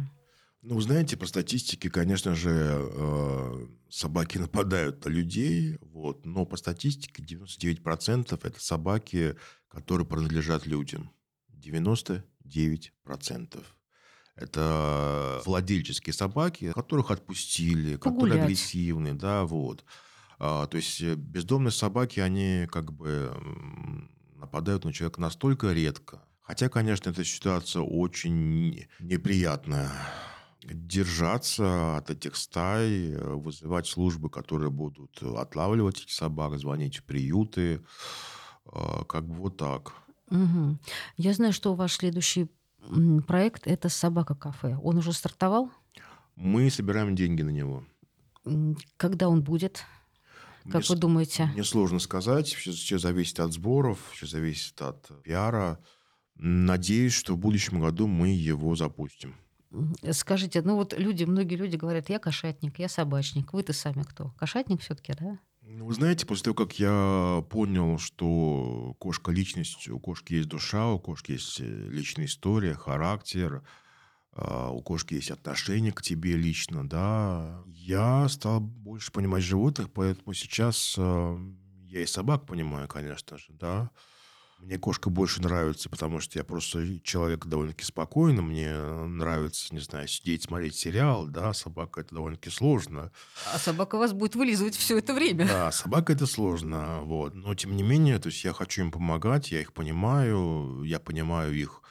Ну, 0.63 0.81
знаете, 0.81 1.17
по 1.17 1.27
статистике, 1.27 1.91
конечно 1.91 2.37
же, 2.37 2.51
э, 2.53 3.67
собаки 3.91 4.39
нападают 4.39 5.05
на 5.05 5.11
людей, 5.11 5.79
вот, 5.81 6.25
но 6.25 6.47
по 6.47 6.57
статистике 6.57 7.23
99% 7.23 8.41
это 8.43 8.61
собаки, 8.61 9.37
которые 9.69 10.07
принадлежат 10.07 10.65
людям. 10.67 11.11
99%. 11.53 12.23
Это 14.37 15.43
владельческие 15.45 16.15
собаки, 16.15 16.73
которых 16.73 17.11
отпустили, 17.11 17.97
которые 17.97 18.21
Погулять. 18.21 18.45
агрессивны, 18.45 19.15
да, 19.15 19.45
вот. 19.45 19.85
А, 20.39 20.67
то 20.69 20.77
есть 20.77 21.01
э, 21.03 21.17
бездомные 21.17 21.73
собаки, 21.73 22.21
они 22.21 22.69
как 22.71 22.93
бы 22.93 23.33
нападают 24.37 24.85
на 24.85 24.93
человека 24.93 25.21
настолько 25.21 25.73
редко. 25.73 26.23
Хотя, 26.41 26.69
конечно, 26.69 27.11
эта 27.11 27.25
ситуация 27.25 27.83
очень 27.83 28.87
неприятная. 29.01 29.91
Держаться 30.65 31.97
от 31.97 32.11
этих 32.11 32.37
стай, 32.37 33.13
э, 33.13 33.35
вызывать 33.35 33.87
службы, 33.87 34.31
которые 34.31 34.71
будут 34.71 35.23
отлавливать 35.23 36.01
этих 36.01 36.11
собак, 36.13 36.59
звонить 36.59 36.99
в 36.99 37.05
приюты. 37.05 37.83
э, 38.73 39.05
Как 39.09 39.27
бы 39.27 39.35
вот 39.35 39.57
так. 39.57 39.93
Мгм. 40.31 40.79
Я 41.17 41.33
знаю, 41.33 41.53
что 41.53 41.75
ваш 41.75 41.95
следующий 41.95 42.49
проект 43.27 43.67
это 43.67 43.89
собака-кафе. 43.89 44.79
Он 44.83 44.99
уже 44.99 45.13
стартовал? 45.13 45.71
Мы 46.37 46.71
собираем 46.71 47.15
деньги 47.15 47.43
на 47.43 47.51
него. 47.51 47.85
Когда 48.97 49.29
он 49.29 49.43
будет? 49.43 49.85
Как 50.65 50.75
Мне 50.75 50.85
вы 50.89 50.97
думаете? 50.97 51.51
Мне 51.55 51.65
сложно 51.65 51.99
сказать. 51.99 52.49
Все, 52.55 52.73
все 52.73 52.99
зависит 52.99 53.41
от 53.41 53.53
сборов, 53.53 53.99
все 54.13 54.27
зависит 54.27 54.81
от 54.81 55.11
пиара. 55.23 55.79
Надеюсь, 56.37 57.13
что 57.13 57.35
в 57.35 57.39
будущем 57.39 57.81
году 57.81 58.07
мы 58.07 58.29
его 58.29 58.75
запустим. 58.77 59.35
М, 59.73 59.95
Скажите, 60.13 60.63
ну 60.63 60.77
вот 60.77 60.93
люди, 60.97 61.25
многие 61.25 61.57
люди 61.57 61.77
говорят, 61.77 62.09
я 62.11 62.19
кошатник, 62.19 62.79
я 62.79 62.89
собачник. 62.89 63.53
Вы-то 63.53 63.73
сами 63.73 64.03
кто? 64.03 64.31
Кошатник 64.39 64.81
все-таки, 64.83 65.15
да? 65.19 65.39
Ну, 65.63 65.87
Вы 65.87 65.95
знаете, 65.95 66.27
после 66.27 66.45
того, 66.45 66.55
как 66.57 66.79
я 66.79 67.45
понял, 67.51 67.99
что 67.99 68.95
кошка 68.99 69.31
личность, 69.31 69.89
у 69.89 69.99
кошки 70.01 70.35
есть 70.35 70.49
душа, 70.49 70.89
у 70.91 70.99
кошки 70.99 71.33
есть 71.33 71.61
э, 71.61 71.65
личная 71.65 72.27
история, 72.27 72.75
характер, 72.75 73.63
а, 74.33 74.71
у 74.71 74.83
кошки 74.83 75.15
есть 75.15 75.31
отношение 75.31 75.93
к 75.93 76.03
тебе 76.03 76.37
лично, 76.37 76.89
да, 76.89 77.63
я 77.69 78.29
стал 78.29 78.61
больше 78.61 79.13
понимать 79.13 79.45
животных, 79.45 79.93
поэтому 79.93 80.35
сейчас 80.35 80.97
э, 80.99 81.37
я 81.89 82.03
и 82.03 82.07
собак 82.07 82.47
понимаю, 82.47 82.89
конечно 82.89 83.39
же, 83.39 83.53
да. 83.53 83.91
Мне 84.63 84.79
кошка 84.79 85.11
больше 85.11 85.43
нравится, 85.43 85.91
потому 85.91 86.21
что 86.21 86.39
я 86.39 86.45
просто 86.45 87.01
человек 87.01 87.47
довольно-таки 87.47 87.85
спокойный. 87.85 88.43
Мне 88.43 88.73
нравится, 88.73 89.75
не 89.75 89.81
знаю, 89.81 90.07
сидеть, 90.07 90.45
смотреть 90.45 90.77
сериал, 90.77 91.27
да, 91.27 91.53
собака 91.53 92.01
это 92.01 92.15
довольно-таки 92.15 92.51
сложно. 92.51 93.11
А 93.53 93.59
собака 93.59 93.99
вас 93.99 94.13
будет 94.13 94.37
вылизывать 94.37 94.77
все 94.77 94.99
это 94.99 95.15
время. 95.15 95.49
Да, 95.49 95.73
собака 95.73 96.13
это 96.13 96.27
сложно, 96.27 97.01
вот. 97.03 97.35
Но 97.35 97.57
тем 97.57 97.75
не 97.75 97.83
менее, 97.83 98.21
то 98.21 98.29
есть 98.29 98.45
я 98.45 98.53
хочу 98.53 98.83
им 98.83 98.93
помогать, 98.93 99.51
я 99.51 99.61
их 99.61 99.73
понимаю, 99.73 100.85
я 100.85 101.01
понимаю 101.01 101.53
их, 101.53 101.83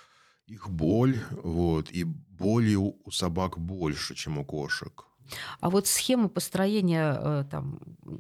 их 0.48 0.70
боль, 0.70 1.20
вот. 1.32 1.92
И 1.92 2.06
боли 2.06 2.76
у, 2.76 2.96
у 3.04 3.12
собак 3.12 3.60
больше, 3.60 4.16
чем 4.16 4.38
у 4.38 4.46
кошек. 4.46 5.08
А 5.60 5.70
вот 5.70 5.88
схема 5.88 6.30
построения, 6.30 7.18
э, 7.20 7.46
там, 7.50 7.80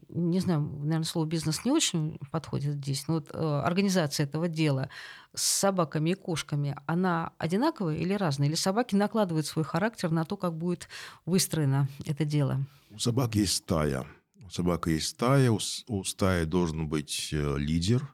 не 0.10 0.40
знаю, 0.40 0.62
наверное, 0.62 1.04
слово 1.04 1.26
бизнес 1.26 1.66
не 1.66 1.72
очень 1.72 2.20
подходит 2.32 2.76
здесь, 2.76 3.08
но 3.08 3.16
вот 3.16 3.30
э, 3.34 3.38
организация 3.38 4.26
этого 4.26 4.48
дела 4.48 4.90
с 5.34 5.44
собаками 5.44 6.12
и 6.12 6.14
кошками, 6.14 6.76
она 6.86 7.32
одинаковая 7.38 7.96
или 7.96 8.14
разная? 8.14 8.48
Или 8.48 8.56
собаки 8.56 8.96
накладывают 8.96 9.46
свой 9.46 9.66
характер 9.66 10.12
на 10.12 10.26
то, 10.26 10.38
как 10.38 10.58
будет 10.58 10.88
выстроено 11.26 11.88
это 12.06 12.26
дело? 12.26 12.60
У 12.90 13.00
собак 13.00 13.36
есть 13.36 13.58
стая. 13.58 14.06
У 14.46 14.50
собак 14.50 14.88
есть 14.88 15.08
стая, 15.08 15.52
у, 15.52 15.60
у 15.88 16.04
стаи 16.04 16.44
должен 16.44 16.88
быть 16.88 17.30
э, 17.32 17.58
лидер. 17.58 18.14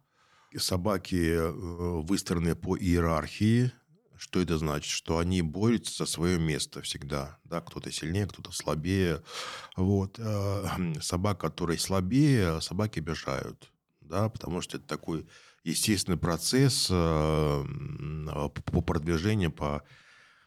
Собаки 0.55 1.37
выстроены 2.03 2.55
по 2.55 2.75
иерархии. 2.75 3.71
Что 4.17 4.41
это 4.41 4.57
значит? 4.57 4.91
Что 4.91 5.19
они 5.19 5.41
борются 5.41 6.03
за 6.03 6.05
свое 6.05 6.39
место 6.39 6.81
всегда. 6.81 7.37
Да, 7.43 7.61
кто-то 7.61 7.91
сильнее, 7.91 8.27
кто-то 8.27 8.51
слабее. 8.51 9.21
Вот. 9.75 10.15
э, 10.17 10.65
Собак, 11.01 11.39
которые 11.39 11.79
слабее, 11.79 12.59
собаки 12.61 12.99
обижают. 12.99 13.71
Да, 14.01 14.29
потому 14.29 14.61
что 14.61 14.77
это 14.77 14.87
такой 14.87 15.27
естественный 15.63 16.17
процесс 16.17 16.87
э, 16.89 17.65
по 18.65 18.81
продвижению 18.81 19.51
по 19.51 19.83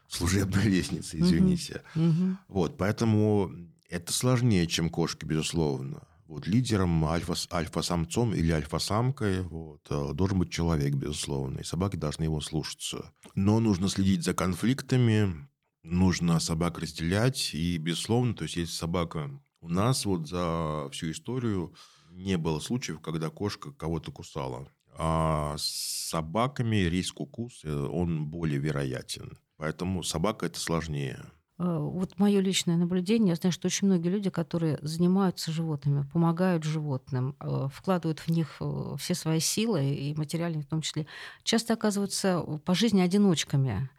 служебной 0.07 0.63
лестнице, 0.67 1.19
извините. 1.19 1.83
Мгм. 1.95 2.39
Вот, 2.47 2.77
поэтому 2.77 3.51
это 3.89 4.11
сложнее, 4.13 4.67
чем 4.67 4.89
кошки, 4.89 5.25
безусловно. 5.25 6.07
Вот 6.31 6.47
лидером, 6.47 7.03
альфа, 7.03 7.33
альфа-самцом 7.51 8.33
или 8.33 8.53
альфа-самкой 8.53 9.41
вот, 9.41 9.85
э, 9.89 10.13
должен 10.13 10.39
быть 10.39 10.49
человек, 10.49 10.93
безусловно, 10.93 11.59
и 11.59 11.65
собаки 11.65 11.97
должны 11.97 12.23
его 12.23 12.39
слушаться. 12.39 13.11
Но 13.35 13.59
нужно 13.59 13.89
следить 13.89 14.23
за 14.23 14.33
конфликтами, 14.33 15.49
нужно 15.83 16.39
собак 16.39 16.79
разделять, 16.79 17.53
и, 17.53 17.77
безусловно, 17.77 18.33
то 18.33 18.43
есть 18.43 18.55
если 18.55 18.73
собака... 18.73 19.29
У 19.59 19.67
нас 19.67 20.05
вот 20.05 20.29
за 20.29 20.87
всю 20.93 21.11
историю 21.11 21.75
не 22.11 22.37
было 22.37 22.61
случаев, 22.61 23.01
когда 23.01 23.29
кошка 23.29 23.73
кого-то 23.73 24.13
кусала. 24.13 24.69
А 24.97 25.57
с 25.57 26.09
собаками 26.11 26.77
риск 26.77 27.19
укуса, 27.19 27.89
он 27.89 28.27
более 28.27 28.57
вероятен. 28.57 29.37
Поэтому 29.57 30.01
собака 30.01 30.45
это 30.45 30.61
сложнее. 30.61 31.25
Э, 31.59 31.77
Вот 31.79 32.17
мое 32.19 32.39
личное 32.39 32.77
наблюдение, 32.77 33.29
я 33.29 33.35
знаю, 33.35 33.53
что 33.53 33.67
очень 33.67 33.87
многие 33.87 34.09
люди, 34.09 34.29
которые 34.29 34.79
занимаются 34.81 35.51
животными, 35.51 36.05
помогают 36.11 36.63
животным, 36.63 37.35
э, 37.39 37.67
вкладывают 37.73 38.19
в 38.19 38.29
них 38.29 38.57
э, 38.59 38.95
все 38.99 39.15
свои 39.15 39.39
силы, 39.39 39.93
и 39.93 40.15
материальные 40.15 40.63
в 40.63 40.67
том 40.67 40.81
числе, 40.81 41.07
часто 41.43 41.73
оказываются 41.73 42.39
по 42.65 42.73
жизни 42.73 43.01
одиночками. 43.01 43.89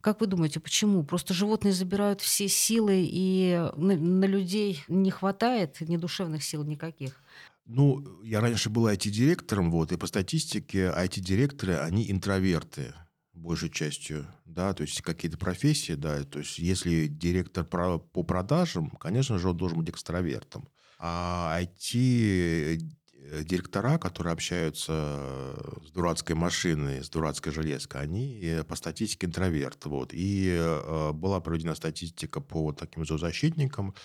Как 0.00 0.20
вы 0.20 0.26
думаете, 0.26 0.58
почему? 0.58 1.04
Просто 1.04 1.32
животные 1.32 1.72
забирают 1.72 2.20
все 2.20 2.48
силы, 2.48 3.04
и 3.06 3.70
на, 3.76 3.96
на 3.96 4.24
людей 4.24 4.82
не 4.88 5.10
хватает 5.10 5.80
ни 5.80 5.96
душевных 5.96 6.42
сил 6.42 6.64
никаких. 6.64 7.20
Ну, 7.66 8.04
я 8.24 8.40
раньше 8.40 8.68
был 8.68 8.88
IT-директором, 8.88 9.70
вот, 9.70 9.92
и 9.92 9.96
по 9.96 10.08
статистике 10.08 10.86
IT-директоры, 10.90 11.76
они 11.76 12.10
интроверты 12.10 12.94
большей 13.34 13.70
частью, 13.70 14.26
да, 14.44 14.74
то 14.74 14.82
есть 14.82 15.00
какие-то 15.02 15.38
профессии, 15.38 15.94
да, 15.94 16.24
то 16.24 16.40
есть 16.40 16.58
если 16.58 17.06
директор 17.06 17.64
по 17.64 18.22
продажам, 18.22 18.90
конечно 18.90 19.38
же, 19.38 19.48
он 19.48 19.56
должен 19.56 19.78
быть 19.78 19.88
экстравертом. 19.90 20.68
А 20.98 21.58
IT-директора, 21.60 23.98
которые 23.98 24.34
общаются 24.34 25.56
с 25.84 25.90
дурацкой 25.90 26.36
машиной, 26.36 27.02
с 27.02 27.10
дурацкой 27.10 27.52
железкой, 27.52 28.02
они 28.02 28.38
э, 28.40 28.62
по 28.62 28.76
статистике 28.76 29.26
интроверт, 29.26 29.84
вот. 29.86 30.10
И 30.12 30.56
э, 30.56 31.10
была 31.12 31.40
проведена 31.40 31.74
статистика 31.74 32.40
по 32.40 32.70
таким 32.72 33.04
зоозащитникам, 33.04 33.96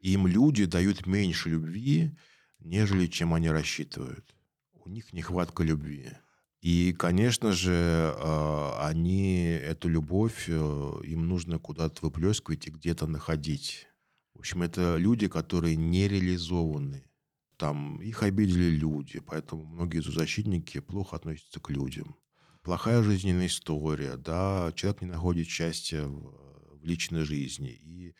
им 0.00 0.26
люди 0.26 0.64
дают 0.64 1.06
меньше 1.06 1.50
любви, 1.50 2.16
нежели 2.60 3.08
чем 3.08 3.34
они 3.34 3.50
рассчитывают. 3.50 4.34
У 4.72 4.88
них 4.88 5.12
нехватка 5.12 5.64
любви. 5.64 6.12
И, 6.62 6.92
конечно 6.92 7.52
же, 7.52 7.72
э, 8.16 8.70
они 8.80 9.44
эту 9.44 9.88
любовь, 9.88 10.46
э, 10.48 11.00
им 11.04 11.28
нужно 11.28 11.58
куда-то 11.58 12.04
выплескивать 12.06 12.66
и 12.66 12.70
где-то 12.70 13.06
находить. 13.06 13.86
В 14.34 14.40
общем, 14.40 14.62
это 14.62 14.96
люди, 14.96 15.28
которые 15.28 15.76
не 15.76 16.08
реализованы. 16.08 17.04
там 17.58 18.02
их 18.02 18.22
обидели 18.22 18.70
люди, 18.76 19.20
поэтому 19.20 19.64
многие 19.64 20.00
зоозащитники 20.02 20.80
плохо 20.80 21.16
относятся 21.16 21.60
к 21.60 21.70
людям. 21.70 22.16
Плохая 22.62 23.02
жизненная 23.02 23.46
история, 23.46 24.16
да, 24.16 24.72
человек 24.74 25.02
не 25.02 25.08
находит 25.08 25.48
счастья 25.48 26.04
в 26.06 26.84
личной 26.84 27.24
жизни. 27.24 27.70
И, 27.70 28.14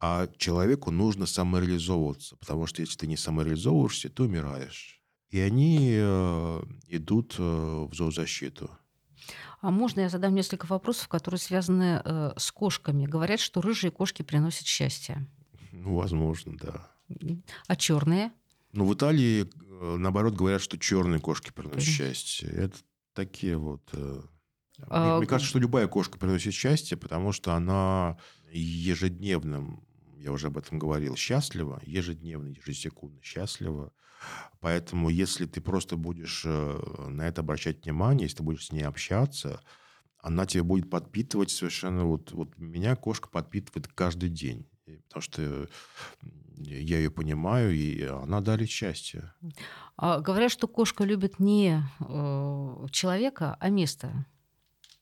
а 0.00 0.28
человеку 0.38 0.90
нужно 0.90 1.26
самореализовываться, 1.26 2.36
потому 2.36 2.66
что 2.66 2.82
если 2.82 2.96
ты 2.98 3.06
не 3.06 3.16
самореализовываешься, 3.16 4.10
ты 4.10 4.24
умираешь. 4.24 4.99
И 5.30 5.38
они 5.38 5.94
э, 5.96 6.62
идут 6.88 7.36
э, 7.38 7.42
в 7.42 7.94
зоозащиту. 7.94 8.70
А 9.60 9.70
можно 9.70 10.00
я 10.00 10.08
задам 10.08 10.34
несколько 10.34 10.66
вопросов, 10.66 11.08
которые 11.08 11.38
связаны 11.38 12.02
э, 12.04 12.32
с 12.36 12.50
кошками? 12.50 13.06
Говорят, 13.06 13.40
что 13.40 13.60
рыжие 13.60 13.90
кошки 13.90 14.22
приносят 14.22 14.66
счастье. 14.66 15.26
Ну, 15.72 15.96
возможно, 15.96 16.56
да. 16.56 16.90
А 17.66 17.76
черные? 17.76 18.32
Ну, 18.72 18.86
в 18.86 18.94
Италии, 18.94 19.44
э, 19.44 19.96
наоборот, 19.96 20.34
говорят, 20.34 20.62
что 20.62 20.78
черные 20.78 21.20
кошки 21.20 21.52
приносят 21.52 21.82
счастье. 21.82 22.48
Это 22.48 22.76
такие 23.14 23.56
вот... 23.56 23.82
Э, 23.92 24.22
а... 24.88 25.04
Мне, 25.04 25.18
мне 25.18 25.26
кажется, 25.26 25.50
что 25.50 25.58
любая 25.58 25.88
кошка 25.88 26.18
приносит 26.18 26.54
счастье, 26.54 26.96
потому 26.96 27.32
что 27.32 27.54
она 27.54 28.18
ежедневным, 28.50 29.84
я 30.20 30.32
уже 30.32 30.48
об 30.48 30.58
этом 30.58 30.78
говорил, 30.78 31.16
счастлива, 31.16 31.80
ежедневно, 31.84 32.48
ежесекундно 32.48 33.20
счастлива. 33.22 33.92
Поэтому, 34.60 35.08
если 35.08 35.46
ты 35.46 35.60
просто 35.60 35.96
будешь 35.96 36.42
э, 36.44 37.06
на 37.08 37.26
это 37.26 37.40
обращать 37.40 37.84
внимание, 37.84 38.26
если 38.26 38.38
ты 38.38 38.42
будешь 38.42 38.66
с 38.66 38.72
ней 38.72 38.82
общаться, 38.82 39.62
она 40.18 40.44
тебя 40.44 40.62
будет 40.62 40.90
подпитывать 40.90 41.50
совершенно... 41.50 42.04
Вот, 42.04 42.32
вот 42.32 42.58
меня 42.58 42.96
кошка 42.96 43.30
подпитывает 43.30 43.88
каждый 43.88 44.28
день. 44.28 44.68
Потому 45.08 45.22
что 45.22 45.68
я 46.58 46.98
ее 46.98 47.10
понимаю, 47.10 47.74
и 47.74 48.02
она 48.02 48.40
дарит 48.40 48.68
счастье. 48.68 49.32
А, 49.96 50.20
говорят, 50.20 50.50
что 50.50 50.68
кошка 50.68 51.04
любит 51.04 51.38
не 51.38 51.82
э, 52.00 52.86
человека, 52.90 53.56
а 53.58 53.70
место. 53.70 54.26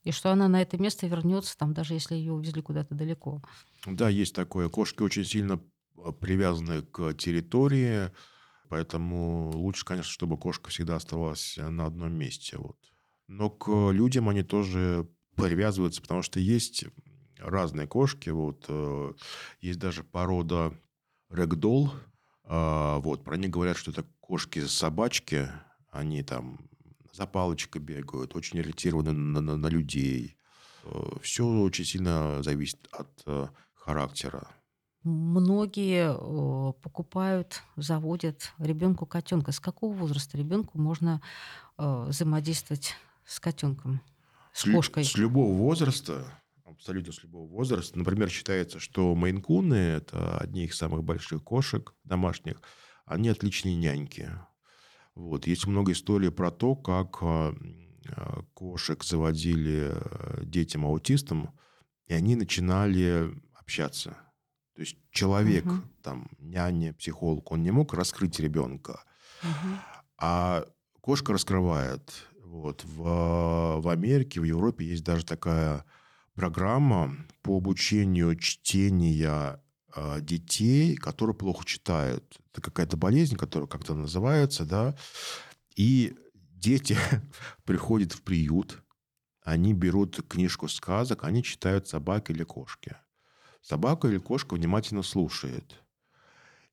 И 0.08 0.10
что 0.10 0.32
она 0.32 0.48
на 0.48 0.62
это 0.62 0.78
место 0.78 1.06
вернется, 1.06 1.54
там, 1.58 1.74
даже 1.74 1.92
если 1.92 2.14
ее 2.14 2.32
увезли 2.32 2.62
куда-то 2.62 2.94
далеко. 2.94 3.42
Да, 3.84 4.08
есть 4.08 4.34
такое. 4.34 4.70
Кошки 4.70 5.02
очень 5.02 5.26
сильно 5.26 5.60
э, 5.98 6.12
привязаны 6.18 6.80
к 6.80 7.12
территории, 7.12 8.10
поэтому 8.70 9.50
лучше, 9.50 9.84
конечно, 9.84 10.10
чтобы 10.10 10.38
кошка 10.38 10.70
всегда 10.70 10.96
оставалась 10.96 11.58
на 11.58 11.84
одном 11.84 12.14
месте. 12.14 12.56
Вот. 12.56 12.78
Но 13.26 13.50
к 13.50 13.90
людям 13.90 14.30
они 14.30 14.42
тоже 14.42 15.06
привязываются, 15.36 16.00
потому 16.00 16.22
что 16.22 16.40
есть 16.40 16.86
разные 17.36 17.86
кошки. 17.86 18.30
Вот, 18.30 18.64
э, 18.66 19.12
есть 19.60 19.78
даже 19.78 20.04
порода 20.04 20.72
рэгдол. 21.28 21.92
Э, 22.44 22.96
вот, 23.00 23.24
про 23.24 23.36
них 23.36 23.50
говорят, 23.50 23.76
что 23.76 23.90
это 23.90 24.06
кошки-собачки. 24.20 25.50
Они 25.90 26.22
там 26.22 26.60
за 27.18 27.26
палочкой 27.26 27.82
бегают, 27.82 28.36
очень 28.36 28.60
ориентированы 28.60 29.12
на, 29.12 29.40
на, 29.40 29.56
на 29.56 29.66
людей. 29.66 30.36
Э, 30.84 31.16
Все 31.20 31.44
очень 31.44 31.84
сильно 31.84 32.42
зависит 32.44 32.78
от 32.92 33.08
э, 33.26 33.48
характера. 33.74 34.48
Многие 35.02 36.14
э, 36.14 36.72
покупают, 36.80 37.62
заводят 37.74 38.52
ребенку 38.58 39.04
котенка. 39.04 39.50
С 39.50 39.58
какого 39.58 39.92
возраста 39.94 40.38
ребенку 40.38 40.78
можно 40.78 41.20
взаимодействовать 41.76 42.96
с 43.24 43.38
котенком, 43.38 44.00
с 44.52 44.64
кошкой? 44.64 45.04
С 45.04 45.16
любого 45.16 45.56
возраста 45.56 46.24
абсолютно 46.64 47.12
с 47.12 47.22
любого 47.22 47.48
возраста. 47.48 47.98
Например, 47.98 48.28
считается, 48.28 48.78
что 48.78 49.14
мейнкуны– 49.14 49.74
это 49.74 50.38
одни 50.38 50.64
из 50.64 50.76
самых 50.76 51.02
больших 51.02 51.42
кошек 51.42 51.94
домашних. 52.04 52.60
Они 53.04 53.28
отличные 53.28 53.74
няньки. 53.74 54.30
Вот. 55.18 55.48
Есть 55.48 55.66
много 55.66 55.92
историй 55.92 56.30
про 56.30 56.52
то, 56.52 56.76
как 56.76 57.18
а, 57.22 57.52
а, 58.08 58.42
кошек 58.54 59.02
заводили 59.02 59.90
э, 59.90 60.44
детям-аутистам, 60.44 61.50
и 62.06 62.14
они 62.14 62.36
начинали 62.36 63.34
общаться. 63.52 64.16
То 64.76 64.82
есть 64.82 64.96
человек, 65.10 65.66
угу. 65.66 65.82
там, 66.02 66.28
няня, 66.38 66.94
психолог, 66.94 67.50
он 67.50 67.64
не 67.64 67.72
мог 67.72 67.94
раскрыть 67.94 68.38
ребенка, 68.38 69.02
угу. 69.42 69.74
а 70.18 70.64
кошка 71.00 71.32
раскрывает. 71.32 72.28
Вот. 72.44 72.84
В, 72.84 73.80
в 73.80 73.88
Америке, 73.88 74.40
в 74.40 74.44
Европе 74.44 74.86
есть 74.86 75.02
даже 75.02 75.26
такая 75.26 75.84
программа 76.34 77.16
по 77.42 77.56
обучению 77.56 78.36
чтения 78.36 79.60
детей, 80.20 80.96
которые 80.96 81.34
плохо 81.34 81.64
читают. 81.64 82.38
Это 82.52 82.60
какая-то 82.60 82.96
болезнь, 82.96 83.36
которая 83.36 83.68
как-то 83.68 83.94
называется, 83.94 84.64
да. 84.64 84.96
И 85.76 86.16
дети 86.34 86.96
приходят 87.64 88.12
в 88.12 88.22
приют, 88.22 88.82
они 89.42 89.72
берут 89.72 90.20
книжку 90.28 90.68
сказок, 90.68 91.24
они 91.24 91.42
читают 91.42 91.88
собаки 91.88 92.32
или 92.32 92.44
кошки. 92.44 92.96
Собака 93.62 94.08
или 94.08 94.18
кошка 94.18 94.54
внимательно 94.54 95.02
слушает. 95.02 95.82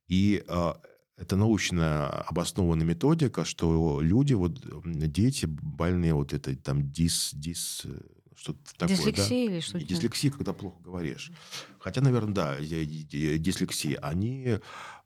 И 0.08 0.44
э, 0.46 0.74
это 1.16 1.36
научно 1.36 2.08
обоснованная 2.08 2.84
методика, 2.84 3.44
что 3.44 4.00
люди, 4.00 4.34
вот 4.34 4.60
дети 4.84 5.46
больные 5.46 6.14
вот 6.14 6.34
этой 6.34 6.56
там 6.56 6.90
дис, 6.92 7.30
дис, 7.32 7.86
что-то 8.36 8.58
такое. 8.76 8.96
Дислексия 8.96 9.48
да? 9.48 9.52
или 9.54 9.60
что-то? 9.60 9.84
Дислексия, 9.84 10.30
когда 10.30 10.52
плохо 10.52 10.80
говоришь. 10.82 11.32
Хотя, 11.78 12.02
наверное, 12.02 12.34
да, 12.34 12.60
дислексия. 12.60 13.98
Они 13.98 14.58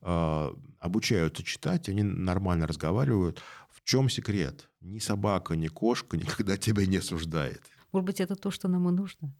э, 0.02 0.54
обучаются 0.78 1.42
читать, 1.42 1.88
они 1.88 2.02
нормально 2.02 2.66
разговаривают. 2.66 3.40
В 3.70 3.82
чем 3.84 4.10
секрет? 4.10 4.68
Ни 4.80 4.98
собака, 4.98 5.54
ни 5.54 5.68
кошка 5.68 6.16
никогда 6.16 6.56
тебя 6.56 6.84
не 6.86 6.98
осуждает. 6.98 7.62
Может 7.92 8.06
быть, 8.06 8.20
это 8.20 8.34
то, 8.34 8.50
что 8.50 8.68
нам 8.68 8.88
и 8.88 8.92
нужно? 8.92 9.34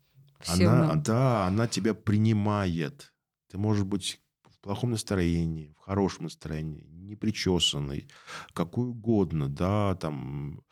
она, 0.47 0.95
Да, 0.95 1.47
она 1.47 1.67
тебя 1.67 1.95
принимает. 1.95 3.13
Ты 3.51 3.59
можешь 3.59 3.85
быть 3.85 4.21
в 4.49 4.59
плохом 4.61 4.93
настроении, 4.93 5.75
в 5.77 5.81
хорошем 5.81 6.25
настроении, 6.25 6.87
непричесанный, 6.91 8.09
какой 8.53 8.89
угодно, 8.89 9.49
да, 9.49 9.97
там 9.97 10.63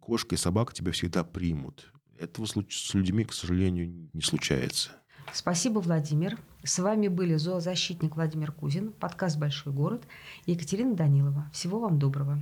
кошка 0.00 0.34
и 0.34 0.38
собака 0.38 0.74
тебя 0.74 0.92
всегда 0.92 1.24
примут. 1.24 1.92
Этого 2.18 2.46
с 2.46 2.94
людьми, 2.94 3.24
к 3.24 3.32
сожалению, 3.32 4.10
не 4.12 4.22
случается. 4.22 4.90
Спасибо, 5.32 5.78
Владимир. 5.78 6.38
С 6.64 6.78
вами 6.78 7.08
были 7.08 7.36
зоозащитник 7.36 8.16
Владимир 8.16 8.50
Кузин, 8.50 8.92
подкаст 8.92 9.38
«Большой 9.38 9.72
город» 9.72 10.02
и 10.46 10.52
Екатерина 10.52 10.94
Данилова. 10.94 11.48
Всего 11.52 11.78
вам 11.78 11.98
доброго. 11.98 12.38